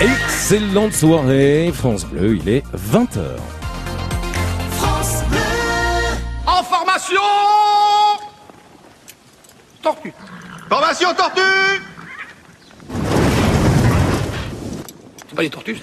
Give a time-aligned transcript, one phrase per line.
[0.00, 3.20] Excellente soirée, France Bleu, il est 20h.
[4.70, 5.38] France Bleu.
[6.46, 7.20] En formation
[9.82, 10.14] Tortue.
[10.70, 11.40] Formation tortue
[15.28, 15.82] C'est pas des tortues, ça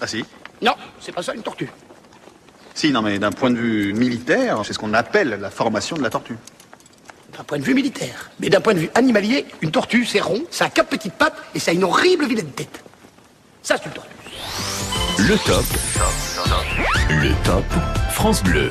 [0.00, 0.24] Ah si
[0.60, 1.70] Non, c'est pas ça une tortue.
[2.74, 6.02] Si, non mais d'un point de vue militaire, c'est ce qu'on appelle la formation de
[6.02, 6.36] la tortue.
[7.38, 8.32] D'un point de vue militaire.
[8.40, 11.36] Mais d'un point de vue animalier, une tortue, c'est rond, ça a quatre petites pattes
[11.54, 12.82] et ça a une horrible vilaine tête.
[13.66, 14.10] Ça, c'est une tortue.
[15.18, 15.64] Le top.
[17.08, 17.64] Le top
[18.12, 18.70] France Bleu.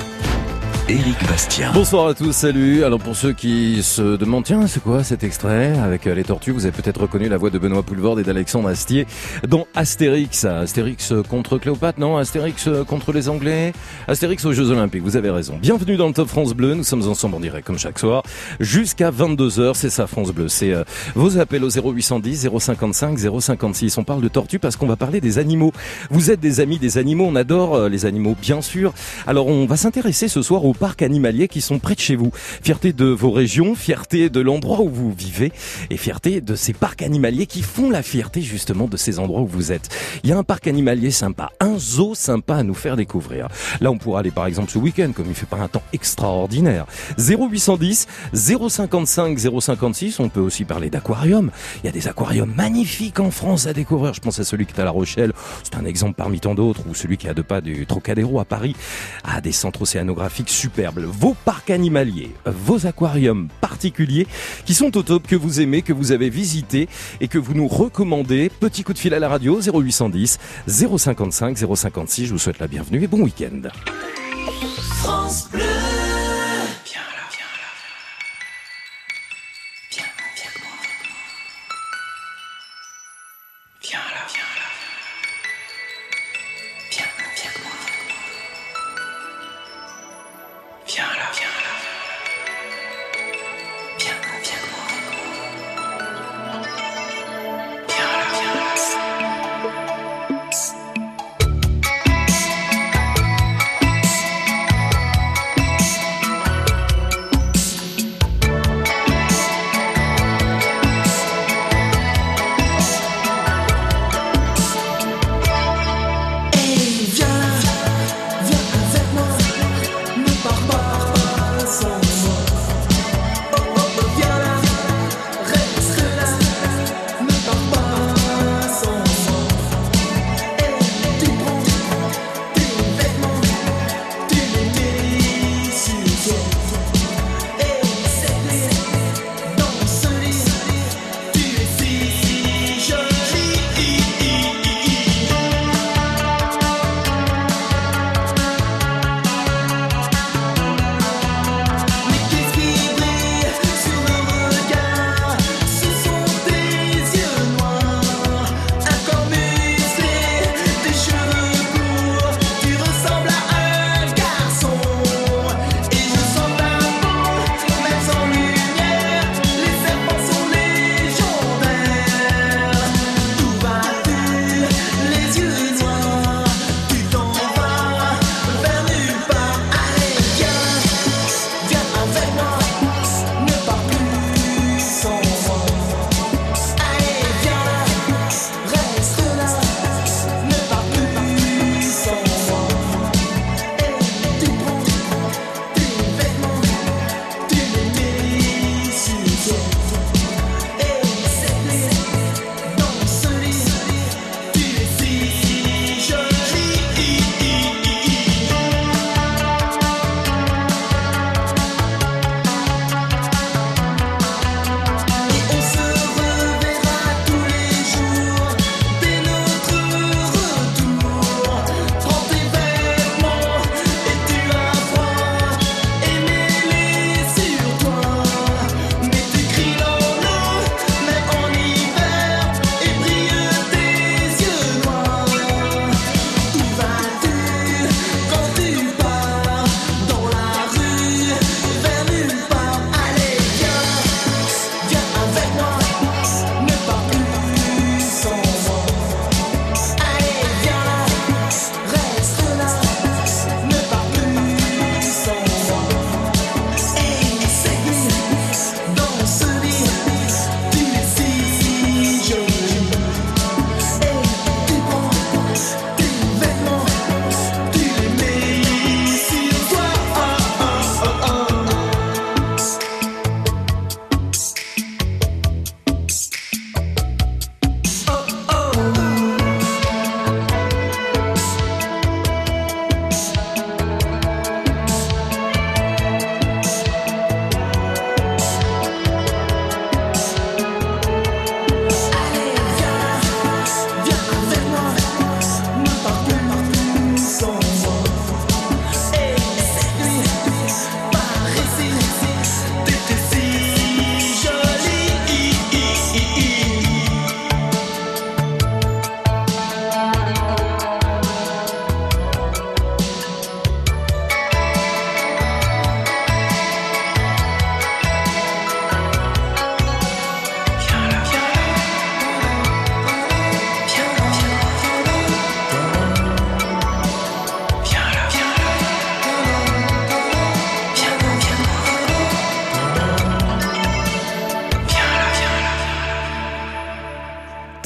[0.88, 1.72] Éric Bastien.
[1.74, 2.84] Bonsoir à tous, salut.
[2.84, 6.52] Alors pour ceux qui se demandent, tiens, c'est quoi cet extrait avec euh, les tortues?
[6.52, 9.08] Vous avez peut-être reconnu la voix de Benoît Poulvord et d'Alexandre Astier
[9.48, 10.46] dans Astérix.
[10.46, 12.18] Astérix contre Cléopâtre, non?
[12.18, 13.74] Astérix contre les Anglais?
[14.08, 15.58] Astérix aux Jeux Olympiques, vous avez raison.
[15.60, 18.22] Bienvenue dans le Top France Bleu, nous sommes ensemble en direct comme chaque soir.
[18.60, 20.50] Jusqu'à 22h, c'est ça France Bleu.
[20.50, 20.84] C'est euh,
[21.16, 23.98] vos appels au 0810 055 056.
[23.98, 25.74] On parle de tortues parce qu'on va parler des animaux.
[26.12, 28.94] Vous êtes des amis des animaux, on adore euh, les animaux bien sûr.
[29.26, 32.32] Alors on va s'intéresser ce soir aux parcs animaliers qui sont près de chez vous.
[32.34, 35.52] Fierté de vos régions, fierté de l'endroit où vous vivez
[35.90, 39.48] et fierté de ces parcs animaliers qui font la fierté justement de ces endroits où
[39.48, 39.90] vous êtes.
[40.24, 43.48] Il y a un parc animalier sympa, un zoo sympa à nous faire découvrir.
[43.82, 46.86] Là, on pourra aller par exemple ce week-end comme il fait pas un temps extraordinaire.
[47.18, 51.52] 0810 055 056, on peut aussi parler d'aquarium.
[51.84, 54.14] Il y a des aquariums magnifiques en France à découvrir.
[54.14, 56.82] Je pense à celui qui est à La Rochelle, c'est un exemple parmi tant d'autres,
[56.88, 58.76] ou celui qui est à deux pas du Trocadéro à Paris,
[59.24, 61.06] a des centres océanographiques superbes.
[61.06, 64.26] Vos parcs animaliers, vos aquariums particuliers
[64.66, 66.90] qui sont au top, que vous aimez, que vous avez visité
[67.22, 68.50] et que vous nous recommandez.
[68.50, 72.26] Petit coup de fil à la radio 0810 055 056.
[72.26, 73.70] Je vous souhaite la bienvenue et bon week-end.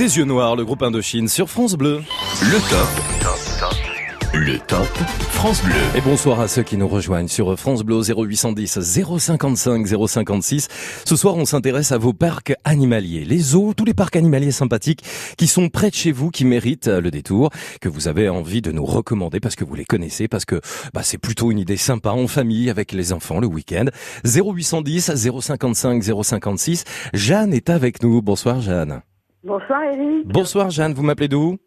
[0.09, 2.01] Tes yeux noirs, le groupe Indochine sur France Bleu.
[2.41, 4.33] Le top.
[4.33, 4.87] Le top
[5.29, 5.75] France Bleu.
[5.95, 10.67] Et bonsoir à ceux qui nous rejoignent sur France Bleu 0810 055 056.
[11.05, 15.03] Ce soir, on s'intéresse à vos parcs animaliers, les zoos, tous les parcs animaliers sympathiques
[15.37, 18.71] qui sont près de chez vous, qui méritent le détour, que vous avez envie de
[18.71, 20.59] nous recommander parce que vous les connaissez, parce que
[20.91, 23.85] bah, c'est plutôt une idée sympa en famille avec les enfants le week-end.
[24.25, 26.83] 0810 055 056.
[27.13, 28.23] Jeanne est avec nous.
[28.23, 29.03] Bonsoir Jeanne.
[29.43, 30.27] Bonsoir Eric.
[30.27, 31.57] Bonsoir Jeanne, vous m'appelez d'où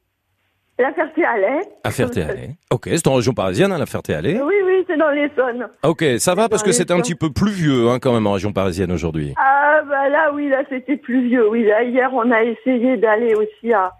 [0.78, 1.60] La Ferté-Alais.
[1.84, 2.50] À Ferté-Alais.
[2.70, 4.40] Ok, c'est en région parisienne, hein, la Ferté-Alais.
[4.42, 5.68] Oui, oui, c'est dans l'Essonne.
[5.82, 8.52] Ok, ça va parce que c'est un petit peu pluvieux hein, quand même en région
[8.52, 9.32] parisienne aujourd'hui.
[9.38, 11.48] Ah bah là, oui, là c'était pluvieux.
[11.48, 13.92] Oui, là hier on a essayé d'aller aussi à,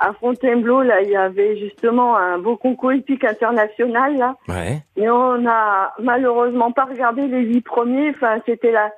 [0.00, 0.82] à Fontainebleau.
[0.82, 4.36] Là, il y avait justement un beau concours hippique international là.
[4.48, 4.82] Ouais.
[4.96, 8.10] Et on a malheureusement pas regardé les huit premiers.
[8.10, 8.90] Enfin, c'était la,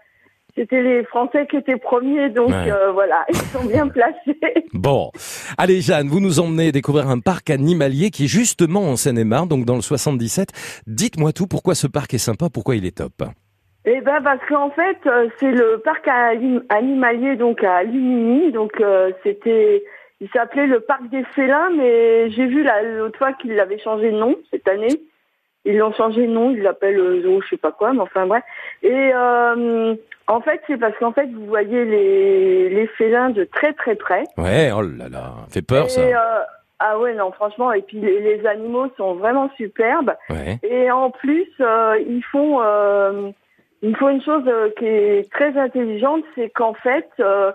[0.55, 2.71] c'était les Français qui étaient premiers, donc Ouais.
[2.71, 4.39] euh, voilà, ils sont bien placés.
[4.73, 5.11] Bon,
[5.59, 9.65] allez Jeanne, vous nous emmenez découvrir un parc animalier qui est justement en Seine-et-Marne, donc
[9.65, 10.49] dans le 77.
[10.87, 13.13] Dites-moi tout, pourquoi ce parc est sympa, pourquoi il est top
[13.85, 18.73] Eh ben parce qu'en fait euh, c'est le parc anim- animalier donc à Lumini donc
[18.81, 19.83] euh, c'était
[20.21, 24.13] il s'appelait le parc des félins mais j'ai vu la- l'autre fois qu'ils l'avaient changé
[24.13, 25.01] de nom cette année
[25.65, 28.27] ils l'ont changé de nom ils l'appellent euh, zoo je sais pas quoi mais enfin
[28.27, 28.43] bref
[28.83, 29.95] et euh,
[30.27, 34.25] en fait c'est parce qu'en fait vous voyez les les félins de très très près
[34.39, 36.03] Ouais, oh là là, fait peur ça.
[36.03, 36.19] et euh,
[36.81, 40.59] ah ouais non franchement et puis les, les animaux sont vraiment superbes Ouais.
[40.65, 43.31] et en plus, euh, ils font euh,
[43.83, 47.51] ils font une chose euh, qui est très intelligente, c'est qu'en fait, euh,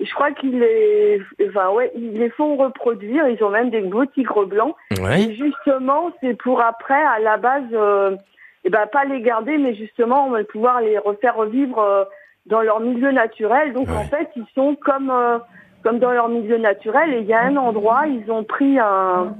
[0.00, 3.26] je crois qu'ils les, enfin ouais, ils les font reproduire.
[3.28, 4.74] Ils ont même des beaux tigres blancs.
[5.02, 5.22] Ouais.
[5.22, 8.16] Et justement, c'est pour après, à la base, euh,
[8.64, 12.04] eh ben pas les garder, mais justement, pouvoir les refaire revivre euh,
[12.46, 13.72] dans leur milieu naturel.
[13.72, 13.96] Donc Ouais.
[13.96, 15.38] en fait, ils sont comme euh,
[15.82, 17.14] comme dans leur milieu naturel.
[17.14, 19.34] Et il y a un endroit, ils ont pris un,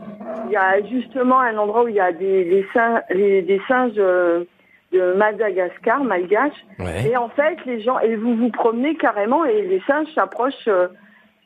[0.47, 3.93] il y a justement un endroit où il y a des des, singes, des singes
[3.99, 4.45] euh,
[4.93, 6.65] de Madagascar, malgaches.
[6.79, 7.11] Ouais.
[7.11, 10.89] Et en fait, les gens, et vous vous promenez carrément, et les singes s'approchent, euh,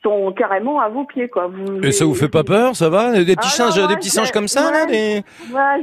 [0.04, 1.46] sont carrément à vos pieds, quoi.
[1.48, 3.12] Vous, Et ça vous fait pas peur, ça va?
[3.12, 5.22] Des petits Ah singes, non, des petits singes comme ça, là des...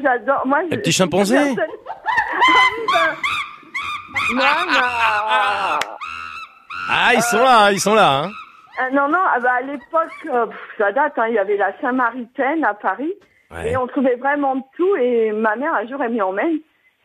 [0.03, 0.43] J'adore.
[0.45, 1.57] Moi, je- petits chimpanzés personne-
[2.47, 3.15] Ah ben...
[4.35, 5.79] Non, non.
[6.91, 8.23] Ah, ils sont là, ils sont là.
[8.23, 8.31] Hein.
[8.79, 10.45] Ah, non, non, ah bah, à l'époque, euh,
[10.77, 13.13] ça date, hein, il y avait la Saint-Maritaine à Paris,
[13.51, 13.71] Ouais.
[13.71, 16.59] et on trouvait vraiment tout, et ma mère, un jour, elle m'y emmène,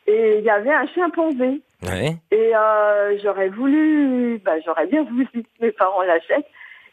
[0.06, 1.60] et il y avait un chimpanzé.
[1.82, 2.16] Ouais.
[2.30, 6.46] Et euh, j'aurais voulu, bah, j'aurais bien voulu que mes parents l'achètent.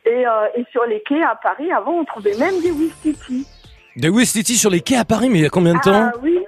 [0.06, 3.46] Et, euh, et sur les quais à Paris, avant, on trouvait même des Wistiti.
[3.96, 6.18] Des Westiti sur les quais à Paris, mais il y a combien de temps Ah
[6.24, 6.40] oui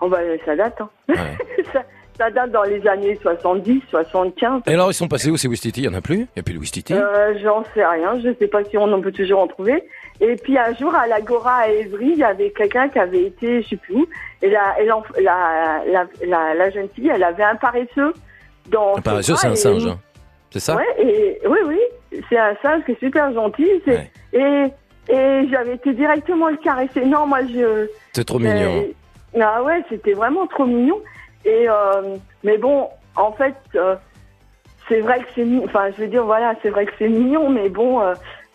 [0.00, 0.90] oh, bah, Ça date, hein.
[1.08, 1.16] Ouais.
[1.72, 1.82] ça,
[2.16, 4.62] ça date dans les années 70, 75.
[4.66, 6.18] Et alors, ils sont passés où ces Westiti Il y en a plus?
[6.18, 8.92] Il n'y a plus de Westiti Euh, J'en sais rien, je sais pas si on
[8.92, 9.82] en peut toujours en trouver.
[10.24, 13.60] Et puis un jour, à l'Agora à Évry, il y avait quelqu'un qui avait été,
[13.62, 14.06] je sais plus où,
[14.40, 18.14] et la, et la, la, la, la jeune fille, elle avait un paresseux
[18.70, 19.84] dans Un paresseux, c'est un singe.
[19.86, 19.98] hein.
[20.52, 20.76] C'est ça?
[20.76, 21.80] Ouais, et oui, oui,
[22.28, 23.68] c'est un singe qui est super gentil.
[23.86, 24.10] Ouais.
[24.32, 24.66] Et,
[25.12, 27.04] et j'avais été directement le caresser.
[27.04, 27.88] Non, moi, je.
[28.12, 28.84] C'est trop mignon.
[29.34, 31.00] euh, ah ouais, c'était vraiment trop mignon.
[31.44, 33.96] Et euh, mais bon, en fait, euh,
[34.88, 37.68] c'est vrai que c'est, enfin, je veux dire, voilà, c'est vrai que c'est mignon, mais
[37.68, 38.00] bon.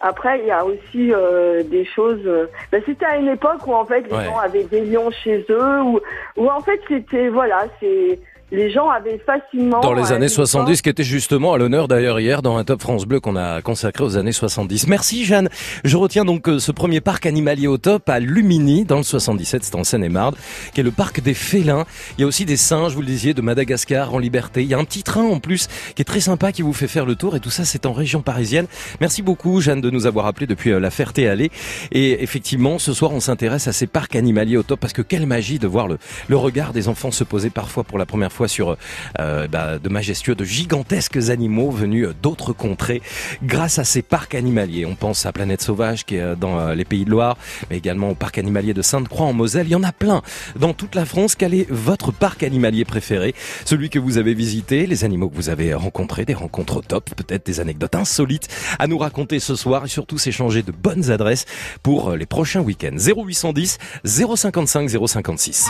[0.02, 2.22] Après, il y a aussi euh, des choses.
[2.26, 4.26] euh, ben, c'était à une époque où en fait les Ouais.
[4.26, 6.00] gens avaient des lions chez eux, ou
[6.38, 8.20] où en fait c'était voilà, c'est
[8.52, 9.82] les gens avaient facilement.
[9.82, 12.82] Dans les années une 70, qui était justement à l'honneur d'ailleurs hier dans un Top
[12.82, 14.88] France Bleu qu'on a consacré aux années 70.
[14.88, 15.50] Merci Jeanne.
[15.84, 19.64] Je retiens donc euh, ce premier parc animalier au top à Lumini dans le 77,
[19.66, 20.36] c'est en Seine-et-Marne,
[20.74, 21.86] qui est le parc des félins.
[22.18, 24.64] Il y a aussi des singes, vous le disiez, de Madagascar en liberté.
[24.64, 26.88] Il y a un petit train en plus qui est très sympa qui vous fait
[26.88, 28.68] faire le tour et tout ça c'est en région parisienne.
[29.02, 31.52] Merci beaucoup Jeanne de nous avoir appelé depuis euh, la Ferté-Allée.
[31.92, 35.26] Et effectivement, ce soir on s'intéresse à ces parcs animaliers au top parce que quelle
[35.26, 35.98] magie de voir le,
[36.30, 38.78] le regard des enfants se poser parfois pour la première fois sur
[39.20, 43.02] euh, bah, de majestueux, de gigantesques animaux venus euh, d'autres contrées
[43.44, 44.86] grâce à ces parcs animaliers.
[44.86, 47.38] On pense à Planète Sauvage qui est euh, dans euh, les Pays de Loire,
[47.70, 49.68] mais également au parc animalier de Sainte-Croix en Moselle.
[49.68, 50.22] Il y en a plein
[50.60, 51.36] dans toute la France.
[51.36, 53.34] Quel est votre parc animalier préféré?
[53.66, 57.46] Celui que vous avez visité, les animaux que vous avez rencontrés, des rencontres top, peut-être
[57.46, 58.48] des anecdotes insolites
[58.80, 61.46] à nous raconter ce soir et surtout s'échanger de bonnes adresses
[61.84, 62.98] pour les prochains week-ends.
[62.98, 65.70] 0810 055 056.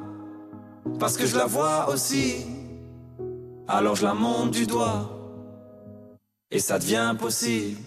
[0.99, 2.45] parce que je la vois aussi.
[3.67, 5.09] Alors je la monte du doigt,
[6.49, 7.77] et ça devient possible.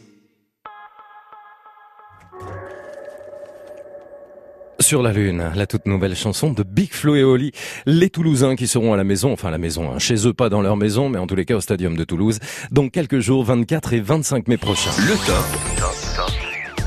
[4.80, 7.52] Sur la Lune, la toute nouvelle chanson de Big Flo et Oli,
[7.86, 10.48] les Toulousains qui seront à la maison, enfin à la maison, hein, chez eux pas
[10.48, 12.38] dans leur maison, mais en tous les cas au Stadium de Toulouse,
[12.70, 14.90] dans quelques jours, 24 et 25 mai prochains.
[14.98, 16.03] Le top.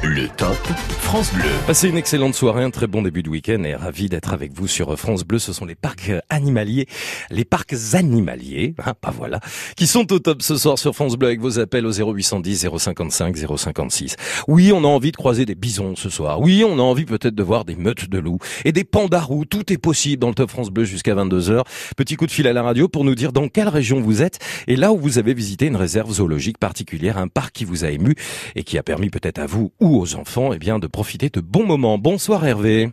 [0.04, 0.56] Le top
[1.00, 1.50] France Bleu.
[1.66, 4.68] Passez une excellente soirée, un très bon début de week-end et ravi d'être avec vous
[4.68, 5.39] sur France Bleu.
[5.39, 6.86] Ce sont les parcs animaliers,
[7.32, 9.39] les parcs animaliers, hein, pas voilà,
[9.75, 13.36] qui sont au top ce soir sur France Bleu avec vos appels au 0810 055
[13.58, 14.16] 056.
[14.48, 16.42] Oui, on a envie de croiser des bisons ce soir.
[16.42, 19.46] Oui, on a envie peut-être de voir des meutes de loups et des pandarous.
[19.46, 21.63] Tout est possible dans le top France Bleu jusqu'à 22h.
[21.96, 24.38] Petit coup de fil à la radio pour nous dire dans quelle région vous êtes
[24.68, 27.89] et là où vous avez visité une réserve zoologique particulière, un parc qui vous a
[27.89, 28.13] ému
[28.56, 31.39] et qui a permis peut-être à vous ou aux enfants, eh bien, de profiter de
[31.41, 31.98] bons moments.
[31.98, 32.89] Bonsoir Hervé.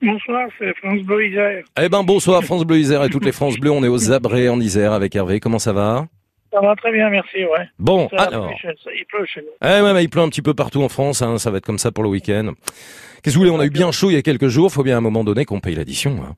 [0.00, 1.64] Bonsoir, c'est France Bleu Isère.
[1.80, 3.70] Eh ben bonsoir France Bleu Isère et toutes les France Bleues.
[3.70, 5.40] On est aux Zabrés en Isère avec Hervé.
[5.40, 6.06] Comment ça va?
[6.52, 7.66] Ça va très bien, merci, ouais.
[7.78, 8.50] Bon, Ça alors.
[8.62, 9.48] il pleut chez nous.
[9.68, 11.20] Eh ouais, mais il pleut un petit peu partout en France.
[11.20, 12.52] hein, ça va être comme ça pour le week-end.
[13.22, 13.50] Qu'est-ce que vous voulez?
[13.50, 14.70] On a eu bien chaud il y a quelques jours.
[14.72, 16.16] Faut bien à un moment donné qu'on paye l'addition.
[16.22, 16.34] hein.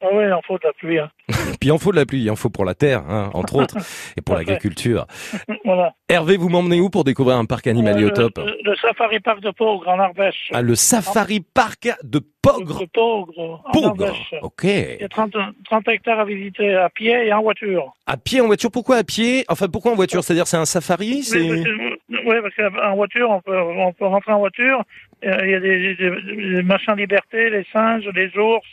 [0.00, 0.98] Ah ouais, il en faut de la pluie.
[0.98, 1.10] hein.
[1.60, 3.56] Puis il en faut de la pluie, il en faut pour la terre, hein, entre
[3.62, 3.76] autres,
[4.16, 5.06] et pour l'agriculture.
[5.64, 5.92] Voilà.
[6.08, 9.20] Hervé, vous m'emmenez où pour découvrir un parc animalier au Euh, top le, le Safari
[9.20, 10.48] Park de Pogre, en Ardèche.
[10.54, 12.80] Ah, le Safari Park de Pogre.
[12.80, 13.88] De Pogre, en Pogre.
[14.06, 14.34] Ardèche.
[14.40, 14.64] Ok.
[14.64, 15.32] Il y a 30,
[15.66, 17.92] 30 hectares à visiter à pied et en voiture.
[18.06, 18.70] À pied, en voiture.
[18.70, 19.44] Pourquoi à pied?
[19.48, 20.24] Enfin, pourquoi en voiture?
[20.24, 24.82] C'est-à-dire, c'est un safari Oui, parce qu'en voiture, on peut, on peut rentrer en voiture.
[25.24, 28.66] euh, Il y a des, des- des machins liberté, les singes, les ours.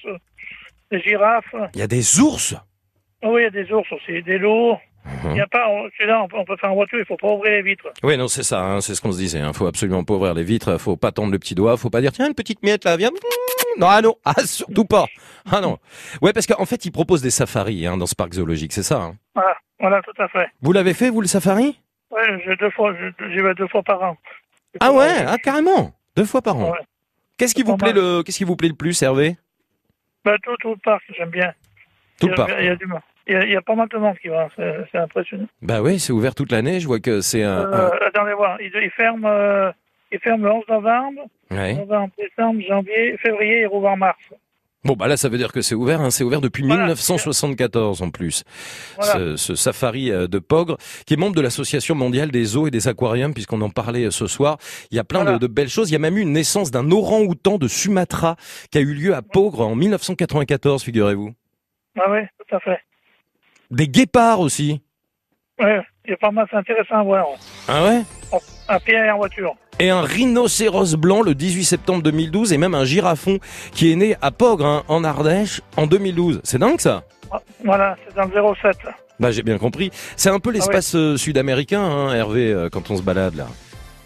[0.91, 1.53] Des girafes.
[1.73, 2.55] Il y a des ours
[3.23, 4.75] Oh oui, il y a des ours aussi, des loups.
[5.23, 5.35] Il Mhm.
[5.37, 7.27] y a pas, on- celui-là, on peut, on peut faire en voiture, il faut pas
[7.31, 7.85] ouvrir les vitres.
[8.03, 9.39] Oui, non, c'est ça, hein, c'est ce qu'on se disait.
[9.39, 9.53] Hein.
[9.53, 12.11] Faut absolument pas ouvrir les vitres, faut pas tendre le petit doigt, faut pas dire
[12.11, 13.11] tiens une petite miette là, viens.
[13.77, 15.05] Non, ah non, ah surtout pas.
[15.51, 15.77] Ah non.
[16.21, 19.11] Ouais, parce qu'en fait, ils proposent des safaris hein, dans ce parc zoologique, c'est ça.
[19.35, 20.47] Voilà, voilà, tout à fait.
[20.61, 21.79] Vous l'avez fait, vous, le safari?
[22.11, 22.93] Ouais, j'ai deux fois,
[23.31, 24.17] j'y vais deux fois par an.
[24.79, 26.71] Ah ouais, ah carrément, deux fois par an.
[26.71, 26.79] Ouais.
[27.37, 28.01] Qu'est-ce qui vous plaît mal.
[28.01, 29.37] le, qu'est-ce qui vous plaît le plus, Hervé?
[30.25, 31.53] Bah, tout, tout le parc, j'aime bien.
[32.19, 32.51] Tout le parc.
[32.59, 33.01] Il y a du monde.
[33.27, 35.47] Il y a, il y a pas mal de monde qui va, c'est impressionnant.
[35.61, 36.79] Bah oui, c'est ouvert toute l'année.
[36.79, 37.71] Je vois que c'est un.
[37.71, 39.71] Euh, attendez voir, il, il ferme, euh,
[40.11, 41.73] il ferme le 11 novembre, ouais.
[41.73, 44.19] novembre, décembre, janvier, février, il rouvre en mars.
[44.85, 45.99] Bon, bah là, ça veut dire que c'est ouvert.
[45.99, 46.11] Hein.
[46.11, 46.83] C'est ouvert depuis Voilà.
[46.83, 48.43] 1974 en plus.
[48.97, 49.13] Voilà.
[49.13, 52.71] Ce, ce safari euh, de Pogre, qui est membre de l'Association mondiale des zoos et
[52.71, 54.57] des aquariums, puisqu'on en parlait euh, ce soir.
[54.91, 55.39] Il y a plein Voilà.
[55.39, 55.89] de, de belles choses.
[55.89, 58.35] Il y a même eu une naissance d'un orang-outan de Sumatra
[58.71, 61.33] qui a eu lieu à Pogre en 1994, figurez-vous.
[61.97, 62.79] Ah oui, tout à fait.
[63.71, 64.81] Des guépards aussi.
[65.59, 65.79] Ouais,
[66.13, 67.25] a pas mal, c'est intéressant à voir.
[67.67, 68.01] Ah ouais
[68.83, 69.53] pied et en voiture.
[69.79, 73.39] et un rhinocéros blanc le 18 septembre 2012 et même un girafon
[73.71, 76.41] qui est né à Pogre hein, en Ardèche en 2012.
[76.43, 78.77] C'est dingue ça Ah, Voilà, c'est dans le 07.
[79.19, 79.91] Bah j'ai bien compris.
[80.17, 83.47] C'est un peu l'espace euh, sud-américain, hein, Hervé, euh, quand on se balade là.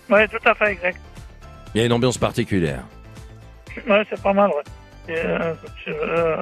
[0.09, 0.99] Oui, tout à fait, exact.
[1.73, 2.83] Il y a une ambiance particulière.
[3.87, 5.13] Ouais, c'est pas mal, ouais.
[5.15, 5.53] Et, euh,
[5.87, 6.41] euh,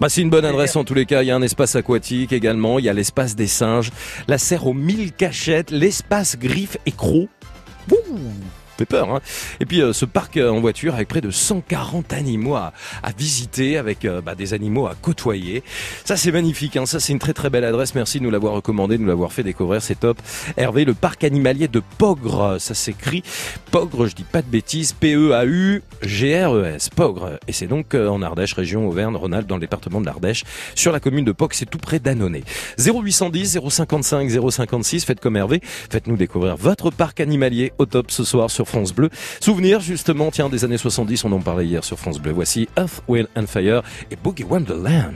[0.00, 1.22] Bah c'est une bonne adresse en tous les cas.
[1.22, 2.78] Il y a un espace aquatique également.
[2.78, 3.90] Il y a l'espace des singes,
[4.26, 7.28] la serre aux mille cachettes, l'espace griffes et crocs.
[7.92, 8.18] Ouh,
[8.76, 9.10] fait peur.
[9.10, 9.20] Hein
[9.60, 12.72] et puis euh, ce parc euh, en voiture avec près de 140 animaux à,
[13.16, 15.62] visiter, avec euh, bah, des animaux à côtoyer.
[16.04, 16.76] Ça c'est magnifique.
[16.76, 17.94] Hein ça c'est une très très belle adresse.
[17.94, 19.82] Merci de nous l'avoir recommandé, de nous l'avoir fait découvrir.
[19.82, 20.20] C'est top.
[20.56, 22.56] Hervé, le parc animalier de Pogre.
[22.58, 23.22] Ça s'écrit
[23.70, 24.06] Pogre.
[24.06, 24.92] Je dis pas de bêtises.
[24.92, 25.82] P-E-A-U.
[26.02, 27.38] G-R-E-S, Pogre.
[27.48, 31.24] Et c'est donc en Ardèche, région Auvergne-Rhône-Alpes, dans le département de l'Ardèche, sur la commune
[31.24, 32.42] de Pogre, c'est tout près d'Annonay.
[32.78, 38.50] 0810 055 056, faites comme Hervé, faites-nous découvrir votre parc animalier au top ce soir
[38.50, 39.10] sur France Bleu.
[39.40, 42.32] Souvenir justement, tiens, des années 70, on en parlait hier sur France Bleu.
[42.32, 45.14] Voici Earth, Wind and Fire et Boogie Wonderland.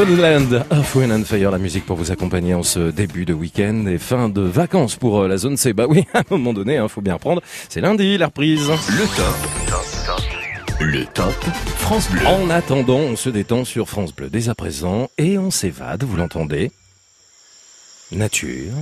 [0.00, 3.84] Wonderland, Earth, Wind and Fire, la musique pour vous accompagner en ce début de week-end
[3.86, 5.74] et fin de vacances pour euh, la zone C.
[5.74, 7.42] Bah oui, à un moment donné, hein, faut bien reprendre.
[7.68, 8.66] C'est lundi, la reprise.
[8.66, 10.80] Le top.
[10.80, 11.34] Le top
[11.76, 12.26] France Bleu.
[12.26, 16.16] En attendant, on se détend sur France Bleu dès à présent et on s'évade, vous
[16.16, 16.72] l'entendez
[18.10, 18.72] Nature,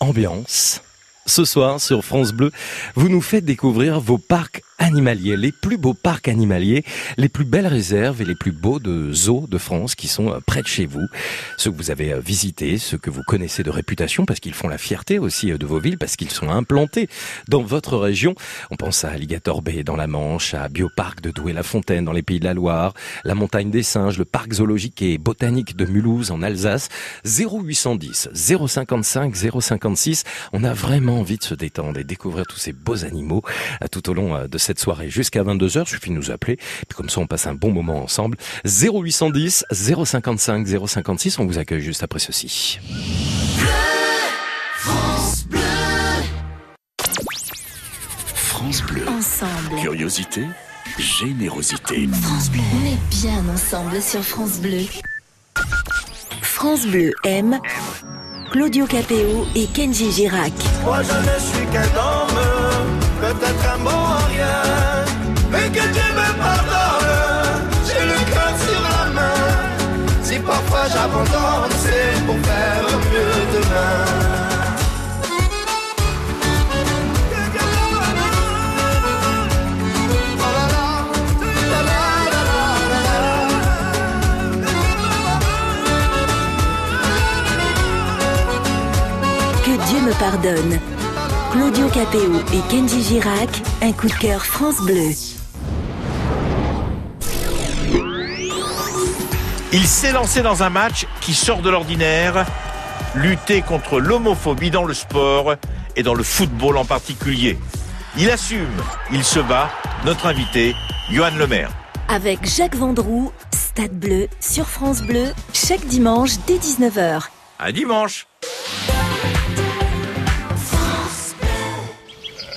[0.00, 0.80] ambiance.
[1.26, 2.50] Ce soir, sur France Bleu,
[2.94, 6.84] vous nous faites découvrir vos parcs animaliers, les plus beaux parcs animaliers,
[7.16, 10.40] les plus belles réserves et les plus beaux de zoos de France qui sont euh,
[10.44, 11.06] près de chez vous.
[11.56, 14.68] Ceux que vous avez euh, visités, ceux que vous connaissez de réputation parce qu'ils font
[14.68, 17.08] la fierté aussi euh, de vos villes, parce qu'ils sont implantés
[17.48, 18.34] dans votre région.
[18.70, 22.40] On pense à Alligator Bay dans la Manche, à Bioparc de Douai-la-Fontaine dans les Pays
[22.40, 26.42] de la Loire, la Montagne des Singes, le parc zoologique et botanique de Mulhouse en
[26.42, 26.88] Alsace.
[27.24, 30.24] 0810 055 056.
[30.52, 33.42] On a vraiment envie de se détendre et découvrir tous ces beaux animaux
[33.90, 35.86] tout au long de cette soirée jusqu'à 22h.
[35.86, 36.56] Suffit de nous appeler.
[36.56, 38.36] Puis comme ça, on passe un bon moment ensemble.
[38.64, 41.38] 0810 055 056.
[41.38, 42.78] On vous accueille juste après ceci.
[48.34, 49.02] France Bleu.
[49.08, 49.80] Ensemble.
[49.80, 50.42] Curiosité,
[50.98, 52.08] générosité.
[52.22, 52.60] France Bleu.
[52.74, 54.84] On est bien ensemble sur France Bleu.
[56.42, 57.58] France Bleu aime
[58.52, 60.52] Claudio Capéo et Kenji Girac.
[60.84, 65.04] Moi je ne suis qu'un homme, peut-être un bon à rien,
[65.50, 69.42] mais que Dieu me pardonne, j'ai le cœur sur la main.
[70.22, 74.32] Si parfois j'abandonne, c'est pour faire mieux demain.
[89.64, 91.01] Que Dieu me pardonne.
[91.52, 95.10] Claudio Capéo et Kenji Girac, un coup de cœur France Bleu.
[99.70, 102.46] Il s'est lancé dans un match qui sort de l'ordinaire,
[103.14, 105.56] lutter contre l'homophobie dans le sport
[105.94, 107.58] et dans le football en particulier.
[108.16, 108.72] Il assume,
[109.12, 109.68] il se bat,
[110.06, 110.74] notre invité,
[111.10, 111.70] Johan Lemaire.
[112.08, 117.24] Avec Jacques Vendroux, Stade Bleu sur France Bleu, chaque dimanche dès 19h.
[117.58, 118.26] À dimanche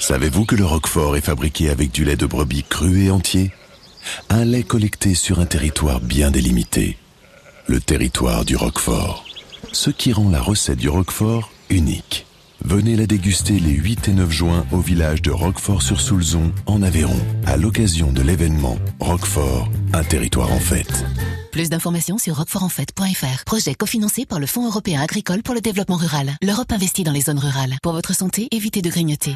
[0.08, 3.52] Savez-vous que le Roquefort est fabriqué avec du lait de brebis cru et entier?
[4.30, 7.00] Un lait collecté sur un territoire bien délimité.
[7.66, 9.26] Le territoire du Roquefort.
[9.72, 12.28] Ce qui rend la recette du Roquefort unique.
[12.64, 17.58] Venez la déguster les 8 et 9 juin au village de Roquefort-sur-Soulzon, en Aveyron, à
[17.58, 21.04] l'occasion de l'événement Roquefort, un territoire en fête.
[21.52, 23.44] Plus d'informations sur roquefortenfête.fr.
[23.44, 26.38] Projet cofinancé par le Fonds européen agricole pour le développement rural.
[26.44, 27.78] L'Europe investit dans les zones rurales.
[27.82, 29.36] Pour votre santé, évitez de grignoter.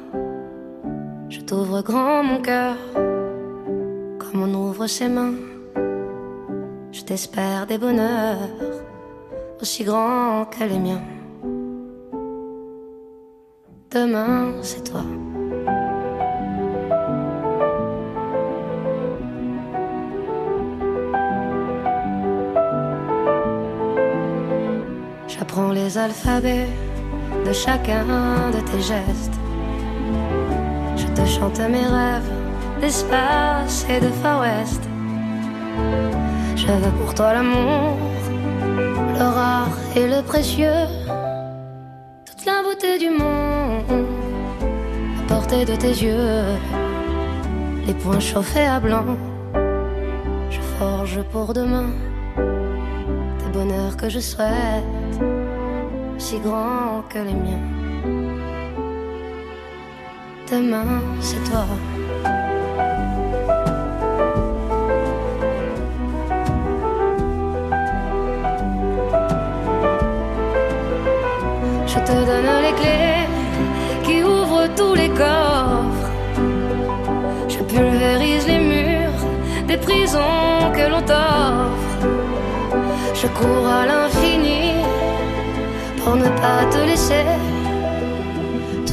[1.31, 2.75] Je t'ouvre grand mon cœur,
[4.19, 5.35] comme on ouvre ses mains.
[6.91, 8.49] Je t'espère des bonheurs
[9.61, 11.01] aussi grands que les miens.
[13.91, 15.03] Demain, c'est toi.
[25.29, 26.67] J'apprends les alphabets
[27.45, 28.03] de chacun
[28.51, 29.40] de tes gestes.
[31.35, 32.29] Chante mes rêves
[32.81, 34.81] d'espace et de Far West.
[36.67, 37.97] Veux pour toi l'amour,
[39.19, 40.87] le rare et le précieux,
[42.25, 44.05] toute la beauté du monde,
[45.19, 46.57] à portée de tes yeux,
[47.85, 49.17] les poings chauffés à blanc.
[50.49, 51.89] Je forge pour demain
[52.37, 54.85] des bonheurs que je souhaite,
[56.17, 57.80] si grands que les miens.
[60.51, 61.65] Demain, c'est toi.
[71.87, 73.27] Je te donne les clés
[74.03, 76.11] qui ouvrent tous les coffres.
[77.47, 79.25] Je pulvérise les murs
[79.69, 82.07] des prisons que l'on t'offre.
[83.13, 84.73] Je cours à l'infini
[86.03, 87.60] pour ne pas te laisser.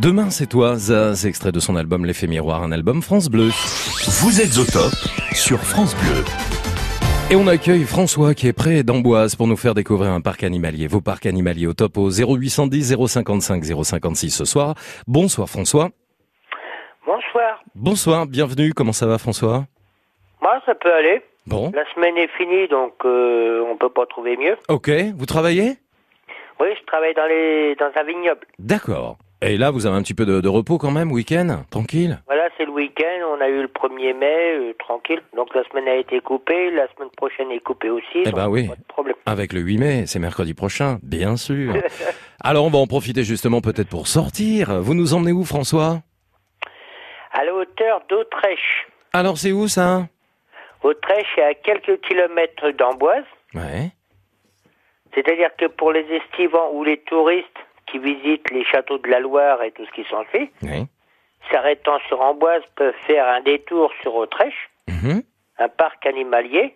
[0.00, 3.48] Demain, c'est toi, Zaz, extrait de son album L'effet miroir, un album France Bleu.
[4.22, 4.92] Vous êtes au top
[5.34, 6.22] sur France Bleu.
[7.32, 10.86] Et on accueille François qui est prêt d'Amboise pour nous faire découvrir un parc animalier.
[10.86, 14.76] Vos parcs animaliers au top au 0810 055 056 ce soir.
[15.08, 15.88] Bonsoir François.
[17.04, 17.64] Bonsoir.
[17.74, 18.72] Bonsoir, bienvenue.
[18.74, 19.64] Comment ça va François?
[20.40, 21.22] Moi, ça peut aller.
[21.48, 21.72] Bon.
[21.74, 24.56] La semaine est finie, donc euh, on peut pas trouver mieux.
[24.68, 25.72] Ok, vous travaillez?
[26.60, 28.46] Oui, je travaille dans les dans un vignoble.
[28.60, 29.18] D'accord.
[29.40, 32.48] Et là, vous avez un petit peu de, de repos quand même, week-end Tranquille Voilà,
[32.56, 33.24] c'est le week-end.
[33.36, 35.20] On a eu le 1er mai, euh, tranquille.
[35.36, 36.72] Donc la semaine a été coupée.
[36.72, 38.22] La semaine prochaine est coupée aussi.
[38.24, 38.66] Eh ben oui.
[38.66, 39.14] Pas de problème.
[39.26, 41.72] Avec le 8 mai, c'est mercredi prochain, bien sûr.
[42.42, 44.80] Alors on va en profiter justement peut-être pour sortir.
[44.80, 46.00] Vous nous emmenez où François?
[47.32, 48.88] À la hauteur d'Autrèche.
[49.12, 50.08] Alors c'est où ça?
[50.82, 53.24] Autrèche est à quelques kilomètres d'Amboise.
[53.54, 53.92] Ouais.
[55.14, 57.46] C'est-à-dire que pour les estivants ou les touristes
[57.90, 60.86] qui visitent les châteaux de la Loire et tout ce qui s'en fait, Oui.
[61.50, 65.22] s'arrêtant sur Amboise, peuvent faire un détour sur Autrèche, Mhm.
[65.58, 66.74] un parc animalier,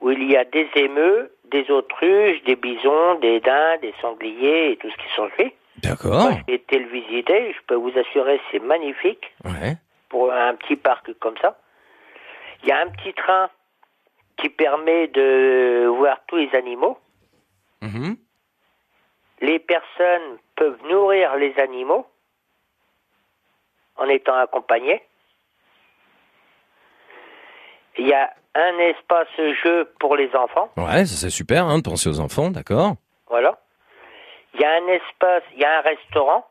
[0.00, 4.76] où il y a des émeux, des autruches, des bisons, des daims, des sangliers et
[4.76, 5.54] tout ce qui s'en fait.
[5.82, 6.30] D'accord.
[6.48, 9.74] J'ai été le visiter, je peux vous assurer, c'est magnifique Ouais.
[10.08, 11.58] pour un petit parc comme ça.
[12.62, 13.50] Il y a un petit train
[14.38, 16.98] qui permet de voir tous les animaux.
[17.82, 18.16] Mhm.
[19.40, 22.06] Les personnes peuvent nourrir les animaux
[23.96, 25.02] en étant accompagnées.
[27.98, 29.28] Il y a un espace
[29.62, 32.94] jeu pour les enfants, Ouais, ça c'est super hein, de penser aux enfants, d'accord.
[33.28, 33.58] voilà.
[34.54, 36.46] Il y a un espace, il y a un restaurant,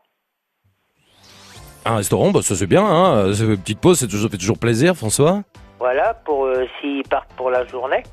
[1.86, 3.34] Un restaurant, bah ça c'est bien, hein.
[3.34, 5.42] C'est une petite pause, toujours, fait toujours plaisir, François.
[5.80, 8.04] voilà, pour euh, s'ils partent pour la journée.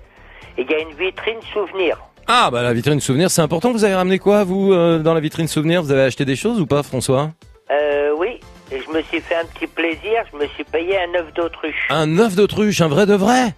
[0.58, 1.98] Et il y a une vitrine souvenir.
[2.26, 3.72] Ah bah la vitrine souvenir, c'est important.
[3.72, 5.82] Vous avez ramené quoi vous euh, dans la vitrine souvenir?
[5.82, 7.30] Vous avez acheté des choses ou pas, François?
[7.70, 11.32] Euh, oui, je me suis fait un petit plaisir, je me suis payé un œuf
[11.34, 11.88] d'autruche.
[11.90, 13.54] Un œuf d'autruche, un vrai de vrai?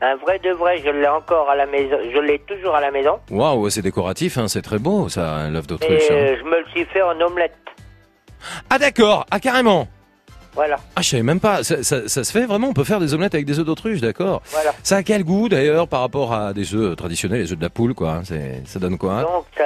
[0.00, 2.90] Un vrai de vrai, je l'ai encore à la maison, je l'ai toujours à la
[2.90, 3.18] maison.
[3.30, 6.10] Waouh, c'est décoratif, hein, c'est très beau ça, un œuf Et d'autruche.
[6.10, 6.14] hein.
[6.14, 7.56] euh, je me le suis fait en omelette.
[8.70, 9.88] Ah d'accord, ah carrément.
[10.58, 10.76] Voilà.
[10.96, 13.14] Ah je savais même pas, ça, ça- ça se fait vraiment, on peut faire des
[13.14, 14.42] omelettes avec des œufs d'autruche, d'accord.
[14.50, 14.72] Voilà.
[14.82, 17.70] Ça a quel goût d'ailleurs par rapport à des œufs traditionnels, les œufs de la
[17.70, 18.22] poule quoi hein,
[18.66, 19.64] Ça donne quoi Donc ça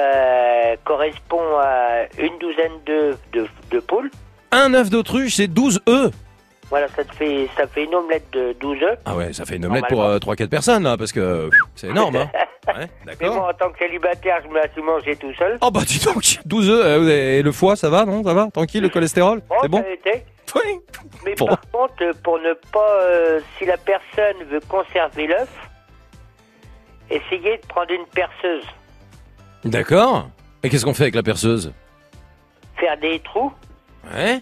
[0.85, 4.11] correspond à une douzaine de, de, de poules.
[4.51, 6.11] Un œuf d'autruche, c'est 12 œufs.
[6.73, 8.97] Voilà, ça te fait ça fait une omelette de 12 œufs.
[9.05, 10.17] Ah ouais, ça fait une omelette pour Normalement.
[10.33, 12.15] 3-4 personnes là, parce que pff, c'est énorme.
[12.15, 12.29] Hein.
[12.65, 13.35] Ouais, Mais d'accord.
[13.35, 15.59] moi, en tant que célibataire, je me la suis mangé tout seul.
[15.61, 18.47] Oh bah dis donc, 12 œufs, euh, et le foie ça va, non Ça va?
[18.51, 19.83] Tranquille, le cholestérol Oh, C'est bon?
[19.83, 20.25] ça a été.
[20.55, 20.79] Oui.
[21.23, 21.45] Mais Bon.
[21.45, 25.49] par contre, euh, pour ne pas, euh, si la personne veut conserver l'œuf,
[27.11, 28.65] essayez de prendre une perceuse,
[29.63, 30.27] D'accord.
[30.63, 31.71] Et qu'est-ce qu'on fait avec la perceuse?
[32.77, 33.51] Faire des trous.
[34.13, 34.41] Ouais.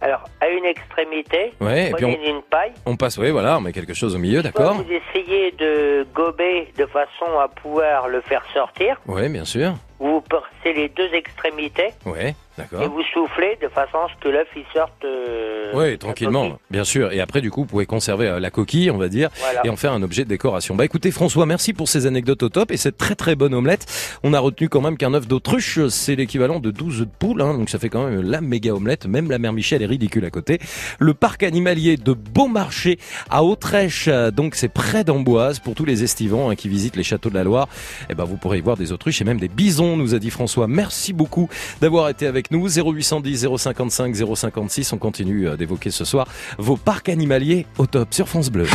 [0.00, 2.72] Alors, à une extrémité, Ouais, et puis prenez une paille.
[2.84, 6.72] On passe, oui, voilà, on met quelque chose au milieu, d'accord Vous essayez de gober
[6.76, 9.00] de façon à pouvoir le faire sortir.
[9.06, 9.74] Ouais, bien sûr.
[9.98, 12.90] Vous percez les deux extrémités Ouais, et d'accord.
[12.90, 14.92] vous soufflez de façon à ce que l'œuf il sorte.
[15.04, 17.12] euh, Oui, tranquillement, bien sûr.
[17.12, 19.62] Et après, du coup, vous pouvez conserver euh, la coquille, on va dire, Voilà.
[19.64, 20.74] et en faire un objet de décoration.
[20.74, 23.86] Bah écoutez, François, merci pour ces anecdotes au top et cette très très bonne omelette.
[24.22, 27.40] On a retenu quand même qu'un œuf d'autruche, c'est l'équivalent de 12 œufs de poule,
[27.40, 29.06] hein, donc ça fait quand même la méga omelette.
[29.06, 30.58] Même la mère Michel est ridicule à côté.
[30.98, 32.98] Le parc animalier de Beaumarchais
[33.30, 37.30] à Autrèche, donc c'est près d'Amboise pour tous les estivants hein, qui visitent les châteaux
[37.30, 37.68] de la Loire.
[38.10, 40.30] Et ben vous pourrez y voir des autruches et même des bisons, nous a dit
[40.30, 40.66] François.
[40.66, 41.48] Merci beaucoup
[41.80, 42.66] d'avoir été avec nous.
[42.68, 44.92] 0810 055 056.
[44.92, 46.26] On continue euh, d'évoquer ce soir
[46.58, 48.66] vos parcs animaliers au top sur France Bleu.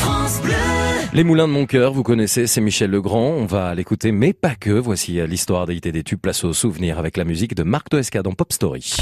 [0.00, 0.54] France Bleu.
[1.12, 3.34] Les moulins de mon cœur, vous connaissez, c'est Michel Legrand.
[3.36, 4.70] On va l'écouter, mais pas que.
[4.70, 8.22] Voici euh, l'histoire des des tubes place au souvenir avec la musique de Marc Toesca
[8.22, 8.96] dans Pop Story.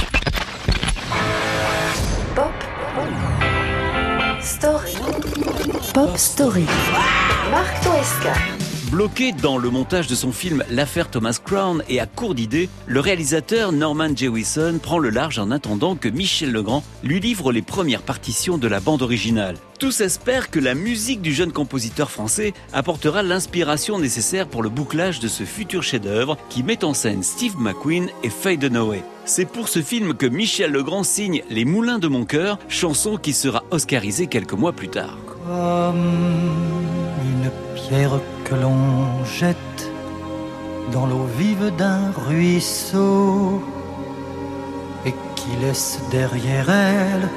[4.41, 4.97] Story.
[5.93, 6.65] Pop Story.
[8.93, 13.01] Bloqué dans le montage de son film L'affaire Thomas Crown et à court d'idées, le
[13.01, 18.03] réalisateur Norman Jewison prend le large en attendant que Michel Legrand lui livre les premières
[18.03, 19.57] partitions de la bande originale.
[19.81, 25.19] Tous espèrent que la musique du jeune compositeur français apportera l'inspiration nécessaire pour le bouclage
[25.19, 29.03] de ce futur chef-d'œuvre qui met en scène Steve McQueen et Faye Dunaway.
[29.25, 33.33] C'est pour ce film que Michel Legrand signe Les Moulins de mon cœur, chanson qui
[33.33, 35.19] sera oscarisée quelques mois plus tard.
[35.51, 35.97] Comme
[37.25, 39.91] une pierre que l'on jette
[40.93, 43.61] dans l'eau vive d'un ruisseau
[45.05, 47.29] et qui laisse derrière elle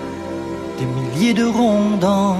[0.77, 2.37] des milliers de ronds dans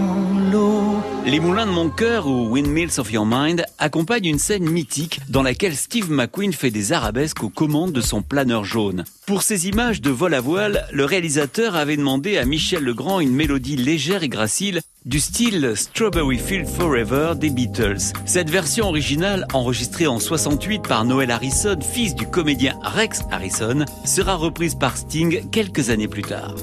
[0.51, 0.83] l'eau.
[1.25, 5.41] Les Moulins de mon cœur ou Windmills of Your Mind accompagnent une scène mythique dans
[5.41, 9.05] laquelle Steve McQueen fait des arabesques aux commandes de son planeur jaune.
[9.25, 13.33] Pour ces images de vol à voile, le réalisateur avait demandé à Michel Legrand une
[13.33, 18.13] mélodie légère et gracile du style Strawberry Field Forever des Beatles.
[18.25, 24.35] Cette version originale, enregistrée en 68 par Noel Harrison, fils du comédien Rex Harrison, sera
[24.35, 26.55] reprise par Sting quelques années plus tard.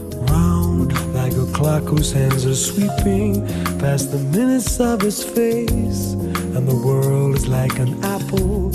[1.30, 3.46] Like a clock whose hands are sweeping
[3.78, 6.12] past the minutes of his face,
[6.54, 8.70] and the world is like an apple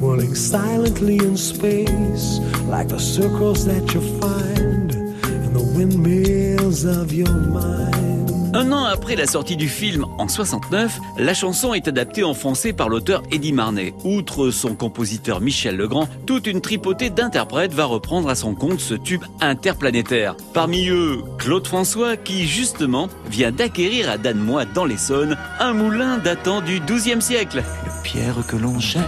[0.00, 7.32] whirling silently in space, like the circles that you find in the windmills of your
[7.32, 8.19] mind.
[8.52, 12.72] Un an après la sortie du film, en 69, la chanson est adaptée en français
[12.72, 13.94] par l'auteur Eddie Marnet.
[14.04, 18.94] Outre son compositeur Michel Legrand, toute une tripotée d'interprètes va reprendre à son compte ce
[18.94, 20.36] tube interplanétaire.
[20.52, 26.60] Parmi eux, Claude François, qui justement vient d'acquérir à Danemois dans l'Essonne un moulin datant
[26.60, 27.62] du XIIe siècle.
[28.02, 29.04] Pierre que l'on jette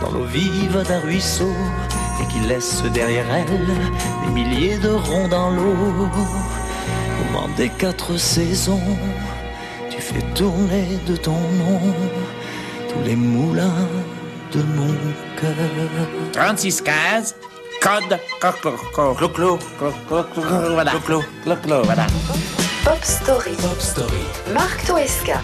[0.00, 1.52] dans l'eau vive d'un ruisseau
[2.22, 5.76] et qui laisse derrière elle des milliers de ronds dans l'eau.
[7.32, 8.80] Moment des quatre saisons,
[9.88, 11.80] tu fais tourner de ton nom
[12.88, 13.86] tous les moulins
[14.52, 14.94] de mon
[15.40, 15.54] cœur.
[16.32, 17.36] 36 15,
[17.80, 19.58] code clo clo
[20.72, 22.06] voilà clo clo voilà.
[22.84, 23.52] Pop Story.
[23.60, 24.24] Pop Story.
[24.52, 25.40] Marc Toesca.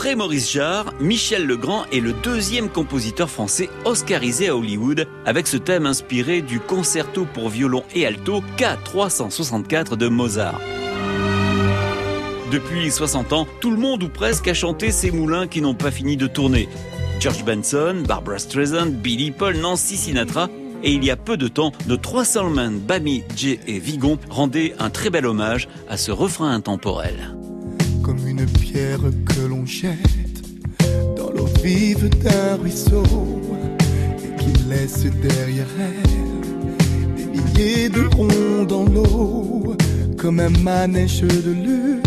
[0.00, 5.58] Après Maurice Jarre, Michel Legrand est le deuxième compositeur français oscarisé à Hollywood avec ce
[5.58, 10.58] thème inspiré du concerto pour violon et alto K364 de Mozart.
[12.50, 15.90] Depuis 60 ans, tout le monde ou presque a chanté ces moulins qui n'ont pas
[15.90, 16.70] fini de tourner.
[17.20, 20.48] George Benson, Barbara Streisand, Billy Paul, Nancy Sinatra
[20.82, 24.74] et il y a peu de temps, nos trois soulmen, Bamy, Jay et Vigon rendaient
[24.78, 27.34] un très bel hommage à ce refrain intemporel.
[28.10, 30.42] Comme une pierre que l'on jette
[31.16, 33.04] dans l'eau vive d'un ruisseau
[34.18, 39.76] et qui laisse derrière elle des milliers de ronds dans l'eau,
[40.18, 42.02] comme un manège de lune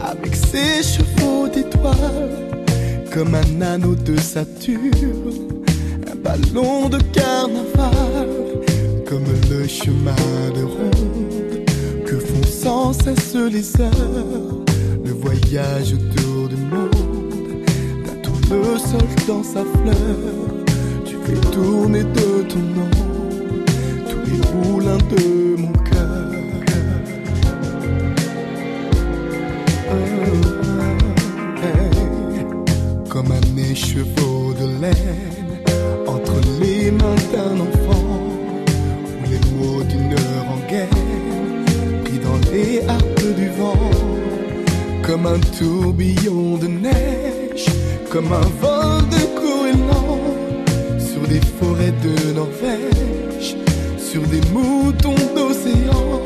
[0.00, 2.50] avec ses chevaux d'étoiles,
[3.14, 4.80] comme un anneau de Saturne,
[6.10, 8.30] un ballon de carnaval,
[9.08, 10.16] comme le chemin
[10.56, 11.64] de ronde
[12.04, 14.57] que font sans cesse les heures,
[15.50, 17.64] voyage autour du monde,
[18.04, 20.16] d'un tournesol dans sa fleur,
[21.04, 22.90] tu fais tourner de ton nom
[24.08, 26.04] tous les moulins de mon cœur.
[33.08, 35.64] Comme un écheveau de laine
[36.06, 38.04] entre les mains d'un enfant,
[39.18, 40.14] ou les mots d'une
[40.48, 43.87] rengaine pris dans les harpes du vent,
[45.20, 47.66] comme un tourbillon de neige,
[48.10, 50.20] comme un vol de goéland
[50.98, 53.56] sur des forêts de Norvège,
[53.98, 56.20] sur des moutons d'océan,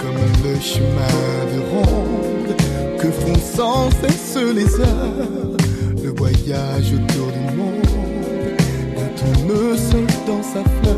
[0.00, 1.20] comme le chemin
[1.52, 2.56] de ronde
[2.98, 5.56] que font sans cesse les heures,
[6.02, 8.56] le voyage autour du monde,
[8.96, 10.96] d'un tournesol dans sa fleur,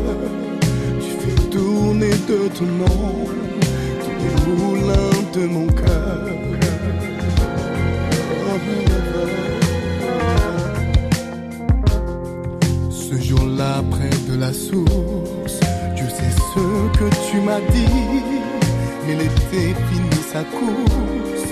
[0.99, 3.25] tu fais tourner de ton nom
[4.01, 6.42] tous les moulins de mon cœur.
[12.91, 15.59] Ce jour-là, près de la source,
[15.95, 16.63] je sais ce
[16.97, 18.23] que tu m'as dit,
[19.05, 21.47] mais l'été finit sa course.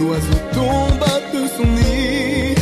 [0.00, 2.54] L'oiseau tomba de son nid,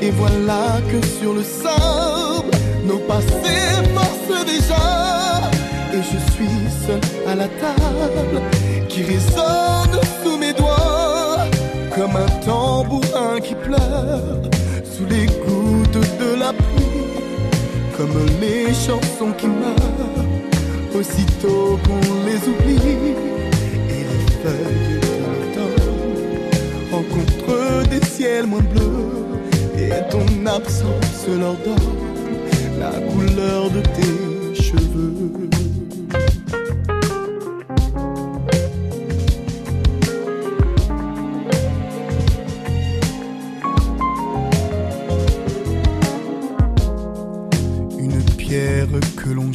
[0.00, 2.52] et voilà que sur le sable,
[2.86, 4.84] nos passés forcent déjà.
[5.92, 8.42] Et je suis seul à la table,
[8.88, 10.53] qui résonne sous mes
[11.96, 14.40] comme un tambourin qui pleure
[14.84, 17.04] sous les gouttes de la pluie,
[17.96, 23.14] comme les chansons qui meurent aussitôt qu'on les oublie,
[23.88, 25.92] et les feuilles de l'automne
[26.92, 35.48] rencontrent des ciels moins bleus, et ton absence leur donne la couleur de tes cheveux.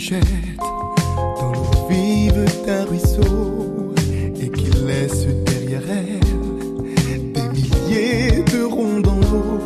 [0.10, 3.93] Jette dans l'eau vive d'un ruisseau
[4.41, 9.60] et qui laisse derrière elle des milliers de ronds dans l'eau.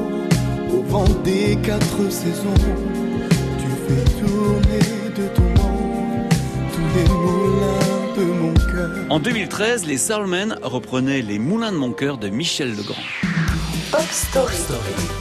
[0.74, 2.62] Au vent des quatre saisons,
[3.58, 4.84] tu fais tourner
[5.16, 6.30] de ton monde
[6.74, 8.90] tous les moulins de mon cœur.
[9.10, 13.04] En 2013, les Soulmen reprenaient les Moulins de mon cœur de Michel Legrand.
[13.92, 14.56] Pop Story.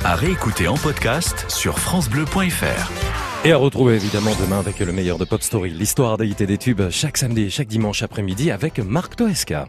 [0.02, 3.11] À réécouter en podcast sur FranceBleu.fr.
[3.44, 6.90] Et à retrouver évidemment demain avec le meilleur de Pop Story, l'histoire d'Haïté des tubes
[6.90, 9.66] chaque samedi et chaque dimanche après-midi avec Marc Toesca.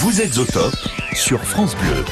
[0.00, 0.74] Vous êtes au top
[1.12, 2.04] sur France Bleu.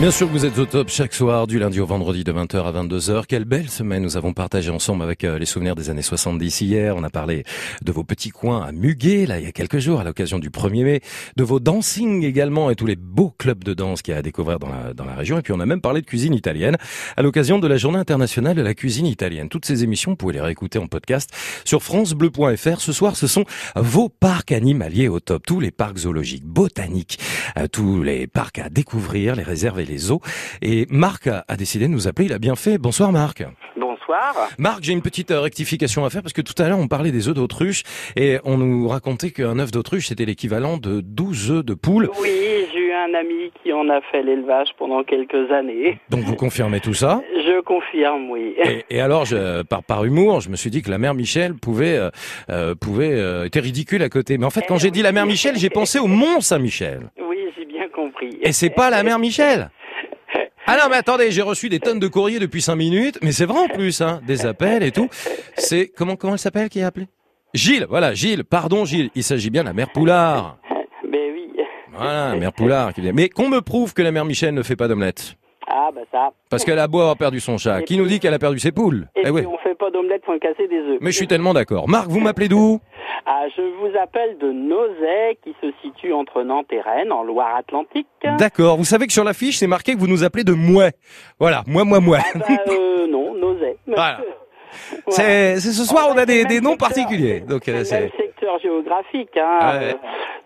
[0.00, 2.64] Bien sûr que vous êtes au top chaque soir, du lundi au vendredi de 20h
[2.64, 3.26] à 22h.
[3.28, 6.96] Quelle belle semaine nous avons partagé ensemble avec euh, les souvenirs des années 70 hier.
[6.96, 7.44] On a parlé
[7.82, 10.48] de vos petits coins à Muguet, là, il y a quelques jours, à l'occasion du
[10.48, 11.00] 1er mai,
[11.36, 14.22] de vos dancing également et tous les beaux clubs de danse qu'il y a à
[14.22, 15.38] découvrir dans la, dans la région.
[15.38, 16.78] Et puis on a même parlé de cuisine italienne
[17.18, 19.50] à l'occasion de la journée internationale de la cuisine italienne.
[19.50, 21.28] Toutes ces émissions, vous pouvez les réécouter en podcast
[21.66, 22.80] sur francebleu.fr.
[22.80, 23.44] Ce soir, ce sont
[23.76, 25.44] vos parcs animaliers au top.
[25.46, 27.18] Tous les parcs zoologiques, botaniques,
[27.58, 30.20] euh, tous les parcs à découvrir, les réserves les eaux.
[30.62, 32.26] Et Marc a, a décidé de nous appeler.
[32.26, 32.78] Il a bien fait.
[32.78, 33.42] Bonsoir Marc.
[33.76, 34.48] Bonsoir.
[34.58, 37.12] Marc, j'ai une petite euh, rectification à faire parce que tout à l'heure on parlait
[37.12, 37.82] des œufs d'autruche
[38.16, 42.10] et on nous racontait qu'un œuf d'autruche c'était l'équivalent de 12 œufs de poule.
[42.20, 42.28] Oui,
[42.72, 46.00] j'ai eu un ami qui en a fait l'élevage pendant quelques années.
[46.10, 47.22] Donc vous confirmez tout ça?
[47.36, 48.54] Je confirme, oui.
[48.64, 51.54] et, et alors, je, par, par humour, je me suis dit que la mère Michel
[51.54, 52.10] pouvait, euh,
[52.50, 54.38] euh, pouvait, euh, était ridicule à côté.
[54.38, 57.10] Mais en fait, quand j'ai dit la mère Michel, j'ai pensé au Mont Saint-Michel.
[57.28, 58.38] Oui, j'ai bien compris.
[58.42, 59.70] Et c'est pas la mère Michel.
[60.72, 63.44] Ah non, mais attendez, j'ai reçu des tonnes de courriers depuis cinq minutes, mais c'est
[63.44, 65.08] vrai en plus, hein, des appels et tout.
[65.56, 67.08] C'est comment comment elle s'appelle qui a appelé
[67.52, 68.44] Gilles, voilà, Gilles.
[68.44, 69.10] Pardon, Gilles.
[69.16, 70.58] Il s'agit bien de la mère Poulard.
[71.10, 71.48] Ben oui.
[71.92, 72.94] Voilà, mère Poulard.
[72.94, 73.10] qui vient.
[73.12, 75.34] Mais qu'on me prouve que la mère Michel ne fait pas d'omelette.
[75.72, 76.30] Ah, bah ça.
[76.50, 77.82] Parce qu'elle a beau avoir perdu son chat.
[77.82, 79.46] Qui nous dit qu'elle a perdu ses poules Et Eh puis ouais.
[79.46, 80.98] on fait pas d'omelette sans casser des œufs.
[81.00, 81.88] Mais je suis tellement d'accord.
[81.88, 82.80] Marc, vous m'appelez d'où
[83.26, 88.08] Ah, je vous appelle de Nozay, qui se situe entre Nantes et Rennes, en Loire-Atlantique.
[88.38, 88.76] D'accord.
[88.78, 90.92] Vous savez que sur l'affiche, c'est marqué que vous nous appelez de Mouais.
[91.38, 92.18] Voilà, moi, moi, moi.
[92.34, 93.76] Bah, euh, non, Nozay.
[93.86, 94.20] Voilà.
[95.08, 97.40] C'est ce soir, on a des, des noms particuliers.
[97.40, 99.36] Donc, euh, C'est secteur géographique.
[99.36, 99.58] Hein.
[99.78, 99.84] Ouais.
[99.90, 99.92] Euh,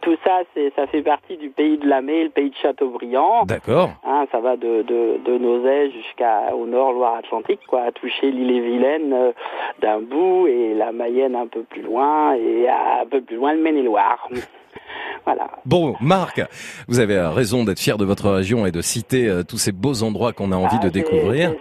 [0.01, 3.45] tout ça, c'est, ça fait partie du pays de la Mai, le pays de Châteaubriand.
[3.47, 3.91] D'accord.
[4.07, 9.12] Hein, ça va de, de, de Nozay jusqu'à au nord Loire-Atlantique, quoi, à toucher l'île-et-Vilaine
[9.14, 9.33] euh,
[9.81, 13.62] d'un bout et la Mayenne un peu plus loin et un peu plus loin le
[13.62, 14.29] Maine-et-Loire.
[15.25, 15.49] voilà.
[15.64, 16.43] Bon, Marc,
[16.89, 19.72] vous avez euh, raison d'être fier de votre région et de citer euh, tous ces
[19.72, 21.51] beaux endroits qu'on a envie Ah, de découvrir.
[21.51, 21.57] j'ai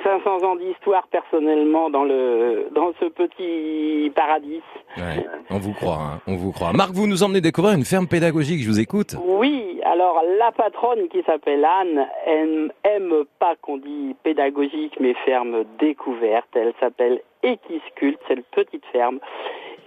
[0.54, 4.62] 500 ans d'histoire personnellement dans le dans ce petit paradis.
[4.97, 6.74] Ouais, on vous croit, hein, on vous croit.
[6.74, 9.16] Marc, vous nous emmenez découvrir une ferme pédagogique, je vous écoute.
[9.26, 15.64] Oui, alors la patronne qui s'appelle Anne aime, aime pas qu'on dit pédagogique mais ferme
[15.80, 16.49] découverte.
[16.56, 19.20] Elle s'appelle Equisculte, c'est une petite ferme.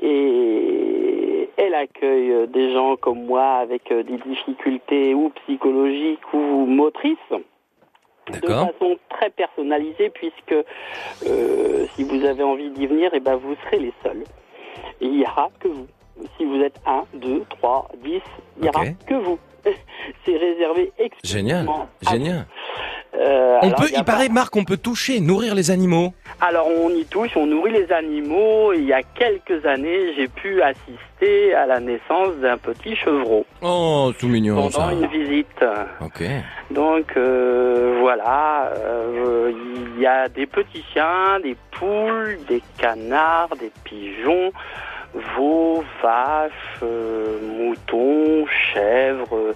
[0.03, 7.17] Et elle accueille des gens comme moi avec euh, des difficultés ou psychologiques ou motrices.
[8.33, 10.53] De façon très personnalisée puisque
[11.27, 14.25] euh, si vous avez envie d'y venir, et ben vous serez les seuls.
[15.01, 15.87] Et il n'y aura que vous.
[16.37, 18.21] Si vous êtes 1, 2, 3, 10,
[18.57, 19.39] il n'y aura que vous.
[20.25, 20.93] C'est réservé
[21.25, 22.47] Génial, exclusivement à génial.
[23.19, 26.13] euh, On alors, peut, il paraît, Marc, on peut toucher, nourrir les animaux.
[26.41, 28.73] alors on y touche, on nourrit les animaux.
[28.73, 34.13] Il y a quelques années, j'ai pu assister à la naissance d'un petit chevreau Oh,
[34.19, 34.93] tout mignon pendant ça.
[34.93, 35.65] une visite.
[36.01, 36.23] Ok.
[36.71, 39.53] Donc euh, voilà, euh,
[39.97, 44.51] il y a des petits chiens, des poules, des canards, des pigeons,
[45.37, 46.53] veaux, vaches,
[46.83, 49.53] euh, moutons, chèvres, euh,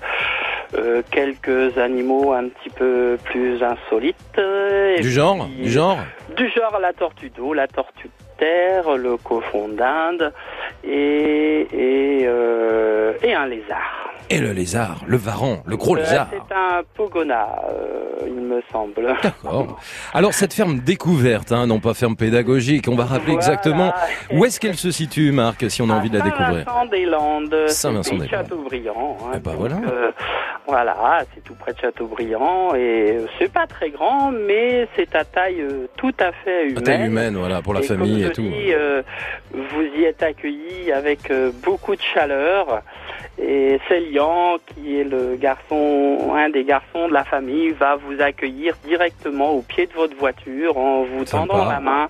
[0.77, 4.17] euh, quelques animaux un petit peu plus insolites.
[4.39, 5.99] euh, et Du genre, puis- du genre.
[6.37, 10.33] du genre la tortue d'eau, la tortue de terre, le cochon d'Inde
[10.85, 14.11] et, et, euh, et un lézard.
[14.33, 16.29] Et le lézard, le varan, le gros Euh, lézard.
[16.31, 19.13] C'est un pogona, euh, il me semble.
[19.23, 19.81] D'accord.
[20.15, 23.39] Alors cette ferme découverte, hein, non pas ferme pédagogique, on va rappeler Voilà.
[23.55, 23.93] exactement
[24.33, 26.65] où est-ce qu'elle se situe, Marc, si on a envie de la découvrir.
[26.65, 28.23] Saint-Vincent-des-Landes, Saint-Vincent-des-Landes.
[28.31, 29.17] c'est Châteaubriand.
[29.35, 29.39] hein.
[29.43, 29.77] Ben voilà.
[29.91, 30.13] Euh,
[30.69, 35.61] voilà, c'est tout près de Châteaubriand et c'est pas très grand, mais c'est à taille
[35.61, 36.79] euh, tout à fait humaine.
[36.79, 38.43] À taille humaine, voilà, pour la Et famille comme et tout.
[38.43, 39.03] dis, euh,
[39.53, 41.33] vous y êtes accueillis avec
[41.65, 42.83] beaucoup de chaleur
[43.43, 48.75] Et Célian, qui est le garçon, un des garçons de la famille, va vous accueillir
[48.85, 51.47] directement au pied de votre voiture en vous Sympa.
[51.47, 52.09] tendant la main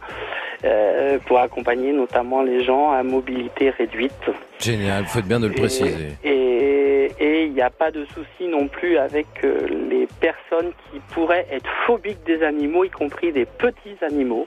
[0.64, 4.12] euh, pour accompagner notamment les gens à mobilité réduite.
[4.58, 6.16] Génial, vous faites bien de le préciser.
[6.24, 11.46] Et il n'y a pas de souci non plus avec euh, les personnes qui pourraient
[11.50, 14.46] être phobiques des animaux, y compris des petits animaux,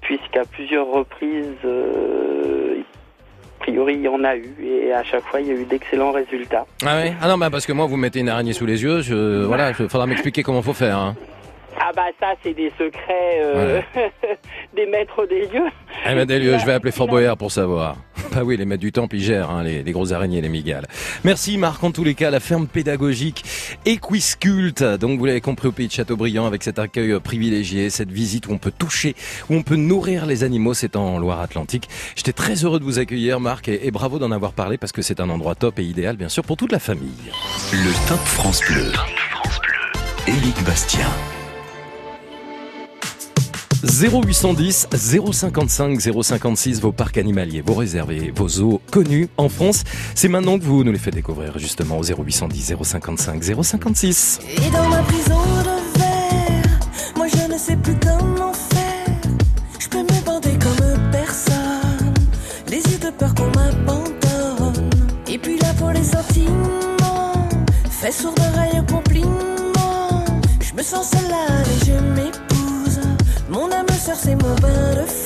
[0.00, 2.82] puisqu'à plusieurs reprises, euh,
[3.64, 6.12] priori, il y en a eu, et à chaque fois, il y a eu d'excellents
[6.12, 6.66] résultats.
[6.84, 7.14] Ah ouais?
[7.20, 9.70] Ah non, bah parce que moi, vous mettez une araignée sous les yeux, je, voilà,
[9.70, 10.98] il faudra m'expliquer comment faut faire.
[10.98, 11.16] Hein.
[11.80, 13.80] Ah bah ça, c'est des secrets euh,
[14.76, 15.70] des maîtres des lieux.
[16.06, 17.96] Eh ben, des lieux, je vais appeler Fort Boyard pour savoir.
[18.34, 20.86] Bah oui, les maîtres du temple, ils gèrent hein, les, les grosses araignées, les migales.
[21.22, 23.44] Merci Marc, en tous les cas, la ferme pédagogique
[23.86, 24.82] Equisculte.
[24.82, 28.52] Donc vous l'avez compris au pays de Châteaubriand avec cet accueil privilégié, cette visite où
[28.52, 29.14] on peut toucher,
[29.50, 31.88] où on peut nourrir les animaux, c'est en Loire-Atlantique.
[32.16, 35.02] J'étais très heureux de vous accueillir Marc et, et bravo d'en avoir parlé parce que
[35.02, 37.30] c'est un endroit top et idéal bien sûr pour toute la famille.
[37.72, 38.90] Le Top France Bleu.
[40.26, 41.06] Éric Bastien.
[43.84, 49.84] 0810 055 056 vos parcs animaliers, vos réservés, vos zoos connus en France.
[50.14, 54.40] C'est maintenant que vous nous les faites découvrir justement au 0810 055 056.
[54.56, 56.80] Et dans ma prison de verre,
[57.16, 59.30] moi je ne sais plus comment faire.
[59.78, 62.14] Je peux me bander comme personne.
[62.68, 64.90] Les yeux de peur qu'on m'abandonne.
[65.28, 67.48] Et puis là pour les sentiments,
[67.90, 70.24] fait sourd d'oreille compliment.
[70.60, 71.73] Je me sens seule
[74.14, 75.23] Mon âme sœur,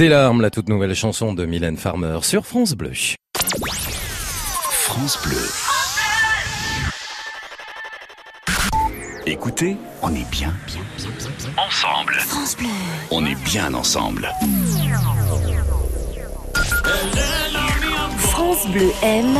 [0.00, 2.92] Des larmes, la toute nouvelle chanson de Mylène Farmer sur France Bleu.
[4.72, 5.46] France Bleu.
[9.26, 12.14] Écoutez, on est bien, bien, bien, bien, bien ensemble.
[12.14, 12.68] France Bleu.
[13.10, 14.32] On est bien ensemble.
[18.20, 19.36] France Bleu aime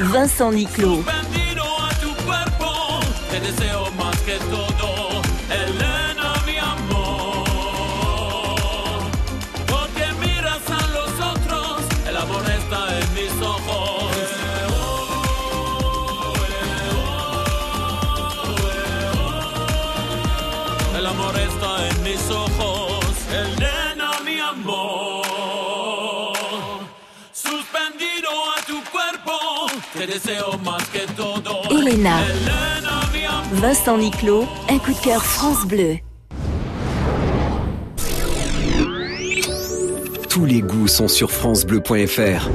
[0.00, 1.04] Vincent Niclot.
[31.70, 32.16] Elena.
[33.52, 35.98] Vincent Niclot, un coup de cœur France Bleu.
[40.28, 42.48] Tous les goûts sont sur francebleu.fr.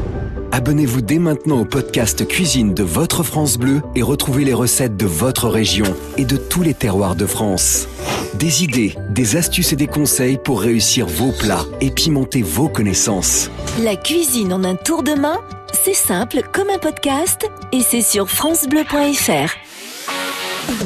[0.51, 5.05] Abonnez-vous dès maintenant au podcast Cuisine de votre France Bleu et retrouvez les recettes de
[5.05, 5.86] votre région
[6.18, 7.88] et de tous les terroirs de France.
[8.36, 13.49] Des idées, des astuces et des conseils pour réussir vos plats et pimenter vos connaissances.
[13.82, 15.39] La cuisine en un tour de main,
[15.74, 19.49] c'est simple comme un podcast et c'est sur francebleu.fr.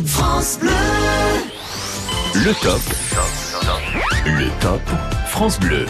[0.05, 0.69] France Bleu.
[2.33, 2.81] Le top.
[4.25, 4.81] Le top
[5.27, 5.85] France Bleu.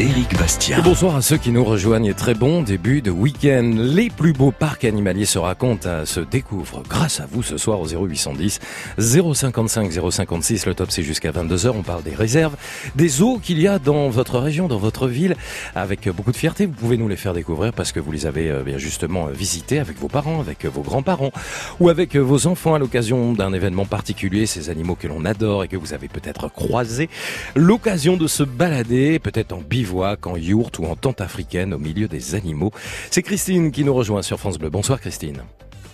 [0.00, 0.80] Éric Bastien.
[0.80, 3.74] Bonsoir à ceux qui nous rejoignent très bon début de week-end.
[3.76, 7.78] Les plus beaux parcs animaliers se racontent, euh, se découvrent grâce à vous ce soir
[7.82, 8.60] au 0810
[8.96, 10.64] 055 056.
[10.64, 11.72] Le top c'est jusqu'à 22h.
[11.76, 12.56] On parle des réserves,
[12.94, 15.36] des zoos qu'il y a dans votre région, dans votre ville.
[15.74, 18.50] Avec beaucoup de fierté, vous pouvez nous les faire découvrir parce que vous les avez
[18.50, 21.32] euh, bien justement euh, visités avec vos parents, avec vos grands-parents
[21.78, 24.46] ou avec vos enfants à l'occasion d'un événement particulier.
[24.46, 27.10] Ces animaux que l'on adore et que vous avez peut-être croisés.
[27.54, 32.08] L'occasion de se balader, peut-être en bivouac, en yourte ou en tente africaine au milieu
[32.08, 32.70] des animaux.
[33.10, 34.70] C'est Christine qui nous rejoint sur France Bleu.
[34.70, 35.42] Bonsoir Christine.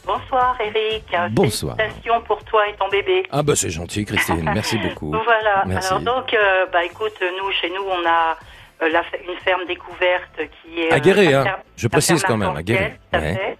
[0.04, 1.04] Bonsoir Eric.
[1.32, 1.76] Bonsoir.
[1.76, 3.24] Félicitations pour toi et ton bébé.
[3.32, 5.10] Ah bah c'est gentil Christine, merci beaucoup.
[5.24, 5.64] Voilà.
[5.66, 5.88] Merci.
[5.92, 8.36] Alors donc, euh, bah écoute, nous chez nous on a
[8.82, 11.44] euh, la une ferme découverte qui est À Guéret, la hein.
[11.44, 12.98] ferme- Je précise quand même, à Guéret.
[13.12, 13.56] Ouais.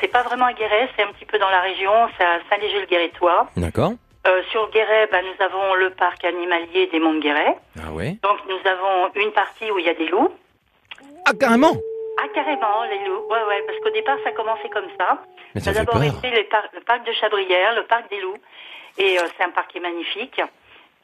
[0.00, 3.48] C'est pas vraiment à Guéret, c'est un petit peu dans la région, c'est à Saint-Léger-le-Guérétois.
[3.56, 3.92] D'accord.
[4.26, 7.56] Euh, sur Guéret, bah, nous avons le parc animalier des Monts de Guéret.
[7.78, 8.16] Ah ouais.
[8.22, 10.30] Donc nous avons une partie où il y a des loups.
[11.26, 11.72] Ah carrément
[12.22, 13.24] Ah carrément, les loups.
[13.30, 15.22] Ouais, ouais, parce qu'au départ ça commençait comme ça.
[15.54, 18.20] Mais ça a fait d'abord été les par- le parc de Chabrières, le parc des
[18.20, 18.38] loups.
[18.98, 20.40] Et euh, c'est un parc qui est magnifique.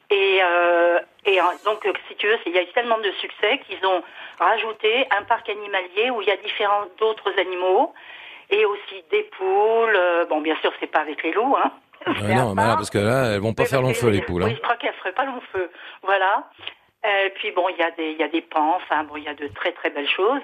[0.09, 3.83] Et, euh, et donc, si tu veux, il y a eu tellement de succès qu'ils
[3.85, 4.03] ont
[4.37, 7.93] rajouté un parc animalier où il y a différents d'autres animaux
[8.49, 9.97] et aussi des poules.
[10.29, 11.71] bon, bien sûr, c'est pas avec les loups, hein.
[12.07, 14.43] Ouais, non, mais là, parce que là, elles vont pas faire long feu les poules.
[14.43, 14.55] Oui, Hein.
[14.57, 15.69] je crois qu'elles feraient pas long feu.
[16.03, 16.49] Voilà.
[17.05, 18.75] Et puis bon, il y a des, il y a des pans.
[18.77, 20.41] Enfin bon, il y a de très très belles choses,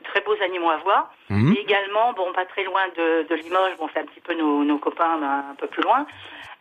[0.00, 1.10] de très beaux animaux à voir.
[1.30, 1.54] Mhm.
[1.56, 3.76] Et également, bon, pas très loin de, de Limoges.
[3.78, 6.06] Bon, c'est un petit peu nos, nos copains mais un peu plus loin.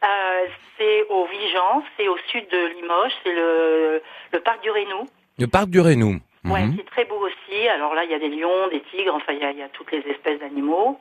[0.04, 0.46] Euh,
[0.78, 4.02] c'est au Vigan, c'est au sud de Limoges, c'est le,
[4.34, 5.08] le parc du Rénou.
[5.40, 6.20] Le parc du Rénou.
[6.46, 6.76] Ouais, Mhm.
[6.76, 7.68] qui est très beau aussi.
[7.70, 9.64] Alors là, il y a des lions, des tigres, enfin, il y a, il y
[9.64, 11.00] a toutes les espèces d'animaux.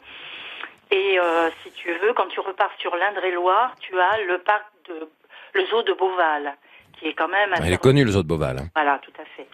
[0.92, 5.08] Et euh, si tu veux, quand tu repars sur l'Indre-et-Loire, tu as le parc de,
[5.54, 6.54] le zoo de Beauval,
[6.98, 7.66] qui est quand même Ah, assez...
[7.68, 8.58] Il est connu le zoo de Beauval.
[8.58, 8.68] hein.
[8.74, 9.46] Voilà, tout à fait.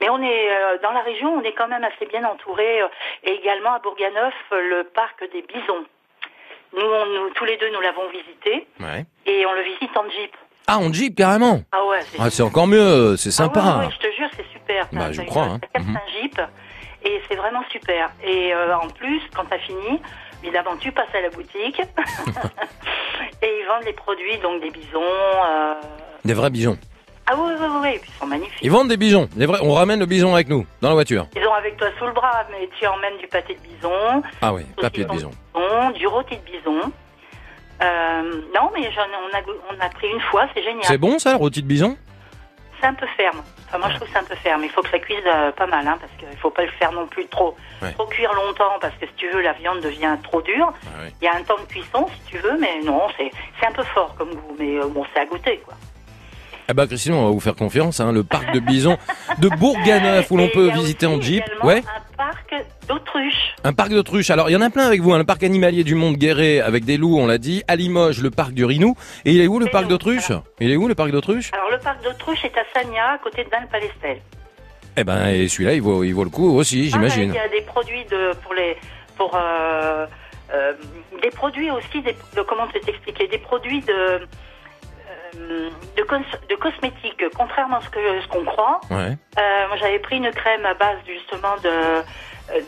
[0.00, 2.82] Mais on est euh, dans la région, on est quand même assez bien entouré.
[2.82, 2.88] euh,
[3.24, 5.84] et également à Bourganeuf, le parc des bisons.
[6.76, 9.04] Nous, on- nous, tous les deux, nous l'avons visité Ouais.
[9.26, 10.36] et on le visite en jeep.
[10.68, 13.60] Ah, en jeep carrément Ah ouais, c'est Ah, c'est encore mieux, c'est sympa.
[13.64, 14.86] Ah ouais, ouais, je te jure, c'est super.
[14.92, 15.60] Bah, je crois, ça hein.
[15.96, 16.40] un jeep
[17.04, 18.10] et c'est vraiment super.
[18.24, 20.00] Et euh, en plus, quand t'as fini,
[20.42, 21.80] évidemment, tu passes à la boutique
[23.42, 25.02] et ils vendent les produits, donc des bisons.
[25.02, 25.74] euh,
[26.24, 26.78] Des vrais bisons.
[27.28, 28.58] Ah oui, oui, oui, ils sont magnifiques.
[28.62, 29.28] Ils vendent des bisons.
[29.36, 29.58] Les vrais...
[29.62, 31.26] On ramène le bison avec nous, dans la voiture.
[31.34, 34.52] Ils ont avec toi sous le bras, mais tu emmènes du pâté de bison, Ah
[34.54, 35.30] oui, papier de bison.
[35.54, 36.92] bison, du rôti de bison.
[37.82, 38.22] Euh,
[38.54, 39.40] non, mais on, a,
[39.76, 40.84] on a pris une fois, c'est génial.
[40.84, 41.96] C'est bon ça, le rôti de bison?
[42.80, 43.42] C'est un peu ferme.
[43.68, 44.62] Enfin, moi, je trouve que c'est un peu ferme.
[44.64, 46.70] Il faut que ça cuise euh, pas mal, hein, parce qu'il ne faut pas le
[46.72, 47.92] faire non plus trop, Ouais.
[47.92, 50.72] trop cuire longtemps, parce que si tu veux, la viande devient trop dure.
[50.86, 53.66] Ah Il y a un temps de cuisson, si tu veux, mais non, c'est c'est
[53.66, 54.56] un peu fort comme goût.
[54.58, 55.74] Mais euh, bon, c'est à goûter, quoi.
[56.68, 58.00] Eh ben Christine, on va vous faire confiance.
[58.00, 58.98] Hein, le parc de bison
[59.38, 61.44] de Bourganeuf où l'on peut visiter en jeep.
[61.62, 61.82] Ouais.
[61.86, 62.54] Un parc
[62.88, 63.54] d'autruche.
[63.62, 64.30] Un parc d'autruche.
[64.30, 65.12] Alors, il y en a plein avec vous.
[65.12, 65.18] Hein.
[65.18, 67.62] Le parc animalier du Mont Guéret avec des loups, on l'a dit.
[67.68, 68.96] À Limoges, le parc du Rinou.
[69.24, 71.78] Et il est où le parc d'autruche Il est où le parc d'autruche Alors, le
[71.78, 74.20] parc d'autruche est à Sagna, à côté de Dun-Palestel.
[74.96, 77.32] Eh ben, et celui-là, il vaut, il vaut le coup aussi, j'imagine.
[77.36, 78.76] Ah, Il y a des produits de, pour les,
[79.16, 80.06] pour, euh,
[80.54, 80.72] euh,
[81.22, 84.26] des produits aussi, des, de, comment te t'expliquer, des produits de,
[85.34, 88.80] euh, de, cos- de cosmétiques, contrairement à ce que ce qu'on croit.
[88.90, 89.16] Ouais.
[89.38, 92.02] Euh, moi, j'avais pris une crème à base justement de,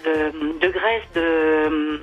[0.05, 2.03] de, de graisse de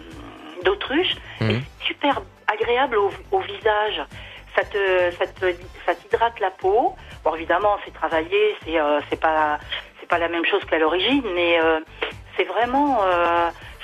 [0.63, 1.61] d'autruche, Mhm.
[1.85, 4.01] super agréable au, au visage.
[4.55, 5.53] Ça te, ça te,
[5.85, 6.95] ça t'hydrate la peau.
[7.23, 9.59] Bon, évidemment, c'est travaillé, c'est, euh, c'est pas,
[9.99, 11.59] c'est pas la même chose qu'à l'origine, mais
[12.37, 13.01] c'est vraiment.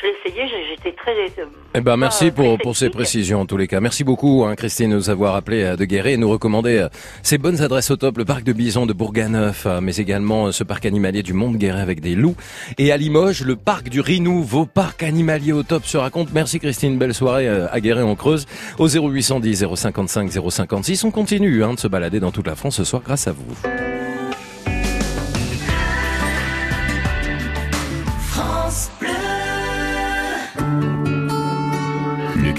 [0.02, 1.12] Je l'ai essayé, j'étais très.
[1.12, 1.46] euh,
[1.76, 3.80] Eh ben, merci pour, pour ces précisions en tous les cas.
[3.80, 6.90] Merci beaucoup, hein, Christine, de nous avoir appelé euh, de Guéret et nous recommander euh,
[7.24, 10.86] ces bonnes adresses au top, le parc de Bison de Bourganeuf, mais également ce parc
[10.86, 12.36] animalier du Mont de Guéret avec des loups.
[12.78, 16.32] Et à Limoges, le parc du Rinou, vos parcs animaliers au top se racontent.
[16.34, 18.46] Merci Christine, belle soirée à Guéret en Creuse.
[18.80, 22.84] Au 0810 055 056, on continue hein, de se balader dans toute la France ce
[22.84, 23.91] soir grâce à vous.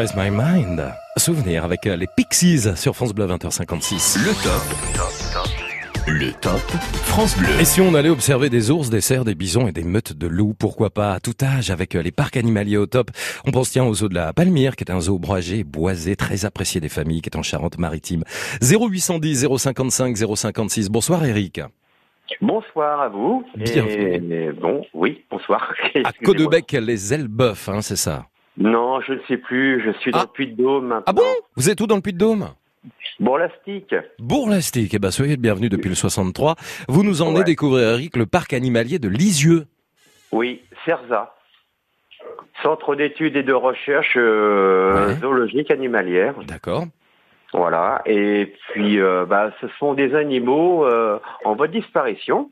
[0.00, 4.24] My mind Souvenir avec euh, les Pixies sur France Bleu 20h56.
[4.24, 6.06] Le top.
[6.06, 6.60] Le top
[7.04, 7.60] France Bleu.
[7.60, 10.26] Et si on allait observer des ours, des cerfs, des bisons et des meutes de
[10.26, 11.12] loups, pourquoi pas?
[11.12, 13.10] À tout âge avec euh, les parcs animaliers au top
[13.46, 16.46] On pense tiens au zoo de la Palmyre, qui est un zoo broigé, boisé, très
[16.46, 18.24] apprécié des familles, qui est en Charente-Maritime.
[18.62, 20.88] 0810 055 056.
[20.88, 21.60] Bonsoir Eric.
[22.40, 23.44] Bonsoir à vous.
[23.54, 24.46] Bienvenue.
[24.46, 25.74] Et, bon, oui, bonsoir.
[26.04, 28.24] À Codebec, les Elbeuf, hein, c'est ça?
[28.60, 29.82] Non, je ne sais plus.
[29.84, 31.04] Je suis dans le Puy-de-Dôme maintenant.
[31.06, 31.22] Ah bon?
[31.56, 32.50] Vous êtes où dans le Puy-de-Dôme?
[33.18, 33.94] Bourlastique.
[34.18, 36.54] Bourlastique, eh ben soyez le bienvenu depuis le 63.
[36.88, 37.44] Vous nous emmenez Ouais.
[37.44, 39.66] découvrir, Eric, le parc animalier de Lisieux.
[40.32, 41.34] Oui, CERSA.
[42.62, 46.34] Centre d'études et de recherche euh, zoologique animalière.
[46.46, 46.84] D'accord.
[47.52, 48.00] Voilà.
[48.06, 52.50] Et puis, euh, bah, ce sont des animaux euh, en voie de disparition.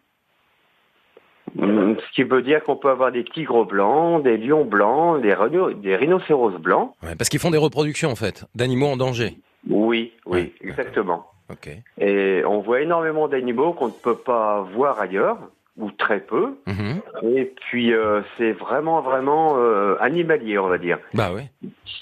[1.57, 5.73] Ce qui veut dire qu'on peut avoir des tigres blancs, des lions blancs, des, rhino-
[5.73, 6.93] des rhinocéros blancs.
[7.03, 9.39] Ouais, parce qu'ils font des reproductions, en fait, d'animaux en danger.
[9.69, 11.27] Oui, oui, exactement.
[11.51, 11.71] Ok.
[11.99, 15.39] Et on voit énormément d'animaux qu'on ne peut pas voir ailleurs,
[15.79, 16.57] ou très peu.
[16.67, 17.01] Mhm.
[17.35, 20.99] Et puis, euh, c'est vraiment, vraiment euh, animalier, on va dire.
[21.15, 21.43] Bah oui.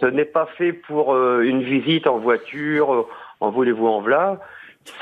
[0.00, 3.06] ce n'est pas fait pour euh, une visite en voiture,
[3.40, 4.40] en voulez-vous en v'là.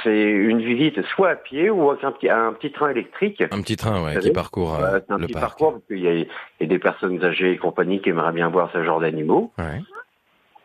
[0.02, 3.42] C'est une visite soit à pied ou avec un petit, un petit train électrique.
[3.42, 5.44] Un petit train, ouais, qui parcourt euh, un le petit parc.
[5.44, 6.02] parcours parce qu'il y,
[6.60, 9.52] y a des personnes âgées et compagnie qui aimeraient bien voir ce genre d'animaux.
[9.58, 9.80] Ouais.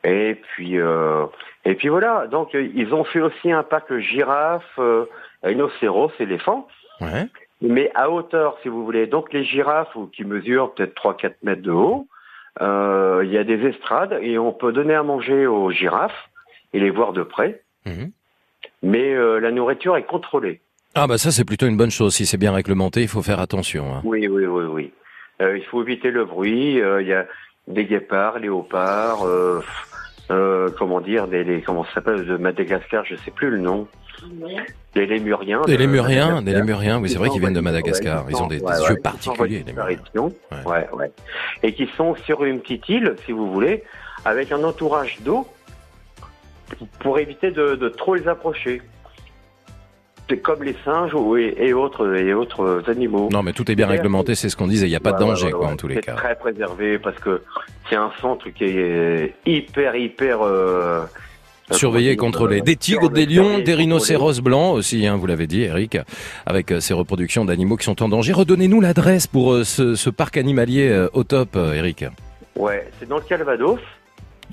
[0.04, 1.26] Et puis euh,
[1.66, 2.28] et puis voilà.
[2.28, 5.06] Donc euh, ils ont fait aussi un parc girafe, euh,
[5.44, 6.68] rhinocéros, éléphants.
[7.02, 7.28] Ouais.
[7.62, 9.08] Mais à hauteur, si vous voulez.
[9.08, 12.08] Donc les girafes qui mesurent peut-être 3-4 mètres de haut,
[12.62, 16.30] euh, il y a des estrades et on peut donner à manger aux girafes
[16.74, 17.62] et les voir de près.
[17.86, 18.12] Mhm.
[18.82, 20.62] Mais euh, la nourriture est contrôlée.
[20.96, 22.16] Ah bah ça c'est plutôt une bonne chose.
[22.16, 23.94] Si c'est bien réglementé, il faut faire attention.
[23.96, 24.02] hein.
[24.04, 24.94] Oui, oui, oui, oui.
[25.42, 26.82] Euh, il faut éviter le bruit.
[26.82, 27.26] euh, Il y a
[27.68, 29.62] des guépards, léopards, euh,
[30.32, 33.88] euh, comment dire, des, les, comment ça s'appelle de Madagascar, je sais plus le nom.
[34.96, 35.62] Des lémuriens.
[35.66, 38.26] Des de lémuriens, des lémuriens, oui, c'est vrai Ils qu'ils viennent de Madagascar.
[38.26, 39.98] ouais, Ils ont des, sont- des ouais, yeux ouais, particuliers, les lémuriens.
[39.98, 40.34] disparition.
[40.66, 41.12] Ouais, ouais.
[41.64, 43.84] Et qui sont sur une petite île, si vous voulez,
[44.26, 45.48] avec un entourage d'eau
[47.00, 48.82] pour éviter de, de trop les approcher.
[50.30, 53.30] C'est comme les singes ou, et, et autres et autres animaux.
[53.32, 54.86] Non mais tout est bien réglementé, c'est ce qu'on disait.
[54.86, 55.74] Il n'y a pas de Ouais, ouais, danger, ouais, quoi, ouais.
[55.74, 56.14] en tous les C'est cas.
[56.14, 57.42] très préservé parce que
[57.90, 61.02] c'est un centre qui est hyper, hyper euh,
[61.72, 62.60] Surveillé, contrôlé.
[62.60, 65.98] euh, Des tigres, des lions, des rhinocéros blancs aussi, hein, vous l'avez dit, Eric,
[66.46, 68.34] avec euh, ces reproductions d'animaux qui sont en danger.
[68.34, 72.06] Redonnez-nous l'adresse pour euh, ce, ce parc animalier euh, au top, euh, Eric.
[72.56, 73.80] Ouais, c'est dans le Calvados.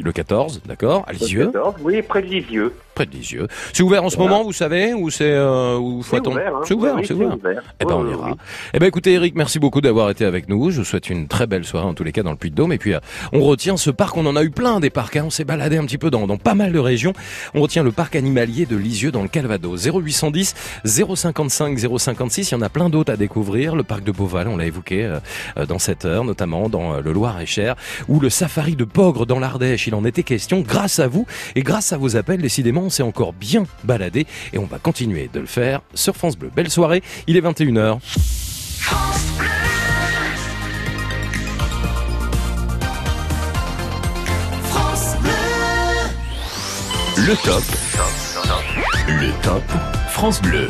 [0.02, 2.74] Le 14, d'accord, à Lisieux, 14, oui, près de Lisieux.
[2.96, 3.46] Près de Lisieux.
[3.72, 4.32] C'est ouvert en ce Voilà.
[4.32, 6.60] moment, vous savez, ou c'est euh, ou faut C'est attendre ouvert, hein.
[6.64, 7.36] C'est ouvert, Oui, c'est ouvert.
[7.36, 7.62] ouvert.
[7.80, 8.26] Eh ben on ira.
[8.30, 8.34] oui.
[8.74, 10.70] Eh ben écoutez Eric, merci beaucoup d'avoir été avec nous.
[10.70, 12.72] Je vous souhaite une très belle soirée en tous les cas dans le Puy-de-Dôme.
[12.72, 12.98] Et puis euh,
[13.32, 15.16] on retient ce parc, on en a eu plein des parcs.
[15.16, 15.24] hein.
[15.26, 17.12] On s'est baladé un petit peu dans, dans pas mal de régions.
[17.54, 19.86] On retient le parc animalier de Lisieux dans le Calvados.
[19.86, 22.50] 0810 055 056.
[22.50, 23.76] Il y en a plein d'autres à découvrir.
[23.76, 25.18] Le parc de Beauval, on l'a évoqué euh,
[25.58, 27.74] euh, dans cette heure, notamment dans euh, le Loir-et-Cher,
[28.08, 29.86] ou le safari de Pogre dans l'Ardèche.
[29.86, 32.40] Il en était question grâce à vous et grâce à vos appels.
[32.40, 36.36] Décidément, on s'est encore bien baladé et on va continuer de le faire sur France
[36.36, 36.50] Bleu.
[36.54, 37.02] Belle soirée.
[37.26, 37.98] Il est 21h.
[38.00, 39.46] France Bleu.
[47.16, 47.62] Le top.
[49.08, 49.62] Le top
[50.10, 50.68] France Bleu.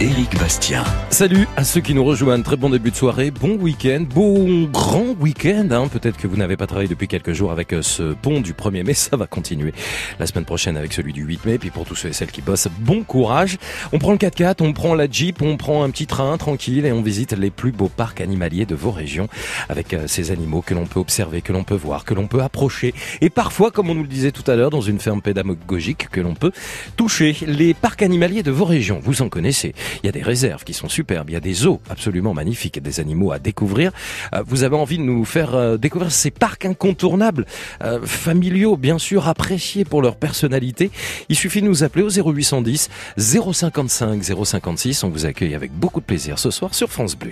[0.00, 0.84] Éric Bastien.
[1.10, 2.44] Salut à ceux qui nous rejoignent.
[2.44, 5.66] Très bon début de soirée, bon week-end, bon grand week-end.
[5.72, 5.88] Hein.
[5.88, 8.84] Peut-être que vous n'avez pas travaillé depuis quelques jours avec euh, ce pont du 1er
[8.84, 8.94] mai.
[8.94, 9.72] Ça va continuer
[10.20, 11.58] la semaine prochaine avec celui du 8 mai.
[11.58, 13.58] Puis pour tous ceux et celles qui bossent, bon courage.
[13.92, 16.92] On prend le 4x4, on prend la Jeep, on prend un petit train tranquille et
[16.92, 19.26] on visite les plus beaux parcs animaliers de vos régions
[19.68, 22.42] avec euh, ces animaux que l'on peut observer, que l'on peut voir, que l'on peut
[22.42, 22.94] approcher.
[23.20, 26.20] Et parfois, comme on nous le disait tout à l'heure, dans une ferme pédagogique que
[26.20, 26.52] l'on peut
[26.96, 27.36] toucher.
[27.48, 29.74] Les parcs animaliers de vos régions, vous en connaissez.
[30.02, 32.82] Il y a des réserves qui sont superbes, il y a des zoos absolument magnifiques
[32.82, 33.92] des animaux à découvrir.
[34.34, 37.46] Euh, vous avez envie de nous faire euh, découvrir ces parcs incontournables,
[37.82, 40.90] euh, familiaux, bien sûr, appréciés pour leur personnalité.
[41.28, 45.04] Il suffit de nous appeler au 0810 055 056.
[45.04, 46.88] On vous accueille avec beaucoup de plaisir ce soir sur.
[46.88, 47.30] France Bleu.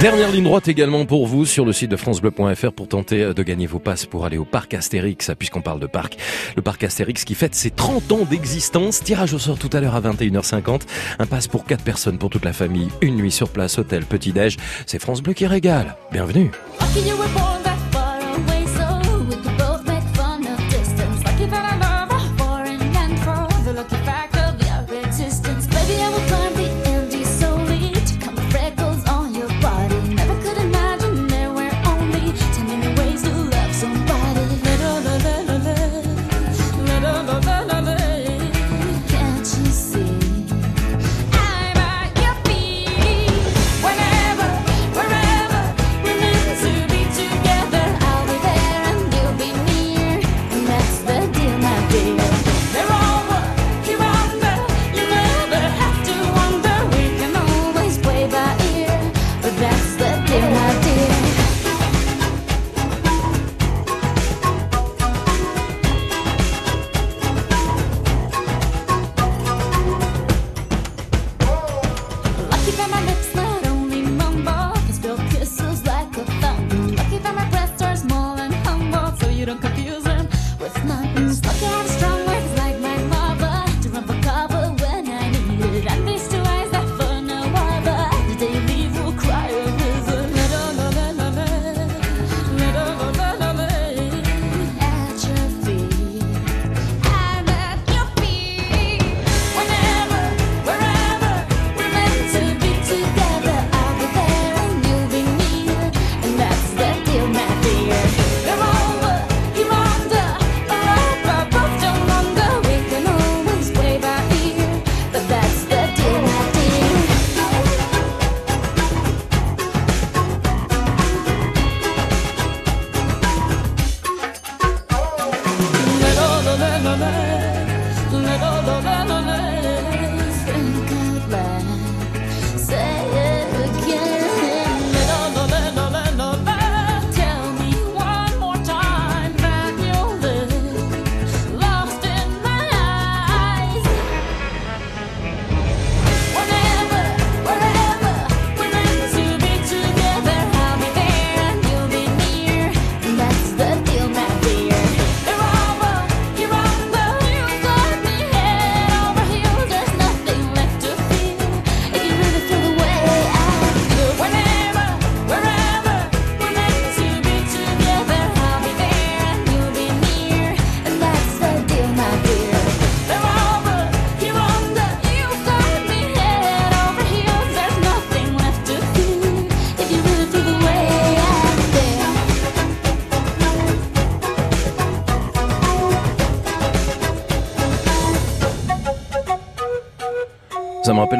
[0.00, 3.42] Dernière ligne droite également pour vous sur le site de francebleu.fr pour tenter euh, de
[3.42, 6.18] gagner vos passes pour aller au parc Astérix, puisqu'on parle de parc.
[6.54, 9.02] Le parc Astérix qui fête ses 30 ans d'existence.
[9.02, 10.82] Tirage au sort tout à l'heure à 21h50.
[11.18, 12.88] Un passe pour 4 personnes pour toute la famille.
[13.00, 14.58] Une nuit sur place, hôtel, petit-déj.
[14.84, 15.96] C'est France Bleu qui régale.
[16.12, 16.50] Bienvenue.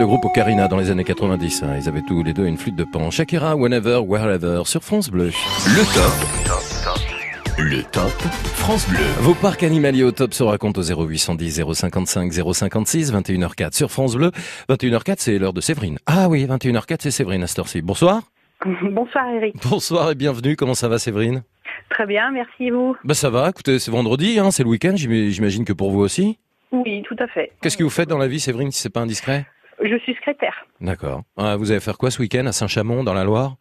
[0.07, 1.65] Le groupe Ocarina dans les années 90.
[1.65, 1.75] hein.
[1.81, 3.11] Ils avaient tous les deux une flûte de pan.
[3.11, 5.33] Shakira, Whenever, Wherever, sur France Bleu.
[5.67, 7.59] Le top.
[7.59, 8.13] Le top
[8.55, 9.01] France Bleu.
[9.19, 14.31] Vos parcs animaliers au top se racontent au 0810 055 056 21h04 sur France Bleu.
[14.71, 15.99] 21h04 c'est l'heure de Séverine.
[16.07, 17.83] Ah oui, 21h04 c'est Séverine à cette heure-ci.
[17.83, 18.21] Bonsoir.
[18.65, 19.57] Bonsoir Eric.
[19.69, 20.55] Bonsoir et bienvenue.
[20.55, 21.43] Comment ça va Séverine?
[21.91, 22.95] Très bien, merci vous?
[23.03, 26.01] Bah ça va, écoutez, c'est vendredi, hein, c'est le week-end, j'im- j'imagine que pour vous
[26.01, 26.39] aussi?
[26.71, 27.51] Oui, tout à fait.
[27.61, 29.47] Qu'est-ce que vous faites dans la vie Séverine si c'est pas indiscret?
[29.83, 30.55] Je suis secrétaire.
[30.81, 31.23] D'accord.
[31.37, 33.57] Ah, vous allez faire quoi ce week-end à Saint-Chamond dans la Loire?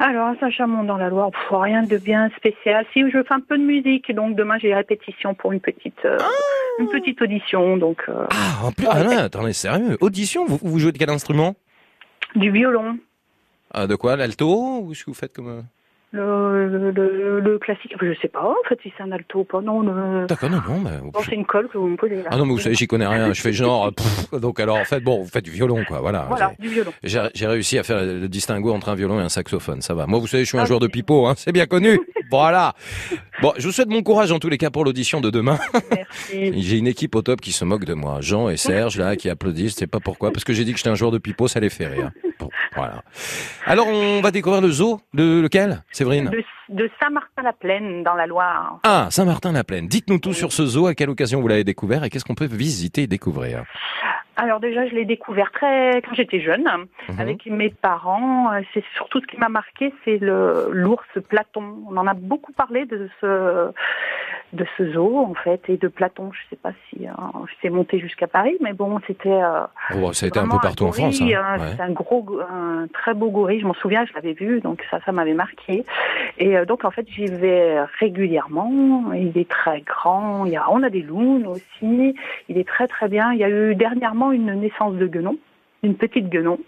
[0.00, 2.84] Alors, à Saint-Chamond dans la Loire, pff, rien de bien spécial.
[2.92, 6.18] Si, je fais un peu de musique, donc demain j'ai répétition pour une petite, euh,
[6.80, 9.96] une petite audition, donc euh, Ah, en plus, ah non, attendez, sérieux.
[10.00, 11.54] Audition, vous, vous jouez de quel instrument?
[12.34, 12.98] Du violon,
[13.72, 14.16] ah, De quoi?
[14.16, 14.80] L'alto?
[14.82, 15.64] Ou ce que vous faites comme...
[16.16, 17.94] euh le, le, le- le classique.
[18.00, 19.60] Je sais pas en fait si c'est un alto ou pas.
[19.60, 20.26] Non, le...
[20.26, 22.28] D'accord, non, non, bah, Bon, c'est une colle que vous me posez là.
[22.30, 23.32] Ah non, mais vous savez, j'y connais rien.
[23.32, 23.86] Je fais genre...
[23.86, 26.00] euh, pff, donc alors, en fait, bon, vous faites du violon, quoi.
[26.00, 26.26] Voilà.
[26.28, 26.92] Voilà, du violon.
[27.02, 30.06] J'ai j'ai réussi à faire le distinguo entre un violon et un saxophone, ça va.
[30.06, 31.98] Moi, vous savez, je suis un joueur de pipeau, hein, c'est bien connu.
[32.30, 32.74] voilà.
[33.42, 35.58] Bon, je vous souhaite bon courage en tous les cas pour l'audition de demain.
[36.32, 38.18] J'ai une équipe au top qui se moque de moi.
[38.20, 40.78] Jean et Serge, là, qui applaudissent, je sais pas pourquoi, parce que j'ai dit que
[40.78, 42.10] j'étais un joueur de pipeau, ça les fait rire.
[42.76, 43.02] Voilà.
[43.66, 45.00] Alors, on va découvrir le zoo.
[45.14, 48.78] De lequel, Séverine De, de Saint-Martin-la-Plaine dans la Loire.
[48.84, 49.86] Ah, Saint-Martin-la-Plaine.
[49.86, 52.46] Dites-nous tout sur ce zoo, à quelle occasion vous l'avez découvert et qu'est-ce qu'on peut
[52.46, 53.64] visiter et découvrir
[54.36, 56.64] Alors déjà, je l'ai découvert très quand j'étais jeune,
[57.08, 57.20] Mhm.
[57.20, 58.50] avec mes parents.
[58.72, 61.78] C'est surtout ce qui m'a marqué, c'est le l'ours Platon.
[61.88, 63.70] On en a beaucoup parlé de ce
[64.54, 66.30] de ce zoo en fait et de Platon.
[66.32, 67.10] Je sais pas si euh,
[67.60, 69.28] c'est monté jusqu'à Paris, mais bon, c'était.
[69.30, 69.60] euh,
[70.00, 71.20] Oh, ça a été un peu partout en France.
[71.20, 71.26] hein.
[71.34, 71.58] hein.
[71.58, 71.72] Ouais.
[71.76, 73.60] C'est un gros, un très beau gorille.
[73.60, 75.84] Je m'en souviens, je l'avais vu, donc ça, ça m'avait marqué.
[76.38, 79.12] Et euh, donc en fait, j'y vais régulièrement.
[79.14, 80.44] Il est très grand.
[80.46, 82.14] Il y a, on a des lounes aussi.
[82.48, 83.32] Il est très très bien.
[83.32, 85.36] Il y a eu dernièrement une naissance de guenon,
[85.84, 86.58] une petite guenon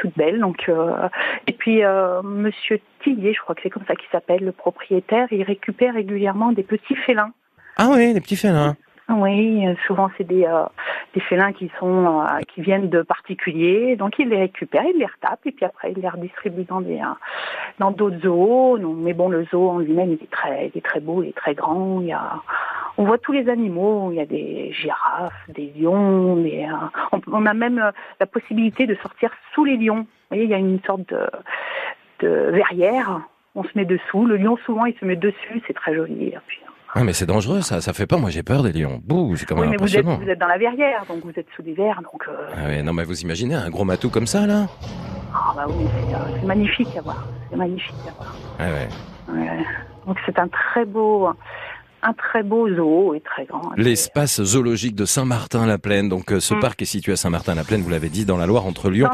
[0.00, 0.40] toute belle.
[0.40, 1.08] Donc, euh,
[1.46, 5.28] et puis euh, Monsieur Tillier, je crois que c'est comme ça qu'il s'appelle, le propriétaire,
[5.30, 7.32] il récupère régulièrement des petits félins.
[7.76, 8.76] Ah oui, les petits félins.
[9.10, 10.64] Oui, euh, souvent c'est des, euh,
[11.14, 15.06] des félins qui sont euh, qui viennent de particuliers, donc il les récupère, il les
[15.06, 18.78] retape et puis après il les redistribue dans d'autres zoos.
[18.78, 21.54] Mais bon, le zoo en lui-même il est très il très beau, il est très
[21.54, 22.00] grand.
[22.00, 22.34] Il y a
[22.98, 26.44] on voit tous les animaux, il y a des girafes, des lions,
[27.12, 30.00] on, a même la possibilité de sortir sous les lions.
[30.00, 33.22] Vous voyez, il y a une sorte de, verrière.
[33.54, 34.26] On se met dessous.
[34.26, 36.34] Le lion souvent il se met dessus, c'est très joli.
[36.94, 37.80] Ah, mais c'est dangereux, ça.
[37.80, 38.18] Ça fait peur.
[38.18, 39.00] Moi, j'ai peur des lions.
[39.04, 41.30] Bouh, c'est quand même oui, mais vous êtes, vous êtes dans la verrière, donc vous
[41.36, 42.22] êtes sous les verres, donc.
[42.28, 44.66] euh, Ah ouais, non, mais vous imaginez un gros matou comme ça, là
[45.32, 47.26] Ah bah oui, c'est, euh, magnifique à voir.
[47.50, 48.34] C'est magnifique à voir.
[48.58, 49.40] Ouais, ouais.
[49.40, 49.64] Ouais.
[50.06, 51.28] Donc c'est un très beau,
[52.02, 53.72] un très beau zoo et très grand.
[53.76, 56.08] L'espace zoologique de Saint-Martin-la-Plaine.
[56.08, 56.60] Donc, euh, ce Mm.
[56.60, 59.08] parc est situé à Saint-Martin-la-Plaine, vous l'avez dit, dans la Loire, entre Lyon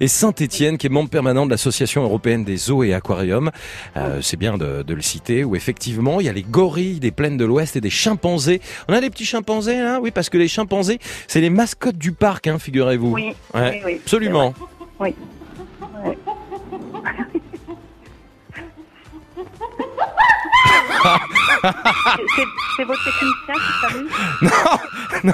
[0.00, 3.50] et Saint-Étienne, qui est membre permanent de l'Association européenne des zoos et aquariums.
[3.96, 7.10] Euh, c'est bien de, de le citer, où effectivement, il y a les gorilles des
[7.10, 8.60] plaines de l'Ouest et des chimpanzés.
[8.88, 12.12] On a des petits chimpanzés, là Oui, parce que les chimpanzés, c'est les mascottes du
[12.12, 13.12] parc, hein, figurez-vous.
[13.14, 14.52] Oui, Ouais, oui, oui, absolument.
[15.00, 15.14] Oui.
[16.04, 16.18] Ouais.
[21.62, 24.10] C'est- votre technicien qui s'amuse
[25.24, 25.32] Non,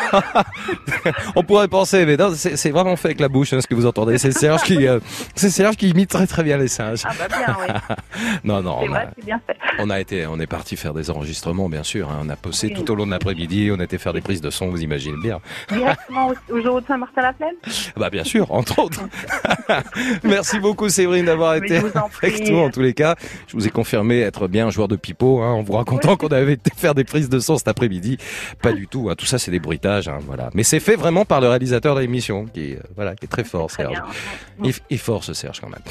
[1.36, 3.86] on pourrait penser, mais non, c'est vraiment fait avec la bouche, hein, ce que vous
[3.86, 4.16] entendez.
[4.18, 5.00] C'est Serge qui, euh,
[5.34, 7.02] c'est Serge qui imite très très bien les singes.
[7.04, 7.96] Ah bah bien, oui.
[8.44, 9.56] non, non, on a, c'est bien fait.
[9.80, 12.08] on a été, on est parti faire des enregistrements, bien sûr.
[12.10, 12.20] hein.
[12.24, 12.74] On a posé Oui.
[12.74, 13.70] tout au long de l'après-midi.
[13.76, 15.40] On était faire des prises de son, vous imaginez bien.
[15.70, 17.54] Directement au, au zoo de Saint-Martin-la-Plaine
[17.96, 19.00] Bah bien sûr, entre autres.
[20.22, 23.16] Merci beaucoup Séverine d'avoir été avec nous en tous les cas.
[23.48, 25.72] Je vous ai confirmé être bien un joueur de pipeau hein, en vous
[26.16, 28.18] qu'on avait été faire des prises de son cet après-midi.
[28.60, 29.14] Pas du tout, hein.
[29.16, 30.50] tout ça c'est des bruitages, hein, voilà.
[30.54, 33.44] Mais c'est fait vraiment par le réalisateur de l'émission qui, euh, voilà, qui est très
[33.44, 34.02] fort Serge.
[34.62, 35.82] Il, il est fort ce Serge quand même.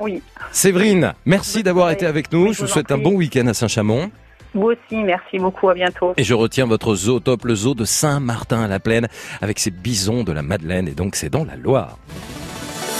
[0.00, 0.22] Oui.
[0.52, 2.48] Séverine, merci d'avoir été avec nous.
[2.48, 4.10] Oui, je vous souhaite un bon week-end à Saint-Chamond.
[4.52, 6.12] Vous aussi, merci beaucoup, à bientôt.
[6.16, 9.06] Et je retiens votre zoo top, le zoo de Saint-Martin-à-la-Plaine,
[9.40, 11.98] avec ses bisons de la Madeleine, et donc c'est dans la Loire.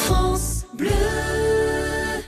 [0.05, 0.89] France Bleu.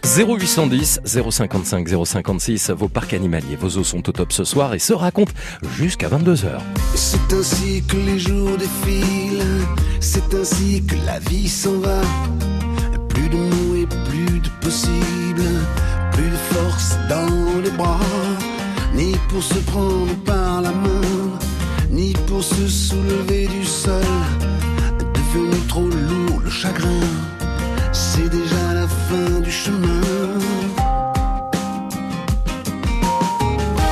[0.04, 4.92] 0810 055 056, vos parcs animaliers, vos zoos sont au top ce soir et se
[4.92, 5.32] racontent
[5.76, 6.58] jusqu'à 22h.
[6.94, 9.66] C'est ainsi que les jours défilent,
[10.00, 12.00] c'est ainsi que la vie s'en va.
[13.08, 15.44] Plus de mots et plus de possible,
[16.12, 18.00] plus de force dans les bras,
[18.94, 21.38] ni pour se prendre par la main,
[21.90, 24.02] ni pour se soulever du sol.
[24.98, 26.88] Devenu trop lourd le chagrin,
[29.52, 30.00] chemin.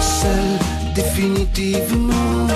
[0.01, 0.49] Seul
[0.95, 2.47] définitivement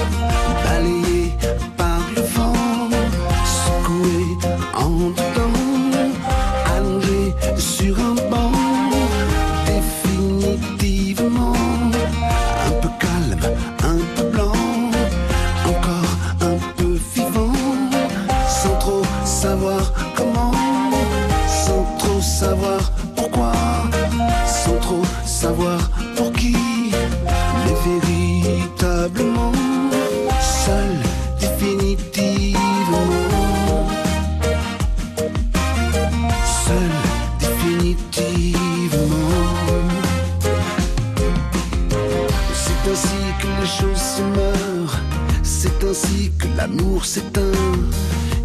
[46.67, 47.61] l'amour s'éteint.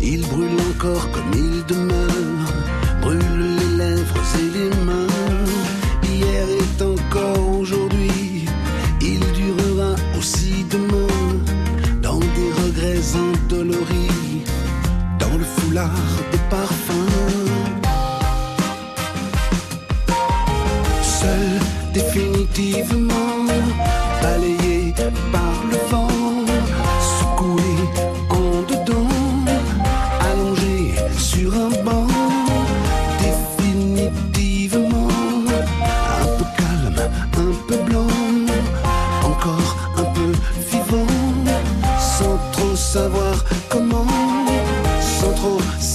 [0.02, 2.48] Il brûle encore comme il demeure,
[3.02, 3.20] brûle
[3.60, 5.14] les lèvres et les mains.
[6.04, 8.46] Hier est encore aujourd'hui,
[9.02, 11.14] il durera aussi demain.
[12.02, 14.44] Dans des regrets endoloris,
[15.20, 17.50] dans le foulard des parfums.
[21.20, 21.48] Seul
[21.94, 23.09] définitivement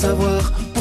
[0.05, 0.74] savoir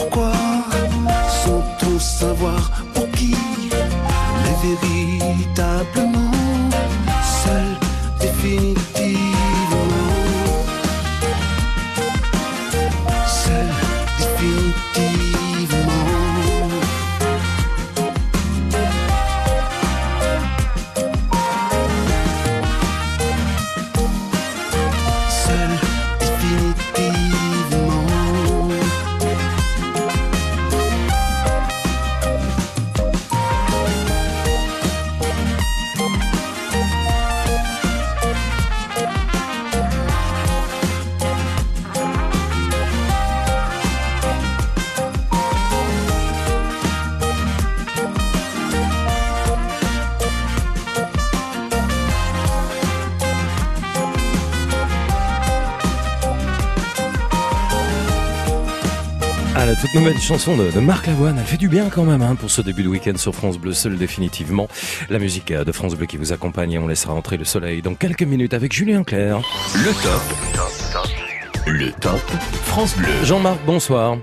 [60.04, 62.62] Nouvelle chanson de, de Marc Lavoine, elle fait du bien quand même hein, pour ce
[62.62, 64.68] début de week-end sur France Bleu, seul définitivement.
[65.10, 67.96] La musique de France Bleu qui vous accompagne et on laissera entrer le soleil dans
[67.96, 69.38] quelques minutes avec Julien Clerc.
[69.76, 71.68] Le top.
[71.68, 72.20] Le top
[72.66, 73.14] France Bleu.
[73.24, 74.18] Jean-Marc, bonsoir.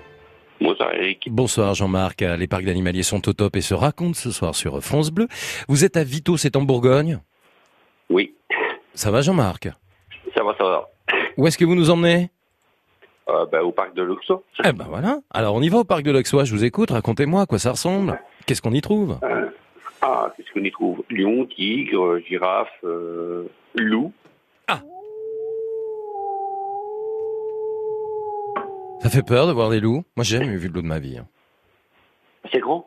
[0.61, 1.28] Bonsoir Eric.
[1.31, 5.11] Bonsoir Jean-Marc, les parcs d'animaliers sont au top et se racontent ce soir sur France
[5.11, 5.28] Bleu.
[5.66, 7.20] Vous êtes à Vito, c'est en Bourgogne
[8.11, 8.35] Oui,
[8.93, 9.70] Ça va Jean-Marc?
[10.36, 10.89] Ça va, ça va.
[11.39, 12.28] Où est-ce que vous nous emmenez?
[13.31, 14.43] Euh, ben, au parc de Luxo.
[14.65, 17.43] Eh ben voilà, alors on y va au parc de l'Auxois, je vous écoute, racontez-moi
[17.43, 18.19] à quoi ça ressemble.
[18.47, 19.19] Qu'est-ce qu'on y trouve?
[19.23, 19.47] Euh,
[20.02, 21.02] ah, qu'est-ce qu'on y trouve?
[21.11, 23.44] Lion, tigre, girafe, euh,
[23.77, 24.12] loup.
[29.02, 30.98] Ça fait peur de voir des loups Moi j'ai jamais vu de loup de ma
[30.98, 31.16] vie.
[31.19, 31.27] hein.
[32.52, 32.86] C'est grand?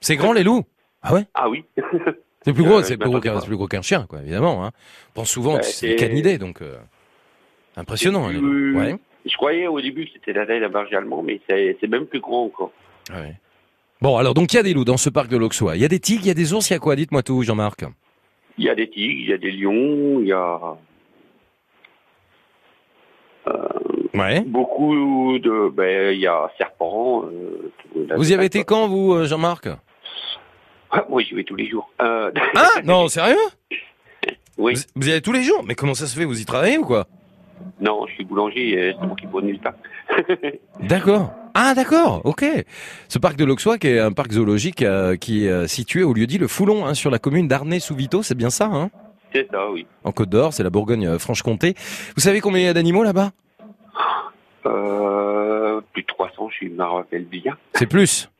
[0.00, 0.64] C'est grand les loups?
[1.02, 1.24] Ah ouais?
[1.34, 1.64] Ah oui.
[2.44, 4.64] C'est plus gros, Euh, c'est plus gros qu'un plus gros chien, quoi, évidemment.
[4.66, 4.72] Hein.
[5.10, 6.76] On pense souvent Ouais, que c'est des canidés, donc euh,
[7.76, 8.26] impressionnant.
[8.26, 8.78] hein, les loups.
[8.80, 8.96] Ouais.
[9.24, 12.20] Je croyais au début que c'était la taille d'un berger allemand, mais c'est même plus
[12.20, 12.72] grand encore.
[13.10, 13.34] Ah ouais.
[14.00, 15.76] Bon, alors donc il y a des loups dans ce parc de l'Auxois.
[15.76, 16.96] Il y a des tigres, il y a des ours, il y a quoi?
[16.96, 17.84] Dites-moi tout, Jean-Marc.
[18.58, 20.58] Il y a des tigres, il y a des lions, il y a
[24.14, 24.42] Ouais.
[24.42, 25.70] beaucoup de...
[25.70, 27.24] Ben, il y a serpents.
[27.24, 27.72] euh,
[28.16, 29.68] Vous y avez été quand, vous, euh, Jean-Marc?
[30.90, 31.90] Ah, Oui, j'y vais tous les jours.
[32.02, 33.36] Euh, Ah Non, sérieux?
[34.58, 34.74] Oui.
[34.74, 35.62] Vous, vous y allez tous les jours?
[35.66, 36.26] Mais comment ça se fait?
[36.26, 37.06] Vous y travaillez ou quoi?
[37.80, 39.74] Non, je suis boulanger, et c'est moi qui fournis le pain.
[40.80, 41.32] D'accord.
[41.54, 42.44] Ah d'accord, ok.
[43.08, 46.14] Ce parc de l'Auxois qui est un parc zoologique euh, qui est euh, situé au
[46.14, 48.90] lieu dit le Foulon, hein, sur la commune d'Arnay-sous-Vito, c'est bien ça, hein?
[49.34, 49.86] C'est ça, oui.
[50.04, 51.74] En Côte d'Or, c'est la Bourgogne-Franche-Comté.
[52.16, 53.32] Vous savez combien il y a d'animaux là-bas?
[54.66, 57.56] Euh, plus de 300, je me rappelle bien.
[57.74, 58.30] C'est plus?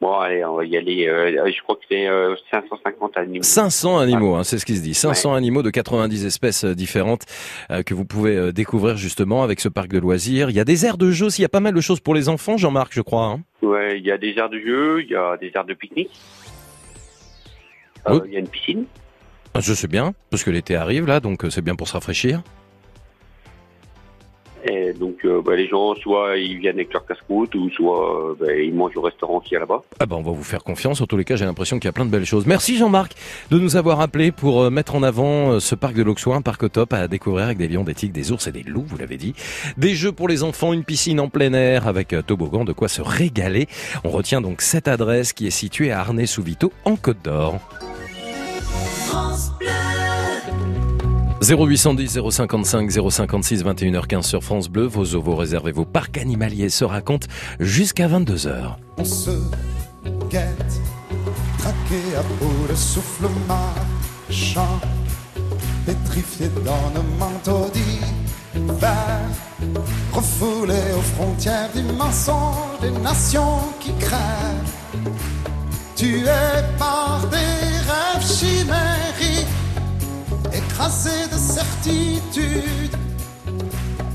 [0.00, 1.06] Bon, allez, on va y aller.
[1.08, 3.42] euh, je crois que c'est euh, 550 animaux.
[3.42, 4.94] 500 animaux, hein, c'est ce qui se dit.
[4.94, 7.26] 500 animaux de 90 espèces euh, différentes
[7.70, 10.48] euh, que vous pouvez euh, découvrir justement avec ce parc de loisirs.
[10.48, 12.00] Il y a des aires de jeux aussi, il y a pas mal de choses
[12.00, 13.26] pour les enfants, Jean-Marc, je crois.
[13.26, 13.40] hein.
[13.60, 16.10] Ouais, il y a des aires de jeu, il y a des aires de pique-nique.
[18.08, 18.84] Euh, Il y a une piscine.
[19.52, 21.92] Ah, Je sais bien, parce que l'été arrive là, donc euh, c'est bien pour se
[21.92, 22.42] rafraîchir.
[24.64, 28.34] Et donc, euh, bah, les gens, soit ils viennent avec leur casse-croûte, ou soit euh,
[28.38, 29.82] bah, ils mangent au restaurant qui est là-bas.
[29.98, 31.00] Ah ben on va vous faire confiance.
[31.00, 32.46] En tous les cas, j'ai l'impression qu'il y a plein de belles choses.
[32.46, 33.12] Merci Jean-Marc
[33.50, 36.62] de nous avoir appelé pour euh, mettre en avant ce parc de l'Auxois, un parc
[36.64, 38.98] au top à découvrir avec des lions, des tigres, des ours et des loups, vous
[38.98, 39.34] l'avez dit.
[39.76, 43.02] Des jeux pour les enfants, une piscine en plein air avec toboggan, de quoi se
[43.02, 43.66] régaler.
[44.04, 47.60] On retient donc cette adresse qui est située à Arnay-sous-Vito en Côte d'Or.
[51.40, 57.26] 0810 055 056 21h15 sur France Bleu, vos ovos réservés, vos parcs animaliers se racontent
[57.58, 58.74] jusqu'à 22h.
[58.98, 59.30] On se
[60.28, 60.80] guette,
[61.58, 64.80] traqué à bout de souffle marchand,
[65.86, 69.20] pétrifié dans nos manteaux d'hiver,
[70.12, 75.08] refoulé aux frontières du mensonge des nations qui crèvent,
[75.96, 76.24] tué
[76.78, 78.89] par des rêves chimériques,
[80.80, 82.96] écrasé de certitude,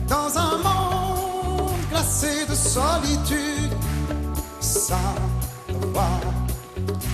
[0.07, 3.71] dans un monde glacé de solitude
[4.59, 6.21] savoir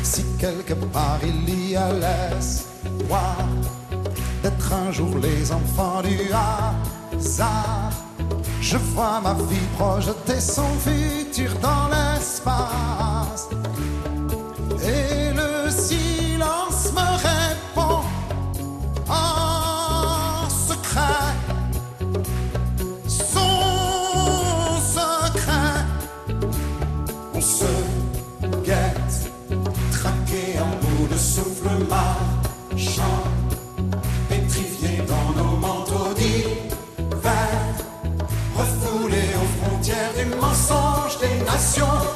[0.04, 3.38] si quelque part il y a l'espoir
[4.42, 7.92] d'être un jour les enfants du hasard.
[8.62, 13.50] Je vois ma vie projeter son futur dans l'espace.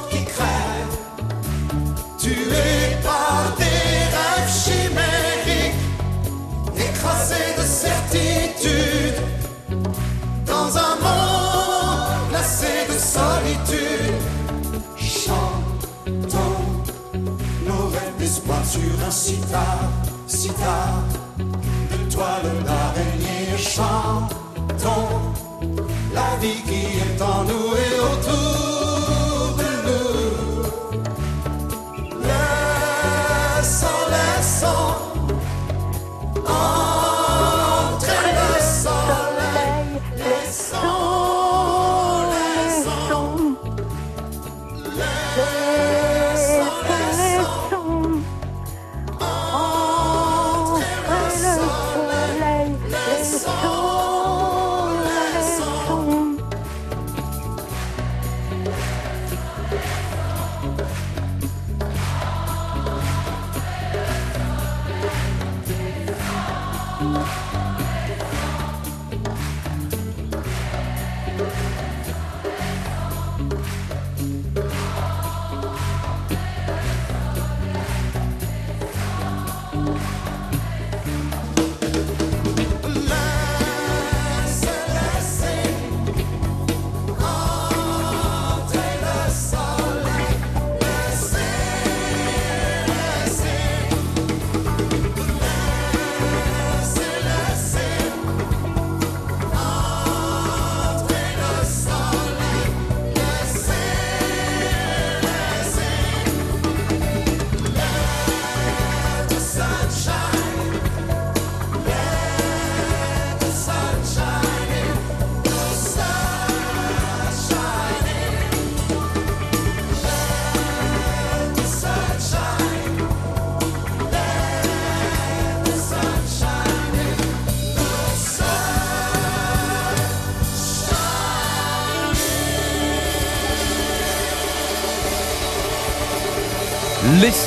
[0.10, 0.98] Qui crèvent,
[2.18, 3.64] tué par des
[4.16, 5.76] rêves chimériques,
[6.76, 9.22] écrasé de certitude,
[10.48, 14.16] dans un monde glacé de solitude.
[14.98, 15.64] Chantons
[17.68, 19.80] nos rêves d'espoir sur un sitar,
[20.26, 21.04] sitar
[21.38, 23.58] de toile d'araignée.
[23.58, 25.20] Chantons
[26.16, 28.75] la vie qui est en nous et autour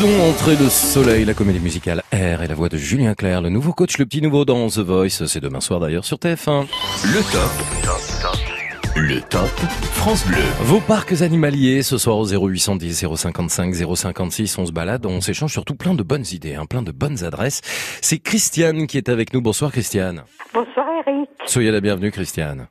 [0.01, 3.49] Laissons entrer le soleil, la comédie musicale R et la voix de Julien Clerc, le
[3.49, 5.27] nouveau coach, le petit nouveau dans The Voice.
[5.27, 6.67] C'est demain soir d'ailleurs sur TF1.
[7.03, 8.95] Le top.
[8.95, 9.49] Le top
[9.95, 10.39] France Bleu.
[10.61, 14.59] Vos parcs animaliers ce soir au 0810 055 056.
[14.59, 17.61] On se balade, on s'échange surtout plein de bonnes idées, hein, plein de bonnes adresses.
[18.01, 19.41] C'est Christiane qui est avec nous.
[19.41, 20.23] Bonsoir Christiane.
[20.55, 21.29] Bonsoir Eric.
[21.47, 22.69] Soyez la bienvenue Christiane.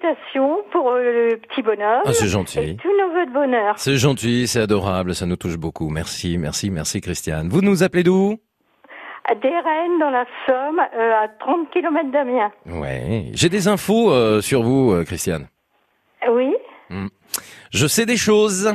[0.00, 2.02] Félicitations pour euh, le petit bonheur.
[2.04, 2.58] Ah, c'est gentil.
[2.58, 3.74] Et tous nos voeux de bonheur.
[3.78, 5.88] C'est gentil, c'est adorable, ça nous touche beaucoup.
[5.90, 7.48] Merci, merci, merci Christiane.
[7.48, 8.38] Vous nous appelez d'où?
[9.42, 12.50] Des Rennes, dans la Somme, euh, à 30 km d'Amiens.
[12.66, 15.46] Ouais, j'ai des infos euh, sur vous euh, Christiane.
[16.32, 16.54] Oui
[16.88, 17.06] Hmm.
[17.70, 18.74] Je sais des choses.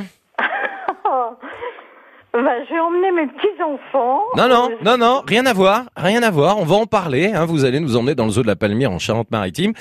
[2.42, 4.20] Bah, Je vais emmener mes petits-enfants.
[4.36, 6.58] Non, non, non, non, rien à voir, rien à voir.
[6.58, 7.32] On va en parler.
[7.34, 7.44] Hein.
[7.46, 9.72] Vous allez nous emmener dans le zoo de la Palmyre en Charente-Maritime.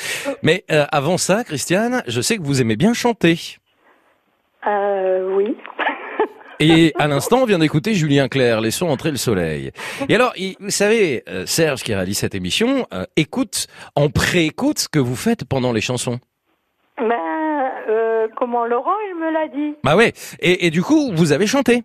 [0.44, 3.58] Mais euh, avant ça, Christiane, je sais que vous aimez bien chanter.
[4.68, 5.56] Euh, oui.
[6.60, 9.72] Et à l'instant, on vient d'écouter Julien Clerc, Laissons entrer le soleil.
[10.08, 14.90] Et alors, vous savez, euh, Serge qui réalise cette émission, euh, écoute, en pré-écoute ce
[14.90, 16.20] que vous faites pendant les chansons.
[16.98, 17.12] Ben,
[17.90, 19.76] euh, comment Laurent, il me l'a dit.
[19.84, 20.14] Bah ouais.
[20.40, 21.84] Et, et du coup, vous avez chanté.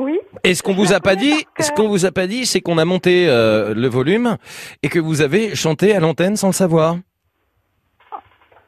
[0.00, 0.18] Oui.
[0.42, 2.78] Et ce qu'on vous a pas dit, ce qu'on vous a pas dit, c'est qu'on
[2.78, 4.36] a monté euh, le volume
[4.82, 6.96] et que vous avez chanté à l'antenne sans le savoir.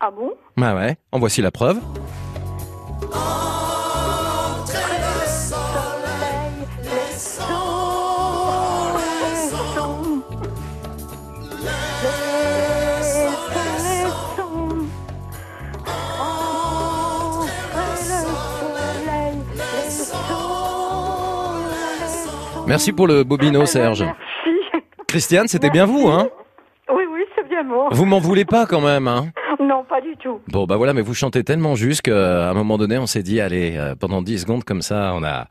[0.00, 0.32] Ah bon?
[0.56, 1.78] Bah ouais, en voici la preuve.
[22.66, 24.04] Merci pour le bobino, Serge.
[25.08, 26.28] Christiane, c'était bien vous, hein
[26.92, 27.88] Oui, oui, c'est bien moi.
[27.92, 29.26] Vous m'en voulez pas quand même, hein
[29.60, 30.40] Non, pas du tout.
[30.48, 33.40] Bon, bah voilà, mais vous chantez tellement juste qu'à un moment donné, on s'est dit,
[33.40, 35.46] allez, euh, pendant 10 secondes comme ça, on a...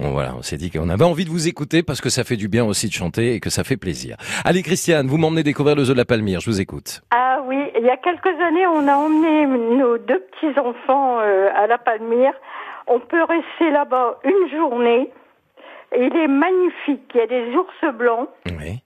[0.00, 2.34] On, voilà, on s'est dit qu'on avait envie de vous écouter parce que ça fait
[2.36, 4.16] du bien aussi de chanter et que ça fait plaisir.
[4.44, 7.02] Allez, Christiane, vous m'emmenez découvrir le zoo de la Palmyre, je vous écoute.
[7.12, 11.68] Ah oui, il y a quelques années, on a emmené nos deux petits-enfants euh, à
[11.68, 12.32] la Palmyre.
[12.88, 15.10] On peut rester là-bas une journée.
[15.96, 17.10] Il est magnifique.
[17.14, 18.28] Il y a des ours blancs.
[18.46, 18.80] Oui.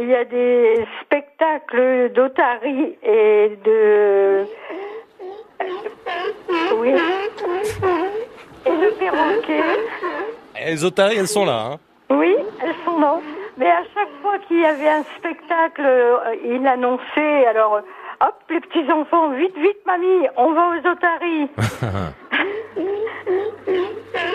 [0.00, 4.44] Il y a des spectacles d'otarie et de...
[6.76, 6.94] Oui.
[8.64, 9.60] Et de perroquets.
[10.60, 11.78] Et les otaries, elles sont là, hein
[12.10, 13.18] Oui, elles sont là.
[13.58, 17.80] Mais à chaque fois qu'il y avait un spectacle, euh, il annonçait, alors,
[18.20, 21.48] hop, les petits-enfants, vite, vite, mamie, on va aux otaries.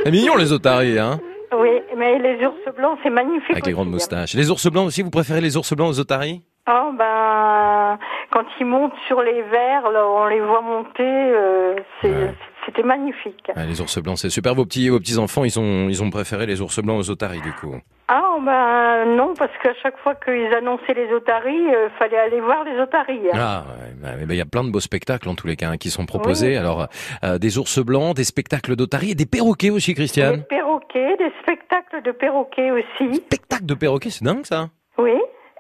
[0.03, 1.19] C'est mignon les otaries, hein
[1.53, 3.51] oui, mais les ours blancs, c'est magnifique.
[3.51, 3.93] Avec les grandes aussi.
[3.93, 4.33] moustaches.
[4.33, 6.41] Les ours blancs aussi, vous préférez les ours blancs aux otaries?
[6.69, 7.97] Oh, ben,
[8.31, 12.35] quand ils montent sur les verres, là, on les voit monter, euh, c'est-
[12.67, 13.49] c'était magnifique.
[13.55, 14.53] Ah, Les ours blancs, c'est super.
[14.53, 17.41] Vos petits, vos petits enfants, ils ont, ils ont préféré les ours blancs aux otaries,
[17.41, 17.75] du coup.
[18.09, 22.63] Ah, ben, non, parce qu'à chaque fois qu'ils annonçaient les otaries, euh, fallait aller voir
[22.63, 23.19] les otaries.
[23.33, 23.37] hein.
[23.37, 23.63] Ah,
[24.03, 25.89] ouais, bah, il y a plein de beaux spectacles en tous les cas hein, qui
[25.89, 26.55] sont proposés.
[26.55, 26.87] Alors,
[27.23, 30.43] euh, des ours blancs, des spectacles d'otaries et des perroquets aussi, Des Christiane.
[30.43, 33.15] perroquets, des spectacles de perroquets aussi.
[33.15, 34.69] Spectacle de perroquets, c'est dingue ça.
[34.97, 35.13] Oui,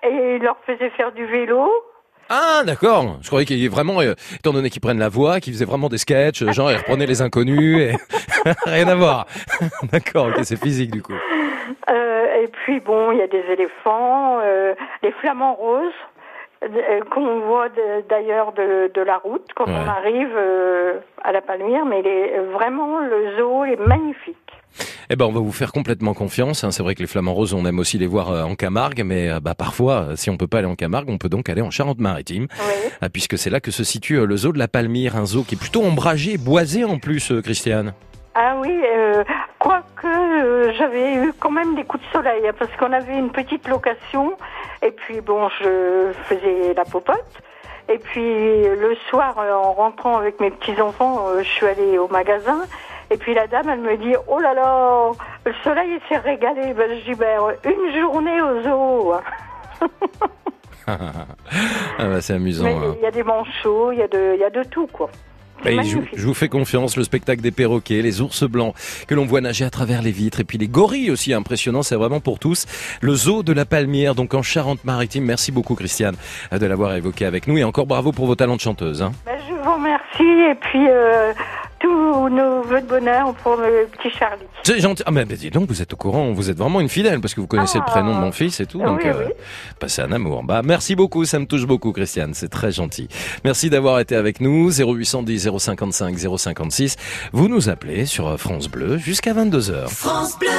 [0.03, 1.69] et ils leur faisaient faire du vélo.
[2.29, 3.17] Ah, d'accord.
[3.21, 5.65] Je croyais qu'il y avait vraiment, euh, étant donné qu'ils prennent la voix, qu'ils faisaient
[5.65, 7.95] vraiment des sketchs, euh, genre ils reprenaient les inconnus et
[8.65, 9.25] rien à voir.
[9.91, 11.13] d'accord, ok, c'est physique du coup.
[11.89, 14.73] Euh, et puis bon, il y a des éléphants, euh,
[15.03, 15.91] les flamants roses
[16.63, 17.67] euh, qu'on voit
[18.09, 19.73] d'ailleurs de, de la route quand Ouais.
[19.85, 20.93] on arrive euh,
[21.23, 24.37] à la Palmyre, mais il est, vraiment le zoo est magnifique.
[25.09, 26.63] Eh ben, on va vous faire complètement confiance.
[26.63, 26.71] hein.
[26.71, 29.29] C'est vrai que les flamants roses, on aime aussi les voir euh, en Camargue, mais
[29.29, 31.61] euh, bah parfois, euh, si on peut pas aller en Camargue, on peut donc aller
[31.61, 32.47] en Charente-Maritime,
[33.01, 35.55] Ah, puisque c'est là que se situe le zoo de la Palmyre, un zoo qui
[35.55, 37.93] est plutôt ombragé, boisé en plus, Christiane.
[38.35, 39.23] Ah oui, euh,
[39.57, 43.31] quoique euh, j'avais eu quand même des coups de soleil, hein, parce qu'on avait une
[43.31, 44.33] petite location,
[44.83, 47.25] et puis bon, je faisais la popote.
[47.89, 52.59] Et puis le soir, en rentrant avec mes petits-enfants, je suis allée au magasin,
[53.11, 55.11] et puis la dame, elle me dit, oh là là,
[55.45, 56.73] le soleil il s'est régalé.
[56.73, 59.13] Ben, je dis, ben, une journée au zoo.
[60.87, 60.95] ah
[61.99, 62.65] bah, c'est amusant.
[62.65, 62.95] Hein.
[62.97, 65.09] il y a des manchots, il y, a de- y a de tout, quoi.
[65.65, 65.97] Et je,
[66.27, 68.75] vous fais confiance, le spectacle des perroquets, les ours blancs
[69.07, 71.95] que l'on voit nager à travers les vitres, et puis les gorilles aussi impressionnants, c'est
[71.95, 72.65] vraiment pour tous.
[73.01, 75.25] Le zoo de la Palmière, donc en Charente-Maritime.
[75.25, 76.15] Merci beaucoup Christiane
[76.51, 79.01] de l'avoir évoqué avec nous, et encore bravo pour vos talents de chanteuse.
[79.01, 79.11] hein.
[79.25, 81.33] Ben, je vous remercie, et puis euh,
[81.79, 84.45] tous nos voeux de bonheur pour le petit Charlie.
[84.63, 85.03] C'est gentil.
[85.05, 87.33] Ah, mais bah, dis donc, vous êtes au courant, vous êtes vraiment une fidèle, parce
[87.33, 89.29] que vous connaissez le prénom de mon fils et tout, Ah donc oui, euh,
[89.79, 90.43] bah, c'est un amour.
[90.43, 93.07] Bah, merci beaucoup, ça me touche beaucoup, Christiane, c'est très gentil.
[93.43, 96.95] Merci d'avoir été avec nous, 0810 055 056.
[97.33, 99.87] Vous nous appelez sur euh, France Bleu jusqu'à 22h.
[99.87, 100.49] France Bleu.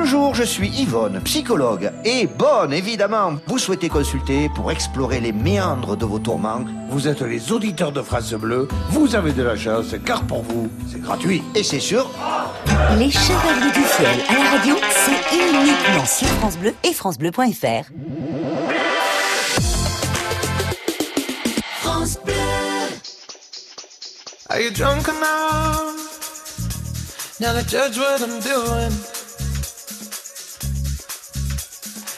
[0.00, 1.90] Bonjour, je suis Yvonne, psychologue.
[2.04, 6.64] Et bonne, évidemment, vous souhaitez consulter pour explorer les méandres de vos tourments.
[6.88, 10.70] Vous êtes les auditeurs de France Bleu, vous avez de la chance, car pour vous,
[10.88, 11.42] c'est gratuit.
[11.56, 12.08] Et c'est sûr,
[12.96, 17.90] Les Chevaliers du Ciel à la radio, c'est uniquement sur France Bleu et FranceBleu.fr.
[21.80, 22.34] France Bleu.
[24.48, 25.96] Are you drunk enough
[27.40, 29.17] now to judge what I'm doing?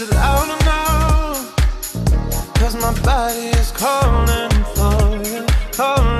[0.00, 1.54] Is it loud enough?
[2.54, 6.19] Cause my body is calling for you, calling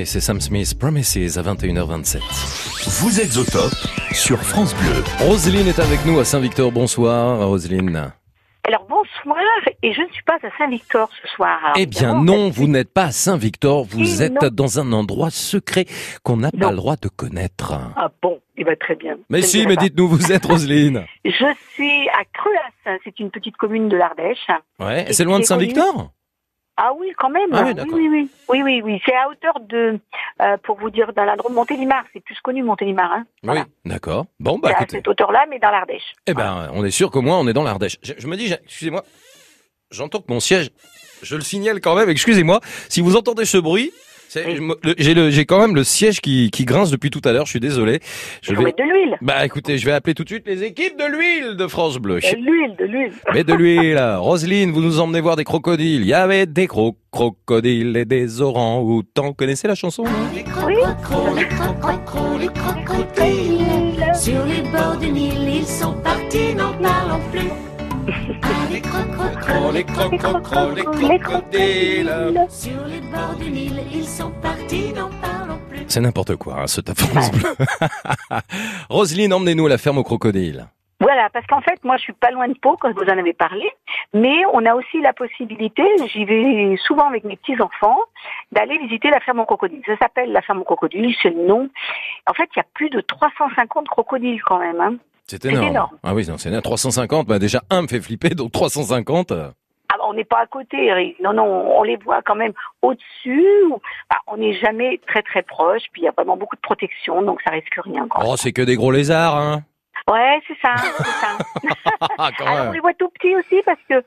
[0.00, 2.20] Et Sam Smith, Promises à 21h27.
[3.02, 3.70] Vous êtes au top
[4.12, 5.04] sur France Bleu.
[5.26, 6.72] Roselyne est avec nous à Saint-Victor.
[6.72, 8.10] Bonsoir, Roselyne.
[8.66, 9.36] Alors bonsoir,
[9.82, 11.58] et je ne suis pas à Saint-Victor ce soir.
[11.62, 14.48] Alors, Eh bien non, vous n'êtes pas à Saint-Victor, vous Et êtes non.
[14.50, 15.84] dans un endroit secret
[16.22, 17.74] qu'on n'a pas le droit de connaître.
[17.96, 19.16] Ah bon, il va très bien.
[19.28, 21.04] Mais si, mais dites-nous, vous êtes Roselyne.
[21.26, 24.46] Je suis à Cruas, c'est une petite commune de l'Ardèche.
[24.78, 26.10] Ouais, Et c'est loin de Saint-Victor?
[26.82, 27.50] Ah oui, quand même.
[27.52, 29.02] Ah oui, oui, oui, oui, oui, oui, oui.
[29.04, 29.98] C'est à hauteur de,
[30.40, 32.04] euh, pour vous dire, dans l'endroit de Montélimar.
[32.14, 33.12] C'est plus connu Montélimar.
[33.12, 33.26] Hein.
[33.42, 34.24] Oui, d'accord.
[34.38, 34.96] Bon, bah c'est à écoutez.
[34.96, 36.14] cette hauteur-là, mais dans l'Ardèche.
[36.26, 37.98] Eh ben, on est sûr qu'au moins on est dans l'Ardèche.
[38.02, 39.04] Je, je me dis, excusez-moi,
[39.90, 40.70] j'entends que mon siège,
[41.22, 43.92] je le signale quand même, excusez-moi, si vous entendez ce bruit,
[44.98, 47.50] j'ai le- j'ai quand même le siège qui, qui grince depuis tout à l'heure, je
[47.50, 48.00] suis désolé.
[48.42, 49.16] Je Il faut mettre de l'huile.
[49.22, 52.20] Bah écoutez, je vais appeler tout de suite les équipes de l'huile de France Bleu.
[52.20, 53.12] De l'huile, de l'huile.
[53.34, 54.00] Mais de l'huile.
[54.18, 56.02] Roselyne, vous nous emmenez voir des crocodiles.
[56.02, 59.32] Il y avait des cro crocodiles et des orangs-outans.
[59.32, 60.04] Connaissez la chanson?
[60.04, 60.10] Non
[60.66, 60.74] Oui.
[64.14, 67.48] Sur les bords du Nil, ils sont partis, n'en parlons plus.
[68.10, 72.46] Les crocodiles, les crocodiles, les crocodiles.
[72.48, 75.84] Sur les bords du Nil, ils sont partis, n'en parlons plus.
[75.86, 77.54] C'est n'importe quoi, hein, ce Top France Bleu.
[78.90, 80.66] Roselyne, emmenez-nous à la ferme aux crocodiles.
[80.98, 83.32] Voilà, parce qu'en fait, moi, je suis pas loin de Pau, quand vous en avez
[83.32, 83.70] parlé,
[84.12, 85.82] mais on a aussi la possibilité,
[86.12, 87.98] j'y vais souvent avec mes petits-enfants,
[88.52, 89.82] d'aller visiter la ferme aux crocodiles.
[89.86, 91.70] Ça s'appelle la ferme aux crocodiles, c'est le nom.
[92.26, 94.80] En fait, il y a plus de 350 crocodiles quand même.
[94.80, 94.96] Hein.
[95.30, 95.88] C'est énorme.
[96.02, 96.62] Ah oui, c'est énorme.
[96.62, 99.30] 350, bah déjà un me fait flipper, donc 350.
[99.30, 99.48] euh,
[99.92, 101.20] Ah, bah, on n'est pas à côté, Eric.
[101.20, 102.52] Non, non, on les voit quand même
[102.82, 103.46] au-dessus.
[104.10, 107.22] bah, on n'est jamais très très proche, puis il y a vraiment beaucoup de protection,
[107.22, 108.08] donc ça risque rien.
[108.24, 109.62] Oh, c'est que des gros lézards, hein.
[110.10, 111.38] Ouais, c'est ça, c'est ça.
[112.18, 114.02] Ah, quand Alors, on les voit tout petits aussi parce que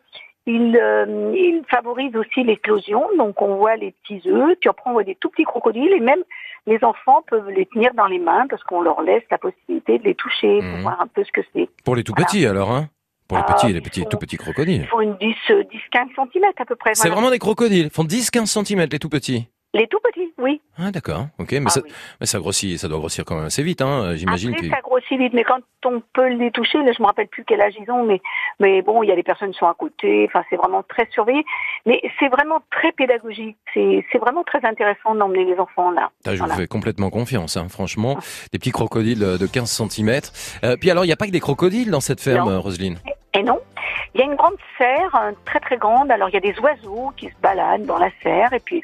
[0.45, 3.01] ils, euh, ils favorisent aussi l'éclosion.
[3.17, 6.01] Donc, on voit les petits œufs, puis après, on voit des tout petits crocodiles et
[6.01, 6.21] même
[6.67, 10.03] les enfants peuvent les tenir dans les mains parce qu'on leur laisse la possibilité de
[10.03, 10.81] les toucher pour Mhm.
[10.81, 11.67] voir un peu ce que c'est.
[11.83, 12.87] Pour les tout petits, alors, hein.
[13.27, 14.81] Pour les Ah, petits, les ils petits, font- tout petits crocodiles.
[14.81, 16.93] Ils font une 10, euh, 10 15 cm à peu près.
[16.93, 17.15] C'est voilà.
[17.15, 17.85] vraiment des crocodiles.
[17.85, 19.47] Ils font 10-15 cm, les tout petits.
[19.75, 20.61] Les tout petits, oui.
[20.77, 21.81] Ah d'accord, ok, mais, ça,
[22.19, 24.13] mais ça grossit, ça doit grossir quand même assez vite, hein.
[24.15, 24.75] J'imagine Après, que.
[24.75, 27.59] ça grossit vite, mais quand on peut les toucher, là, je me rappelle plus quel
[27.59, 28.21] âge ils ont, mais,
[28.59, 31.07] mais bon, il y a des personnes qui sont à côté, enfin, c'est vraiment très
[31.11, 31.43] surveillé.
[31.87, 33.57] Mais c'est vraiment très pédagogique.
[33.73, 36.11] C'est, c'est vraiment très intéressant d'emmener les enfants là.
[36.25, 36.53] Ah, je Voilà.
[36.53, 38.17] vous fais complètement confiance, hein, franchement.
[38.51, 40.19] Des petits crocodiles de 15 cm.
[40.63, 42.61] Euh, puis alors, il n'y a pas que des crocodiles dans cette ferme, Non.
[42.61, 42.99] Roselyne?
[43.35, 43.59] Et non,
[44.13, 46.11] il y a une grande serre, euh, très très grande.
[46.11, 48.83] Alors il y a des oiseaux qui se baladent dans la serre et puis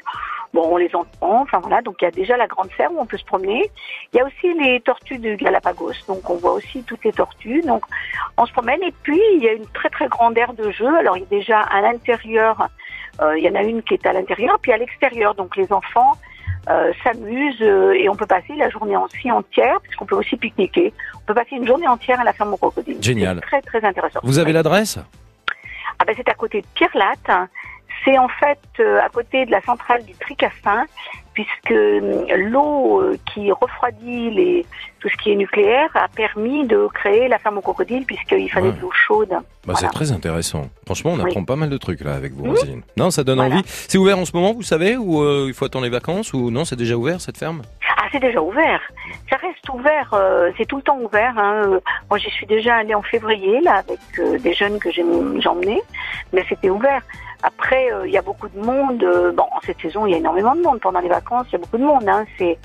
[0.52, 1.42] bon, on les entend.
[1.42, 3.70] Enfin voilà, donc il y a déjà la grande serre où on peut se promener.
[4.12, 7.62] Il y a aussi les tortues de Galapagos, donc on voit aussi toutes les tortues.
[7.62, 7.84] Donc
[8.36, 10.94] on se promène et puis il y a une très très grande aire de jeu.
[10.98, 12.68] Alors il y a déjà à l'intérieur,
[13.20, 15.34] euh, il y en a une qui est à l'intérieur, puis à l'extérieur.
[15.34, 16.12] Donc les enfants
[16.68, 20.92] euh, s'amusent euh, et on peut passer la journée aussi entière, puisqu'on peut aussi pique-niquer.
[21.16, 22.98] On peut passer une journée entière à la ferme au crocodile.
[23.00, 23.40] Génial.
[23.40, 24.20] Très très intéressant.
[24.22, 24.98] Vous avez l'adresse?
[25.98, 27.48] Ah ben c'est à côté de Pierre-Latte.
[28.04, 30.84] C'est en fait euh, à côté de la centrale du Tricassin,
[31.34, 34.66] puisque euh, l'eau euh, qui refroidit les,
[35.00, 38.68] tout ce qui est nucléaire a permis de créer la ferme au crocodile, puisqu'il fallait
[38.68, 38.72] Ouais.
[38.72, 39.34] de l'eau chaude.
[39.66, 40.68] bah, C'est très intéressant.
[40.86, 41.22] Franchement, on Oui.
[41.30, 42.44] apprend pas mal de trucs là avec vous.
[42.48, 42.82] Roselyne.
[42.96, 43.56] Non, ça donne Voilà.
[43.56, 43.64] envie.
[43.66, 46.50] C'est ouvert en ce moment, vous savez Ou euh, il faut attendre les vacances Ou
[46.50, 47.62] non, c'est déjà ouvert cette ferme?
[47.98, 48.80] Ah, c'est déjà ouvert.
[49.28, 51.34] Ça reste ouvert, euh, c'est tout le temps ouvert.
[51.36, 51.80] Hein.
[52.08, 55.04] Moi, j'y suis déjà allée en février, là, avec euh, des jeunes que j'ai
[55.38, 55.82] j'ai emmenés,
[56.32, 57.02] mais c'était ouvert.
[57.42, 59.02] Après, euh, il y a beaucoup de monde.
[59.02, 60.80] euh, bon, en cette saison, il y a énormément de monde.
[60.80, 62.08] Pendant les vacances, il y a beaucoup de monde.
[62.08, 62.24] Hein.
[62.38, 62.58] C'est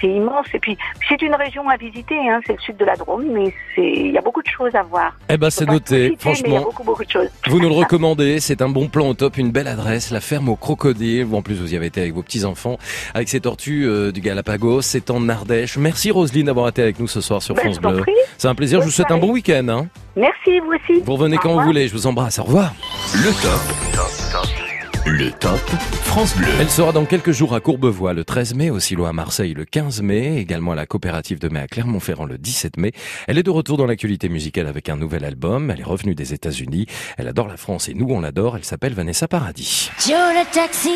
[0.00, 0.46] c'est immense.
[0.54, 0.76] Et puis,
[1.08, 2.16] c'est une région à visiter.
[2.28, 2.40] Hein.
[2.46, 4.82] C'est le sud de la Drôme, mais c'est il y a beaucoup de choses à
[4.82, 5.16] voir.
[5.28, 6.12] Eh ben, c'est noté.
[6.14, 7.28] a Franchement, beaucoup, beaucoup de choses.
[7.48, 10.48] Vous nous le recommandez, c'est un bon plan au top, une belle adresse, la ferme
[10.48, 11.24] au crocodile.
[11.24, 12.78] Vous, en plus, vous y avez été avec vos petits-enfants,
[13.14, 15.76] avec ces tortues euh, du Galapagos, c'est en Ardèche.
[15.76, 18.04] Merci Roselyne d'avoir été avec nous ce soir sur Ben, France Bleu.
[18.38, 19.66] C'est un plaisir, je vous souhaite un bon week-end.
[19.68, 19.86] Hein.
[20.16, 21.00] Merci, vous aussi.
[21.04, 21.66] Vous revenez Au quand vous revoir.
[21.66, 22.72] voulez, je vous embrasse, au revoir.
[23.14, 24.21] Le top.
[25.04, 25.58] Le top
[26.04, 26.46] France Bleu.
[26.60, 29.64] Elle sera dans quelques jours à Courbevoie le 13 mai, au Silo à Marseille le
[29.64, 32.92] 15 mai, également à la coopérative de mai à Clermont-Ferrand le 17 mai.
[33.26, 35.70] Elle est de retour dans l'actualité musicale avec un nouvel album.
[35.70, 36.86] Elle est revenue des États-Unis.
[37.18, 38.56] Elle adore la France et nous on l'adore.
[38.56, 39.90] Elle s'appelle Vanessa Paradis.
[39.98, 40.90] Joe le taxi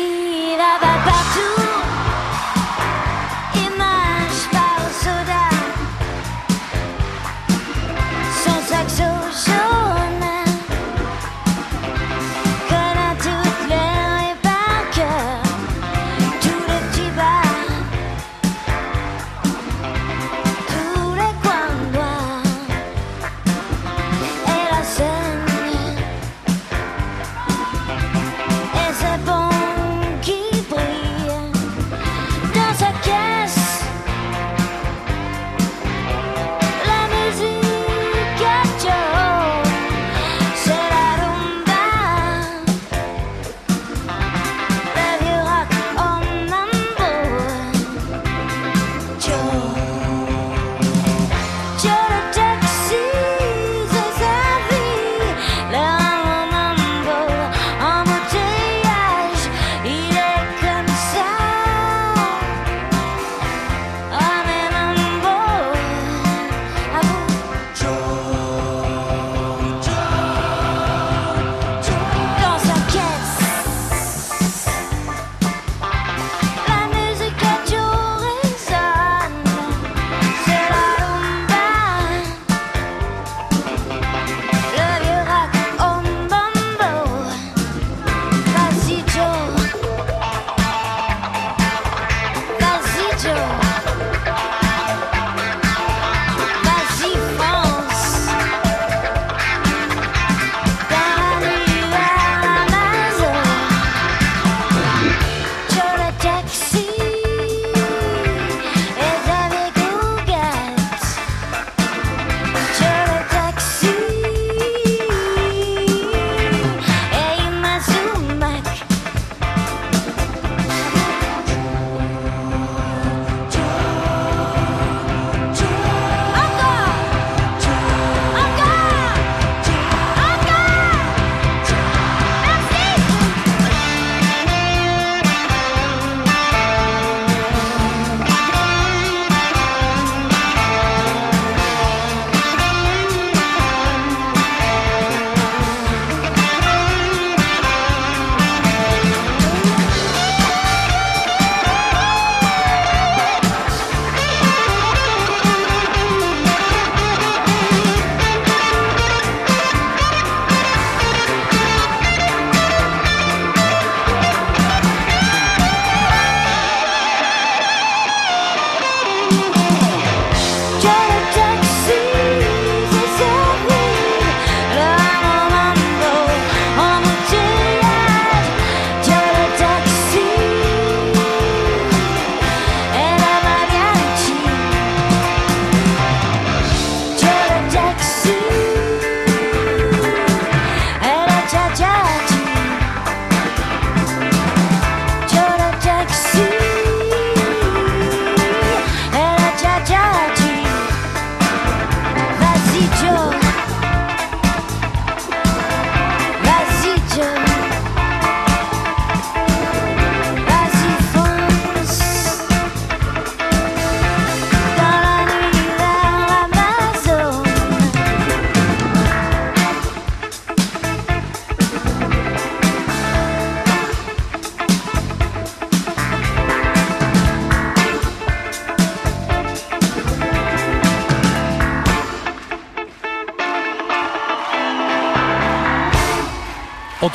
[0.57, 1.76] là-bas partout.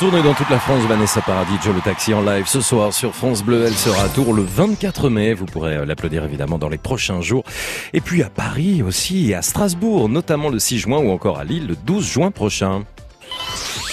[0.09, 3.15] Tournée dans toute la France, Vanessa Paradis, Joe le Taxi en live ce soir sur
[3.15, 3.63] France Bleu.
[3.65, 5.33] Elle sera à Tours le 24 mai.
[5.33, 7.45] Vous pourrez euh, l'applaudir évidemment dans les prochains jours.
[7.93, 11.45] Et puis à Paris aussi et à Strasbourg, notamment le 6 juin ou encore à
[11.45, 12.83] Lille le 12 juin prochain.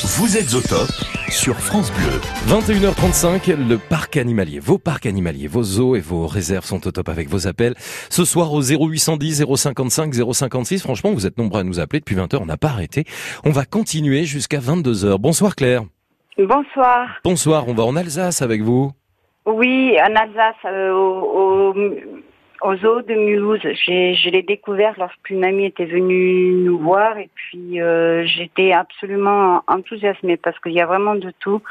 [0.03, 0.91] Vous êtes au top
[1.29, 2.21] sur France Bleu.
[2.49, 7.09] 21h35, le parc animalier, vos parcs animaliers, vos zoos et vos réserves sont au top
[7.09, 7.77] avec vos appels.
[8.09, 12.39] Ce soir au 0810 055 056, franchement, vous êtes nombreux à nous appeler depuis 20h,
[12.41, 13.05] on n'a pas arrêté.
[13.45, 15.17] On va continuer jusqu'à 22h.
[15.19, 15.85] Bonsoir Claire.
[16.47, 17.21] Bonsoir.
[17.23, 18.93] Bonsoir, on va en Alsace avec vous.
[19.45, 21.75] Oui, en Alsace, euh, au, au,
[22.63, 23.61] au zoo de Mulhouse.
[23.63, 29.63] J'ai, je l'ai découvert lorsqu'une amie était venue nous voir et puis euh, j'étais absolument
[29.67, 31.63] enthousiasmée parce qu'il y a vraiment de tout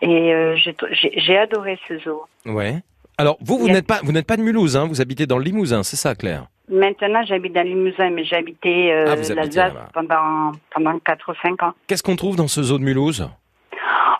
[0.00, 2.22] et euh, j'ai, adoré ce zoo.
[2.46, 2.76] Ouais.
[3.16, 5.44] Alors vous, vous n'êtes pas, vous n'êtes pas de Mulhouse, hein, vous habitez dans le
[5.44, 6.46] Limousin, c'est ça Claire?
[6.70, 11.62] Maintenant, j'habite dans le Limousin, mais habité euh, Ah, l'Alsace pendant pendant quatre ou cinq
[11.62, 11.72] ans.
[11.86, 13.28] Qu'est-ce qu'on trouve dans ce zoo de Mulhouse?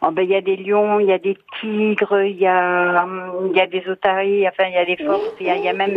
[0.09, 3.05] Oh, ben, il y a des lions, il y a des tigres, il y a,
[3.05, 5.57] hum, il y a des otaries, enfin, il y a des phoques, il y a,
[5.57, 5.97] il y a même,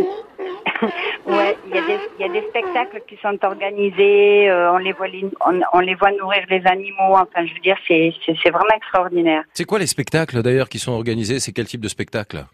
[1.26, 4.76] ouais, il y a des, il y a des spectacles qui sont organisés, euh, on
[4.76, 5.06] les voit,
[5.46, 9.44] on, on les voit nourrir les animaux, enfin, je veux dire, c'est, c'est, vraiment extraordinaire.
[9.54, 12.44] C'est quoi les spectacles d'ailleurs qui sont organisés C'est quel type de spectacle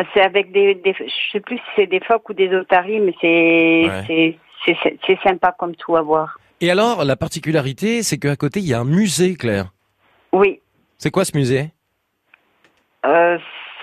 [0.00, 2.98] Euh, C'est avec des, des, je sais plus si c'est des phoques ou des otaries,
[2.98, 4.02] mais c'est, Ouais.
[4.08, 6.38] c'est, c'est, c'est, c'est sympa comme tout à voir.
[6.60, 9.66] Et alors, la particularité, c'est qu'à côté, il y a un musée, Claire.
[10.32, 10.60] Oui.
[10.98, 11.70] C'est quoi ce musée
[13.06, 13.38] Euh,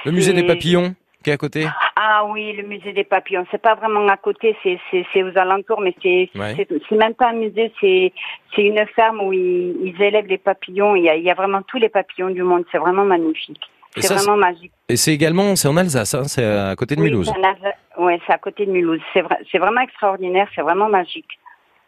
[0.05, 3.45] Le musée des papillons qui est à côté Ah oui, le musée des papillons.
[3.51, 6.67] C'est pas vraiment à côté, c'est aux alentours, mais c'est Ouais.
[6.91, 8.11] même pas un musée, c'est
[8.57, 10.95] une ferme où ils, ils élèvent les papillons.
[10.95, 12.63] Il y a il y a vraiment tous les papillons du monde.
[12.71, 13.61] C'est vraiment magnifique.
[13.97, 14.71] C'est vraiment magique.
[14.87, 17.29] Et c'est également, c'est en Alsace, hein, c'est à côté de Oui, Mulhouse.
[17.35, 18.01] c'est.
[18.01, 19.01] Ouais, c'est à côté de Mulhouse.
[19.13, 20.47] C'est vrai, c'est vraiment extraordinaire.
[20.55, 21.27] C'est vraiment magique.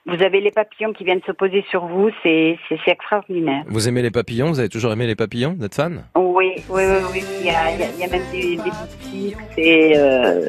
[0.06, 2.10] Vous avez les papillons qui viennent se poser sur vous.
[2.24, 2.58] C'est
[2.88, 3.64] extraordinaire.
[3.68, 4.50] Vous aimez les papillons?
[4.50, 5.56] Vous avez toujours aimé les papillons?
[5.58, 6.04] Vous êtes fan?
[6.18, 7.24] Oui, oui, oui, oui.
[7.40, 9.38] Il y a, il y a, il y a même des, boutiques.
[9.56, 10.48] C'est, euh,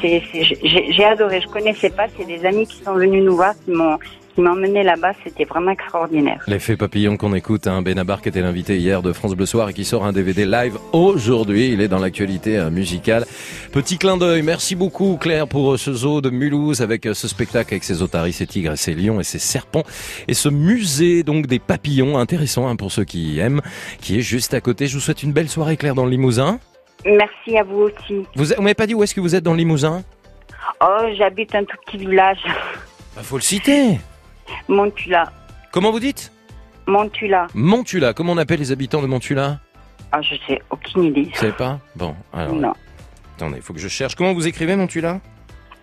[0.00, 1.40] c'est, c'est- j'ai j'ai adoré.
[1.40, 2.06] Je connaissais pas.
[2.16, 3.98] C'est des amis qui sont venus nous voir, qui m'ont,
[4.34, 5.12] qui m'ont emmené là-bas.
[5.24, 6.42] C'était vraiment extraordinaire.
[6.46, 9.74] L'effet papillon qu'on écoute, hein, Benabar qui était l'invité hier de France Bleu Soir et
[9.74, 11.70] qui sort un DVD live aujourd'hui.
[11.70, 13.24] Il est dans l'actualité euh, musicale.
[13.72, 14.42] Petit clin d'œil.
[14.42, 18.02] Merci beaucoup Claire pour euh, ce zoo de Mulhouse avec euh, ce spectacle avec ses
[18.02, 19.84] otaries, ses tigres, et ses lions et ses serpents
[20.28, 23.60] et ce musée donc des papillons intéressant hein, pour ceux qui aiment,
[24.00, 24.86] qui est juste à côté.
[24.86, 26.58] Je vous souhaite une belle soirée Claire dans le Limousin.
[27.04, 28.24] Merci à vous aussi.
[28.34, 30.02] Vous, vous m'avez pas dit où est-ce que vous êtes dans le Limousin?
[30.80, 32.38] Oh, j'habite un tout petit village.
[33.14, 33.98] Bah, faut le citer.
[34.68, 35.32] Montula.
[35.72, 36.32] Comment vous dites?
[36.86, 37.46] Montula.
[37.54, 38.12] Montula.
[38.12, 39.60] Comment on appelle les habitants de Montula?
[40.12, 41.24] Ah, je sais aucune idée.
[41.24, 41.80] Vous savez pas?
[41.96, 42.54] Bon, alors.
[42.54, 42.72] Non.
[43.36, 44.14] Attendez, il faut que je cherche.
[44.14, 45.20] Comment vous écrivez Montula?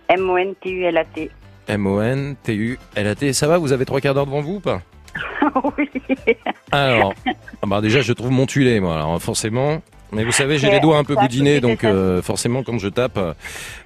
[0.08, 1.30] M-O-N-T-U-L-A-T.
[1.68, 3.32] M-O-N-T-U-L-A-T.
[3.32, 4.80] Ça va Vous avez trois quarts d'heure devant vous ou pas?
[5.76, 5.88] Oui.
[6.70, 7.12] Alors,
[7.60, 8.94] ah bah déjà, je trouve Montulé, moi.
[8.94, 9.82] Alors, forcément.
[10.12, 13.16] Mais vous savez, j'ai les doigts un peu boudinés, donc euh, forcément, quand je tape
[13.16, 13.32] euh,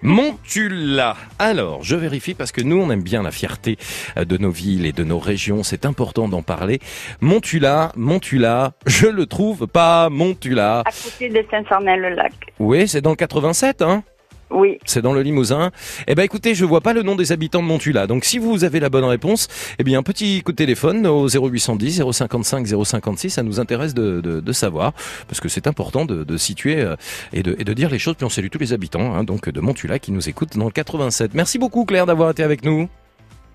[0.03, 1.17] Montula.
[1.39, 3.77] Alors, je vérifie parce que nous, on aime bien la fierté
[4.17, 5.63] euh, de nos villes et de nos régions.
[5.63, 6.81] C'est important d'en parler.
[7.21, 10.81] Montula, Montula, je le trouve pas, Montula.
[10.81, 12.33] À côté de Saint-Sornel-le-Lac.
[12.59, 14.03] Oui, c'est dans le 87, hein?
[14.51, 14.79] Oui.
[14.85, 15.71] C'est dans le Limousin.
[16.07, 18.07] Eh ben écoutez, je vois pas le nom des habitants de Montula.
[18.07, 19.49] Donc si vous avez la bonne réponse,
[19.79, 24.21] eh bien un petit coup de téléphone au 0810 055 056, ça nous intéresse de,
[24.21, 24.93] de, de savoir
[25.29, 26.95] parce que c'est important de, de situer euh,
[27.33, 28.15] et de, et de dire les choses.
[28.15, 30.71] Puis on salue tous les habitants hein, donc de Montula qui nous écoutent dans le
[30.71, 31.35] 87.
[31.35, 32.89] Merci beaucoup Claire d'avoir été avec nous.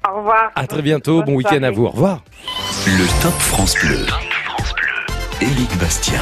[0.09, 0.51] Au revoir.
[0.55, 1.23] À très bientôt.
[1.23, 1.85] Bon week-end à vous.
[1.85, 2.23] Au revoir.
[2.87, 4.05] Le Top France Bleu.
[5.41, 6.21] Éric Bastien.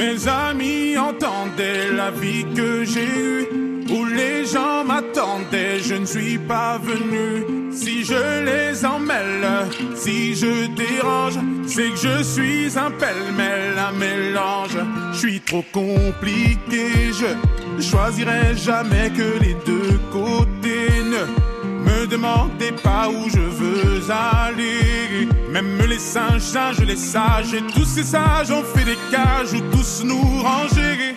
[0.00, 3.46] Mes amis entendaient la vie que j'ai eue,
[3.90, 7.70] où les gens m'attendaient, je ne suis pas venu.
[7.70, 8.14] Si je
[8.46, 9.46] les emmêle,
[9.94, 14.78] si je dérange, c'est que je suis un pêle-mêle, un mélange.
[15.12, 20.88] Je suis trop compliqué, je choisirai jamais que les deux côtés.
[21.12, 21.39] Ne
[22.10, 25.28] demandez pas où je veux aller.
[25.50, 29.60] Même les singes, singes, les sages, et tous ces sages ont fait des cages où
[29.70, 31.16] tous nous ranger.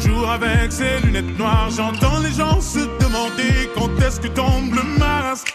[0.00, 1.70] toujours avec ses lunettes noires.
[1.70, 5.54] J'entends les gens se demander quand est-ce que tombe le masque.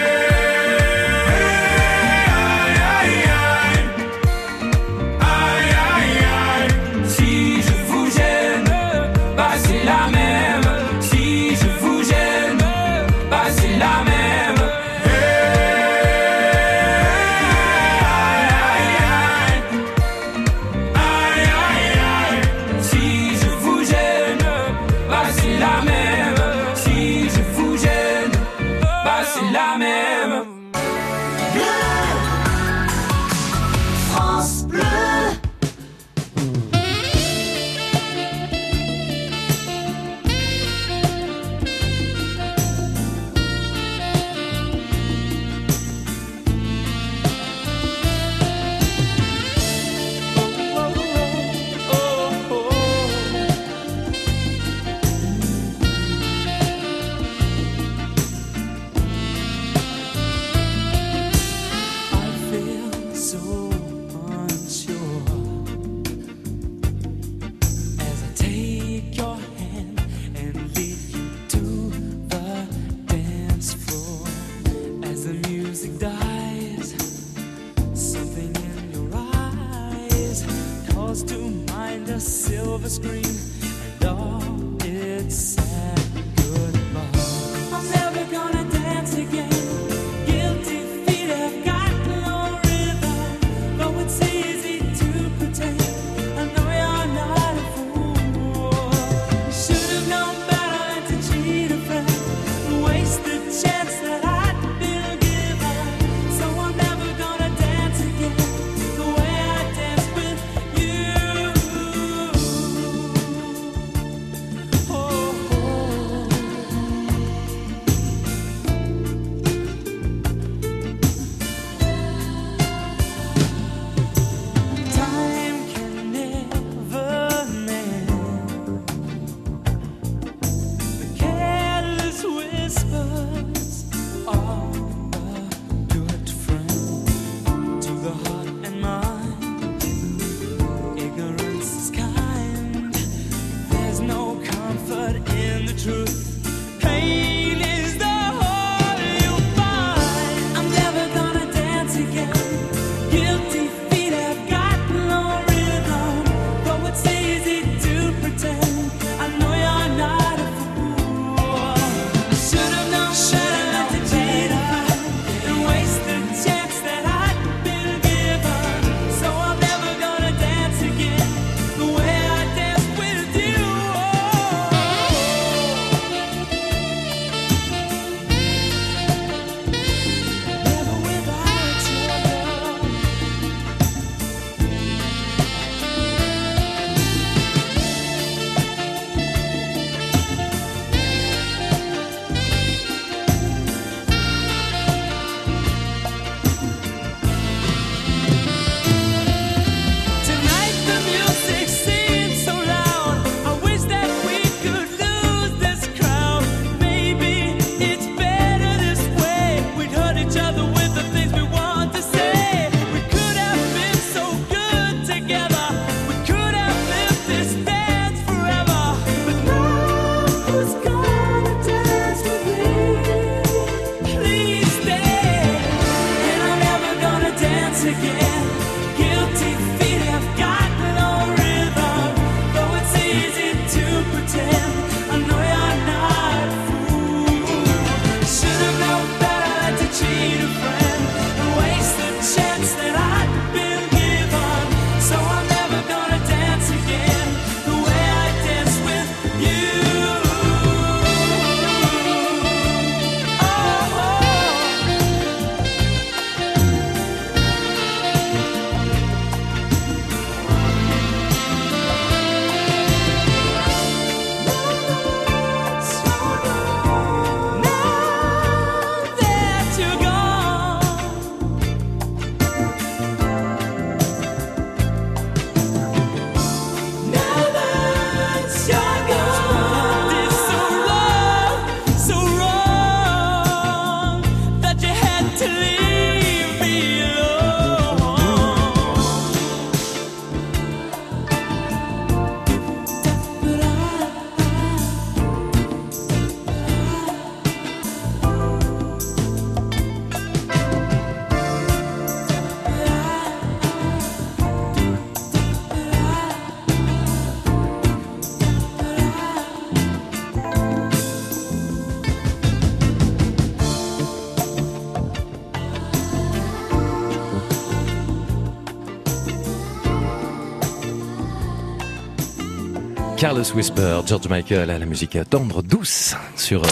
[323.31, 326.63] Carlos Whisper, George Michael à la musique tendre, douce sur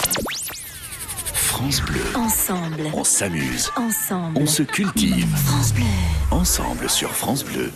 [1.32, 2.02] France Bleu.
[2.14, 2.82] Ensemble.
[2.92, 3.70] On s'amuse.
[3.76, 4.38] Ensemble.
[4.38, 5.26] On se cultive.
[5.46, 5.84] France Bleu.
[6.30, 7.72] Ensemble sur France Bleu.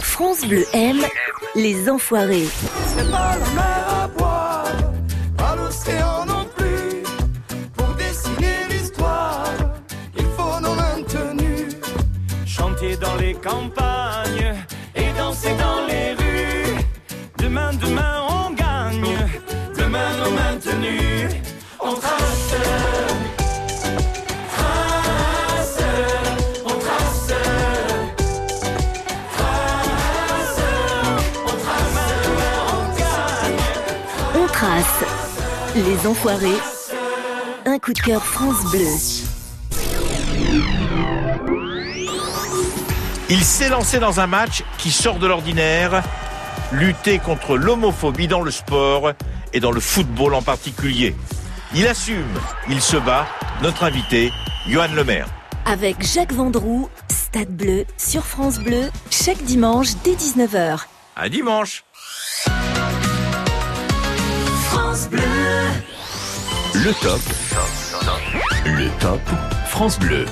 [0.00, 1.04] France Bleu aime
[1.54, 2.48] les enfoirés.
[2.96, 3.79] C'est pas la
[20.52, 22.54] On trace.
[24.52, 25.78] Trace.
[26.64, 27.32] On trace.
[29.36, 30.60] Trace.
[31.44, 31.98] On trace.
[32.66, 33.62] On gagne.
[34.34, 35.04] On trace.
[35.76, 36.48] Les enfoirés.
[37.66, 38.88] Un coup de cœur France Bleu.
[43.28, 46.02] Il s'est lancé dans un match qui sort de l'ordinaire,
[46.72, 49.12] lutter contre l'homophobie dans le sport
[49.52, 51.14] et dans le football en particulier.
[51.74, 53.26] Il assume, il se bat.
[53.62, 54.32] Notre invité,
[54.66, 55.28] Johan Lemaire.
[55.66, 60.86] Avec Jacques Vendroux, Stade Bleu sur France Bleu, chaque dimanche dès 19h.
[61.16, 61.84] À dimanche.
[64.64, 65.20] France Bleu.
[66.74, 67.20] Le top.
[68.64, 69.20] Le top.
[69.68, 70.24] France Bleu.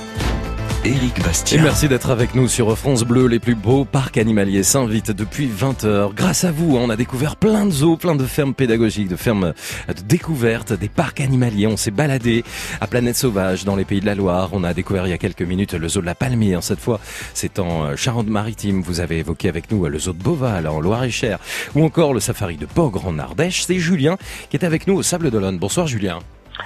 [0.85, 1.61] Éric Et Bastien.
[1.61, 3.27] merci d'être avec nous sur France Bleu.
[3.27, 6.13] Les plus beaux parcs animaliers s'invitent depuis 20h.
[6.13, 9.53] Grâce à vous, on a découvert plein de zoos, plein de fermes pédagogiques, de fermes
[9.89, 11.67] de découverte, des parcs animaliers.
[11.67, 12.45] On s'est baladé
[12.79, 14.49] à Planète Sauvage dans les pays de la Loire.
[14.53, 16.63] On a découvert il y a quelques minutes le zoo de la Palmière.
[16.63, 17.01] Cette fois,
[17.33, 18.81] c'est en Charente-Maritime.
[18.81, 21.39] Vous avez évoqué avec nous le zoo de Beauval en Loire-et-Cher
[21.75, 23.63] ou encore le safari de Pogre en Ardèche.
[23.63, 24.17] C'est Julien
[24.49, 25.57] qui est avec nous au Sable d'Olonne.
[25.59, 26.19] Bonsoir Julien.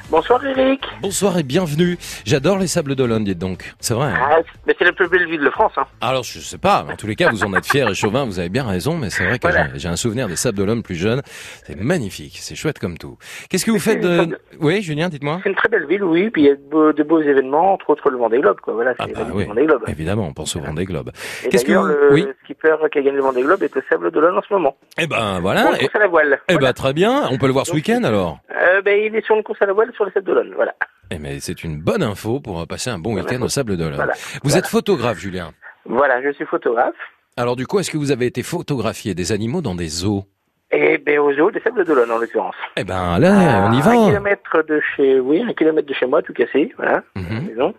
[0.10, 0.82] Bonsoir Eric.
[1.02, 1.98] Bonsoir et bienvenue.
[2.26, 3.74] J'adore les Sables d'Olonne, dites donc.
[3.80, 4.08] C'est vrai.
[4.08, 4.38] hein Ah,
[4.68, 5.72] mais c'est la plus belle ville de France.
[5.78, 5.86] Hein.
[6.02, 8.26] Alors, je sais pas, mais en tous les cas, vous en êtes fiers et chauvin,
[8.26, 9.68] vous avez bien raison, mais c'est vrai que Voilà.
[9.76, 11.22] j'ai- un souvenir des Sables d'Olonne plus jeunes.
[11.66, 13.18] C'est magnifique, c'est chouette comme tout.
[13.50, 14.38] Qu'est-ce que vous faites de...
[14.60, 15.40] Oui, Julien, dites-moi.
[15.44, 16.30] C'est une très belle ville, oui.
[16.30, 18.74] Puis il y a de beaux, de beaux événements, entre autres le Vendée Globe, quoi.
[18.74, 19.84] Voilà, Ah oui, du Vendée Globe.
[19.88, 21.12] évidemment, on pense au Vendée Globe.
[21.50, 21.86] Qu'est-ce que vous...
[21.86, 24.54] le Oui, skipper qui a gagné le Vendée Globe est au Sable d'Olonne en ce
[24.54, 24.76] moment.
[24.98, 25.72] eh ben voilà.
[25.76, 26.40] Et, course à la voile.
[26.50, 28.40] eh ben très bien, on peut le voir ce week-end alors?
[28.52, 30.74] Euh, ben, il est sur une course à la voile sur le Sable d'Olonne, voilà.
[31.12, 33.96] Eh mais c'est une bonne info pour passer un bon week-end au Sable d'Olonne.
[33.96, 34.14] Voilà.
[34.44, 35.52] Vous êtes photographe, Julien.
[35.86, 36.96] Voilà, je suis photographe.
[37.36, 40.24] Alors du coup, est-ce que vous avez été photographier des animaux dans des zoos
[40.72, 42.56] Et ben, au zoo des Sables d'Olonne, en l'occurrence.
[42.78, 43.92] Eh ben là, on y Un va.
[44.08, 47.26] kilomètre de chez, oui, un kilomètre de chez moi, tout cassé, voilà, Mhm.
[47.34, 47.74] la maison.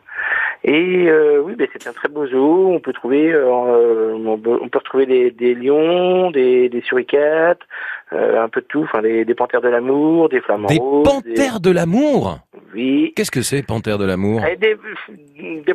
[0.66, 2.72] Et euh, oui, ben c'est un très beau zoo.
[2.72, 3.44] On peut trouver, euh,
[4.16, 9.02] on peut retrouver des, des lions, des, des suricates, euh, un peu de tout, enfin
[9.02, 12.38] des, des panthères de l'amour, des flamants Des roses, panthères de l'amour
[12.74, 13.12] Oui.
[13.16, 14.76] Qu'est-ce que c'est, panthères de l'amour des, des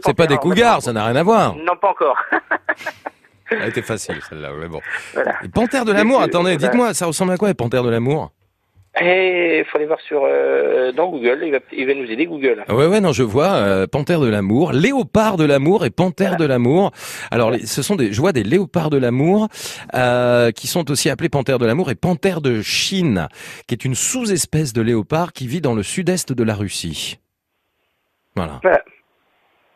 [0.03, 1.55] C'est pas des cougars, ça n'a rien à voir.
[1.55, 2.17] Non, pas encore.
[3.51, 4.79] Elle était facile celle-là, mais bon.
[5.13, 5.35] Voilà.
[5.41, 8.31] Les panthères de l'amour, attendez, dites-moi, ça ressemble à quoi les panthères de l'amour?
[8.99, 11.41] Et il faut aller voir sur euh, dans Google.
[11.45, 12.65] Il va, il va nous aider Google.
[12.67, 16.37] Ah Ouais, ouais, non, je vois, euh, panthère de l'amour, léopard de l'amour et panthère
[16.37, 16.91] de l'amour.
[17.29, 19.47] Alors, les- ce sont des, je vois des léopards de l'amour
[19.93, 23.27] euh, qui sont aussi appelés panthères de l'amour et panthère de Chine,
[23.67, 27.19] qui est une sous-espèce de léopard qui vit dans le sud-est de la Russie.
[28.35, 28.59] Voilà.
[28.63, 28.79] Voilà.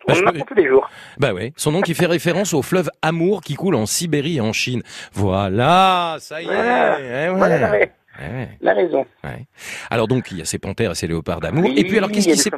[0.06, 0.90] Bah, On je en peux- tous les jours.
[1.18, 4.42] Bah ouais, son nom qui fait référence au fleuve Amour qui coule en Sibérie et
[4.42, 4.82] en Chine.
[5.14, 6.48] Voilà, ça y est.
[6.48, 6.98] Voilà.
[7.00, 7.36] eh ouais.
[7.38, 8.50] Voilà Eh ouais.
[8.62, 9.06] la raison.
[9.24, 9.46] Ouais.
[9.90, 11.66] Alors donc il y a ces panthères et ces léopards d'amour.
[11.66, 12.50] Oui, et puis alors qu'est-ce qui s'est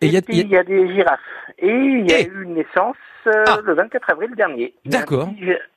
[0.00, 1.20] Et Et, il y a- y a- y a des girafes.
[1.58, 4.74] Et il y a eu une naissance euh, le 24 avril dernier.
[4.84, 5.28] D'accord.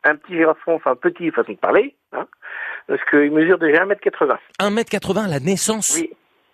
[0.06, 2.26] Un un petit girafon, enfin petit façon de parler, hein,
[2.88, 4.38] parce qu'il mesure déjà 1m80.
[4.60, 6.10] 1m80 à la naissance Oui.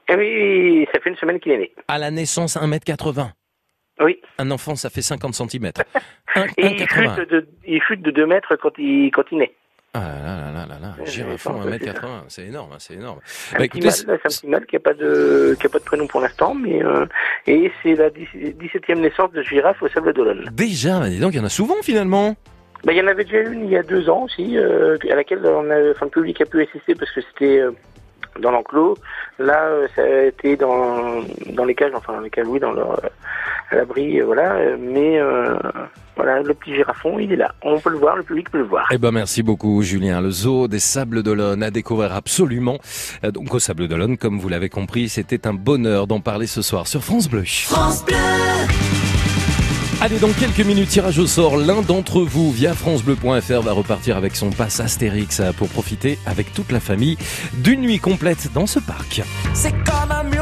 [0.10, 1.72] Et oui, ça fait une semaine qu'il est né.
[1.88, 3.30] À la naissance 1m80
[4.02, 4.20] Oui.
[4.38, 5.72] Un enfant ça fait 50 cm.
[6.58, 9.54] Et il chute, de, il chute de 2 mètres quand il, quand il naît.
[9.94, 13.20] Ah là là là là là, girafon ouais, 1m80, c'est énorme, hein, c'est énorme.
[13.54, 15.80] Un Bah, écoutez, là, c'est un petit mâle qui n'a pas de qui a pas
[15.80, 17.06] de prénom pour l'instant, mais euh,
[17.46, 20.50] et c'est la 17e naissance de girafe au Sable d'Olonne.
[20.54, 22.38] déjà, bah, dis donc il y en a souvent finalement.
[22.86, 25.16] Bah, il y en avait déjà une il y a deux ans aussi, euh, à
[25.16, 27.72] laquelle on a, enfin, le public a pu assister parce que c'était euh,
[28.40, 28.98] dans l'enclos.
[29.40, 31.22] Là, euh, ça a été dans,
[31.54, 33.10] dans les cages, enfin dans les cages, oui, dans leur, euh,
[33.72, 34.56] à l'abri, euh, voilà.
[34.80, 35.56] Mais euh,
[36.16, 37.54] voilà, le petit girafon, il est là.
[37.62, 38.88] On peut le voir, le public peut le voir.
[38.92, 40.22] Eh ben merci beaucoup Julien.
[40.22, 42.78] Le zoo des Sables d'Olonne à découvrir absolument.
[43.24, 46.62] Euh, Donc au Sables d'Olonne, comme vous l'avez compris, c'était un bonheur d'en parler ce
[46.62, 47.44] soir sur France Bleu.
[47.46, 48.16] France Bleu.
[50.04, 51.58] Allez, dans quelques minutes, tirage au sort.
[51.58, 56.72] L'un d'entre vous, via francebleu.fr, va repartir avec son pass Astérix pour profiter avec toute
[56.72, 57.20] la famille
[57.64, 59.22] d'une nuit complète dans ce parc.
[59.54, 60.41] C'est comme un mur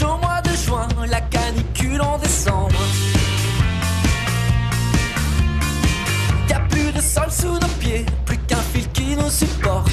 [0.00, 2.80] au mois de juin, la canicule en décembre.
[6.48, 9.90] Y a plus de sol sous nos pieds, plus qu'un fil qui nous supporte.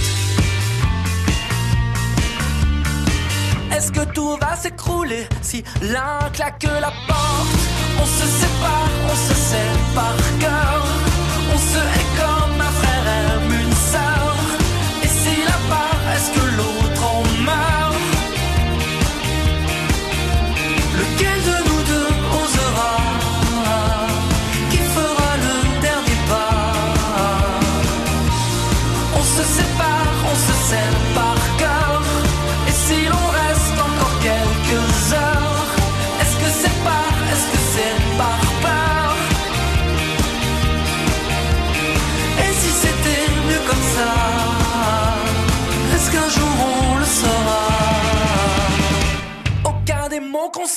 [3.76, 7.59] Est-ce que tout va s'écrouler si l'un claque la porte?
[8.01, 10.78] On se sépare, on se sépare par cœur.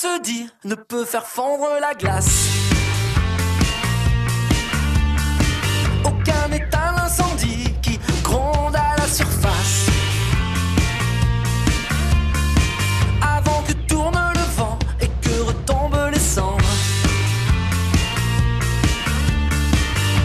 [0.03, 2.49] Se dit ne peut faire fondre la glace.
[6.05, 9.87] Aucun état l'incendie qui gronde à la surface.
[13.37, 16.77] Avant que tourne le vent et que retombent les cendres.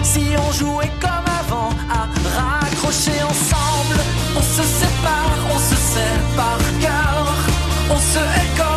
[0.01, 2.01] Si on jouait comme avant à
[2.39, 3.99] raccrocher ensemble,
[4.39, 5.77] on se sépare, on se
[6.35, 7.27] par cœur.
[7.89, 8.76] On se hait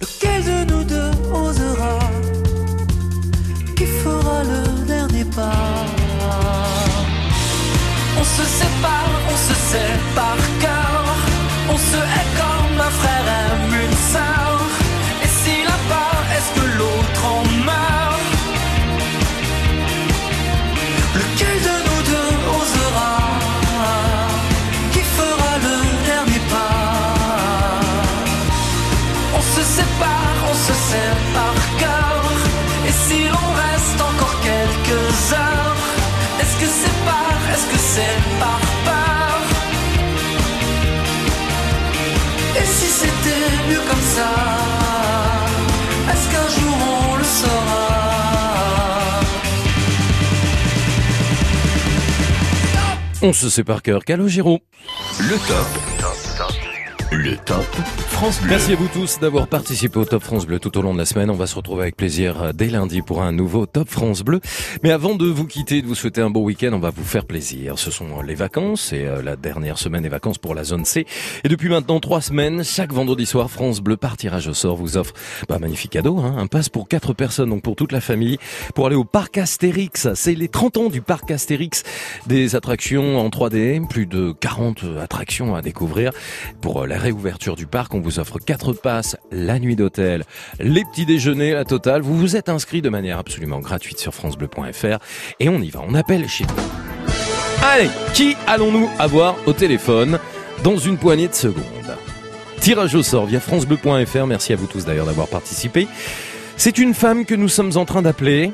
[0.00, 1.98] Lequel de nous deux osera
[3.76, 5.84] Qui fera le dernier pas?
[8.18, 9.54] On se sépare, on se
[10.14, 11.04] par cœur.
[11.72, 14.39] On se hait comme un frère aime une sœur
[46.72, 47.90] on le saura?
[53.22, 54.04] On se sait par cœur.
[54.04, 54.60] Calogero.
[55.18, 55.66] Le top.
[57.12, 57.66] Le top
[58.22, 61.06] Merci à vous tous d'avoir participé au Top France Bleu tout au long de la
[61.06, 61.30] semaine.
[61.30, 64.40] On va se retrouver avec plaisir euh, dès lundi pour un nouveau Top France Bleu.
[64.82, 67.24] Mais avant de vous quitter, de vous souhaiter un beau week-end, on va vous faire
[67.24, 67.78] plaisir.
[67.78, 71.06] Ce sont les vacances et euh, la dernière semaine des vacances pour la zone C.
[71.44, 74.98] Et depuis maintenant trois semaines, chaque vendredi soir, France Bleu par tirage au sort vous
[74.98, 75.14] offre
[75.48, 78.36] bah, un magnifique cadeau, hein, un passe pour quatre personnes, donc pour toute la famille,
[78.74, 80.08] pour aller au parc Astérix.
[80.14, 81.84] C'est les 30 ans du parc Astérix,
[82.26, 86.12] des attractions en 3D, plus de 40 attractions à découvrir.
[86.60, 90.24] Pour euh, la réouverture du parc, offre quatre passes, la nuit d'hôtel,
[90.58, 92.02] les petits déjeuners, la totale.
[92.02, 94.98] Vous vous êtes inscrit de manière absolument gratuite sur francebleu.fr
[95.38, 97.14] et on y va, on appelle chez nous.
[97.62, 100.18] Allez, qui allons-nous avoir au téléphone
[100.64, 101.64] dans une poignée de secondes?
[102.60, 104.26] Tirage au sort via francebleu.fr.
[104.26, 105.86] Merci à vous tous d'ailleurs d'avoir participé.
[106.56, 108.52] C'est une femme que nous sommes en train d'appeler.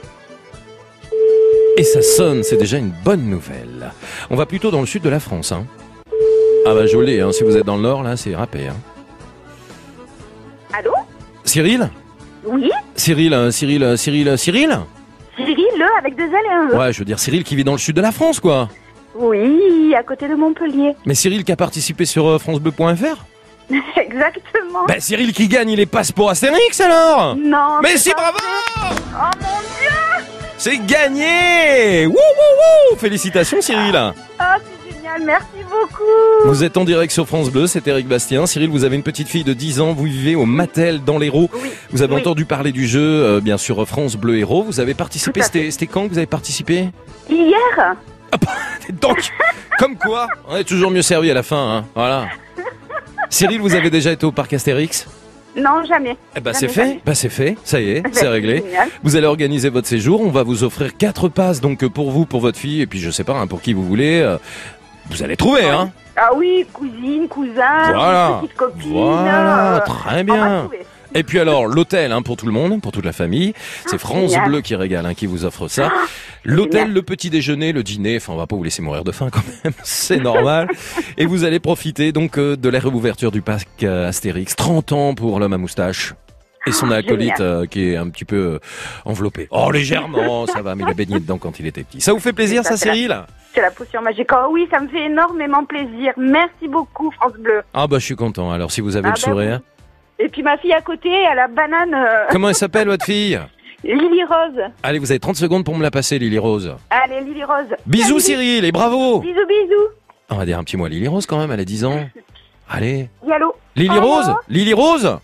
[1.77, 3.93] Et ça sonne, c'est déjà une bonne nouvelle.
[4.31, 5.53] On va plutôt dans le sud de la France.
[5.53, 5.67] Hein.
[6.67, 7.33] Ah bah je l'ai, hein.
[7.33, 8.69] si vous êtes dans le nord, là, c'est râpé.
[8.69, 8.77] Hein.
[10.73, 10.93] Allô
[11.45, 11.89] Cyril
[12.45, 14.79] Oui Cyril, euh, Cyril, euh, Cyril, euh, Cyril
[15.37, 16.77] Cyril, le, avec deux L et un E.
[16.77, 18.69] Ouais, je veux dire Cyril qui vit dans le sud de la France, quoi.
[19.15, 20.95] Oui, à côté de Montpellier.
[21.05, 23.25] Mais Cyril qui a participé sur euh, francebleu.fr
[23.97, 24.85] Exactement.
[24.87, 27.81] Bah Cyril qui gagne, il est passeports Astérix alors Non.
[27.83, 28.39] Mais c'est si, bravo.
[28.79, 30.27] Oh mon dieu
[30.57, 34.57] C'est gagné Wouh, wouh, wouh Félicitations Cyril Ah,
[35.19, 35.27] génial.
[35.27, 36.49] merci beaucoup.
[36.49, 38.47] Vous êtes en direct sur France Bleu, c'est Eric Bastien.
[38.47, 41.51] Cyril, vous avez une petite fille de 10 ans, vous vivez au Mattel dans l'Hérault.
[41.91, 42.21] Vous avez oui.
[42.21, 44.63] entendu parler du jeu, euh, bien sûr, France Bleu Hérault.
[44.65, 46.89] Vous avez participé, c'était quand que vous avez participé?
[47.31, 47.97] Hier
[49.01, 49.33] Donc,
[49.79, 51.85] comme quoi, on est toujours mieux servi à la fin, hein.
[51.95, 52.27] voilà.
[53.31, 55.07] Cyril, vous avez déjà été au parc Astérix?
[55.57, 56.17] Non, jamais.
[56.37, 58.57] Eh ben Jamais, c'est fait, bah c'est fait, ça y est, Ben, c'est réglé.
[58.63, 58.89] génial.
[59.03, 62.27] Vous allez organiser votre séjour, on va vous offrir quatre passes donc euh, pour vous,
[62.27, 64.21] pour votre fille et puis je sais pas hein, pour qui vous voulez.
[64.21, 64.37] euh,
[65.11, 65.91] vous allez trouver hein.
[66.17, 68.39] Ah oui, cousine, cousin, Voilà.
[68.41, 68.91] petite copine.
[68.93, 70.69] Voilà, euh, très bien.
[71.15, 73.53] Et puis alors l'hôtel hein, pour tout le monde, pour toute la famille,
[73.87, 74.49] c'est France génial.
[74.49, 75.93] Bleu qui régale, hein, qui vous offre ça.
[76.45, 79.29] L'hôtel, le petit déjeuner, le dîner, enfin on va pas vous laisser mourir de faim
[79.31, 80.69] quand même, c'est normal.
[81.19, 85.15] Et vous allez profiter donc euh, de la réouverture du parc euh, Astérix, 30 ans
[85.15, 86.15] pour l'homme à moustache.
[86.67, 88.59] Et son Ah, acolyte euh, qui est un petit peu euh,
[89.05, 89.47] enveloppé.
[89.51, 92.01] Oh légèrement, ça va, mais il a baigné dedans quand il était petit.
[92.01, 93.17] Ça vous fait plaisir ça Cyril?
[93.55, 94.29] C'est la potion magique.
[94.33, 96.13] Oh oui, ça me fait énormément plaisir.
[96.17, 97.63] Merci beaucoup, France Bleu.
[97.73, 98.51] Ah bah je suis content.
[98.53, 99.61] Alors si vous avez Ah le bah sourire.
[100.19, 101.95] Et puis ma fille à côté, elle a banane.
[101.95, 103.39] euh, Comment elle s'appelle votre fille?
[103.85, 104.63] Lily Rose.
[104.83, 106.75] Allez, vous avez 30 secondes pour me la passer Lily Rose.
[106.91, 107.77] Allez, Lily Rose.
[107.87, 108.21] Bisous Salut.
[108.21, 109.89] Cyril et bravo Bisous, bisous.
[110.31, 112.01] On va dire un petit mot à Lily Rose quand même, elle a 10 ans.
[112.69, 113.09] Allez.
[113.27, 113.55] Yallo.
[113.77, 114.35] Lily Rose?
[114.49, 115.19] Lily Rose?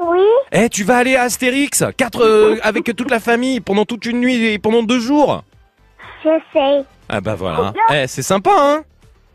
[0.00, 0.18] Oui.
[0.52, 4.20] Eh, tu vas aller à Astérix, quatre, euh, avec toute la famille, pendant toute une
[4.20, 5.44] nuit et pendant deux jours
[6.24, 6.84] Je sais.
[7.08, 7.74] Ah bah voilà.
[7.92, 8.82] Eh, c'est sympa, hein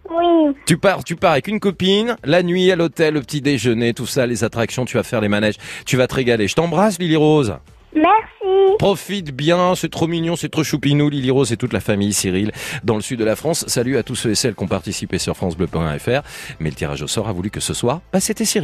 [0.09, 0.55] Oui.
[0.65, 4.07] Tu pars, tu pars avec une copine, la nuit à l'hôtel, le petit déjeuner, tout
[4.07, 5.55] ça, les attractions, tu vas faire les manèges,
[5.85, 6.47] tu vas te régaler.
[6.47, 7.55] Je t'embrasse, Lily Rose.
[7.95, 8.75] Merci.
[8.77, 12.51] Profite bien, c'est trop mignon, c'est trop choupinou, Lily Rose et toute la famille Cyril
[12.83, 13.63] dans le sud de la France.
[13.67, 16.21] Salut à tous ceux et celles qui ont participé sur francebleu.fr.
[16.59, 18.63] Mais le tirage au sort a voulu que ce soir, bah c'était Cyril.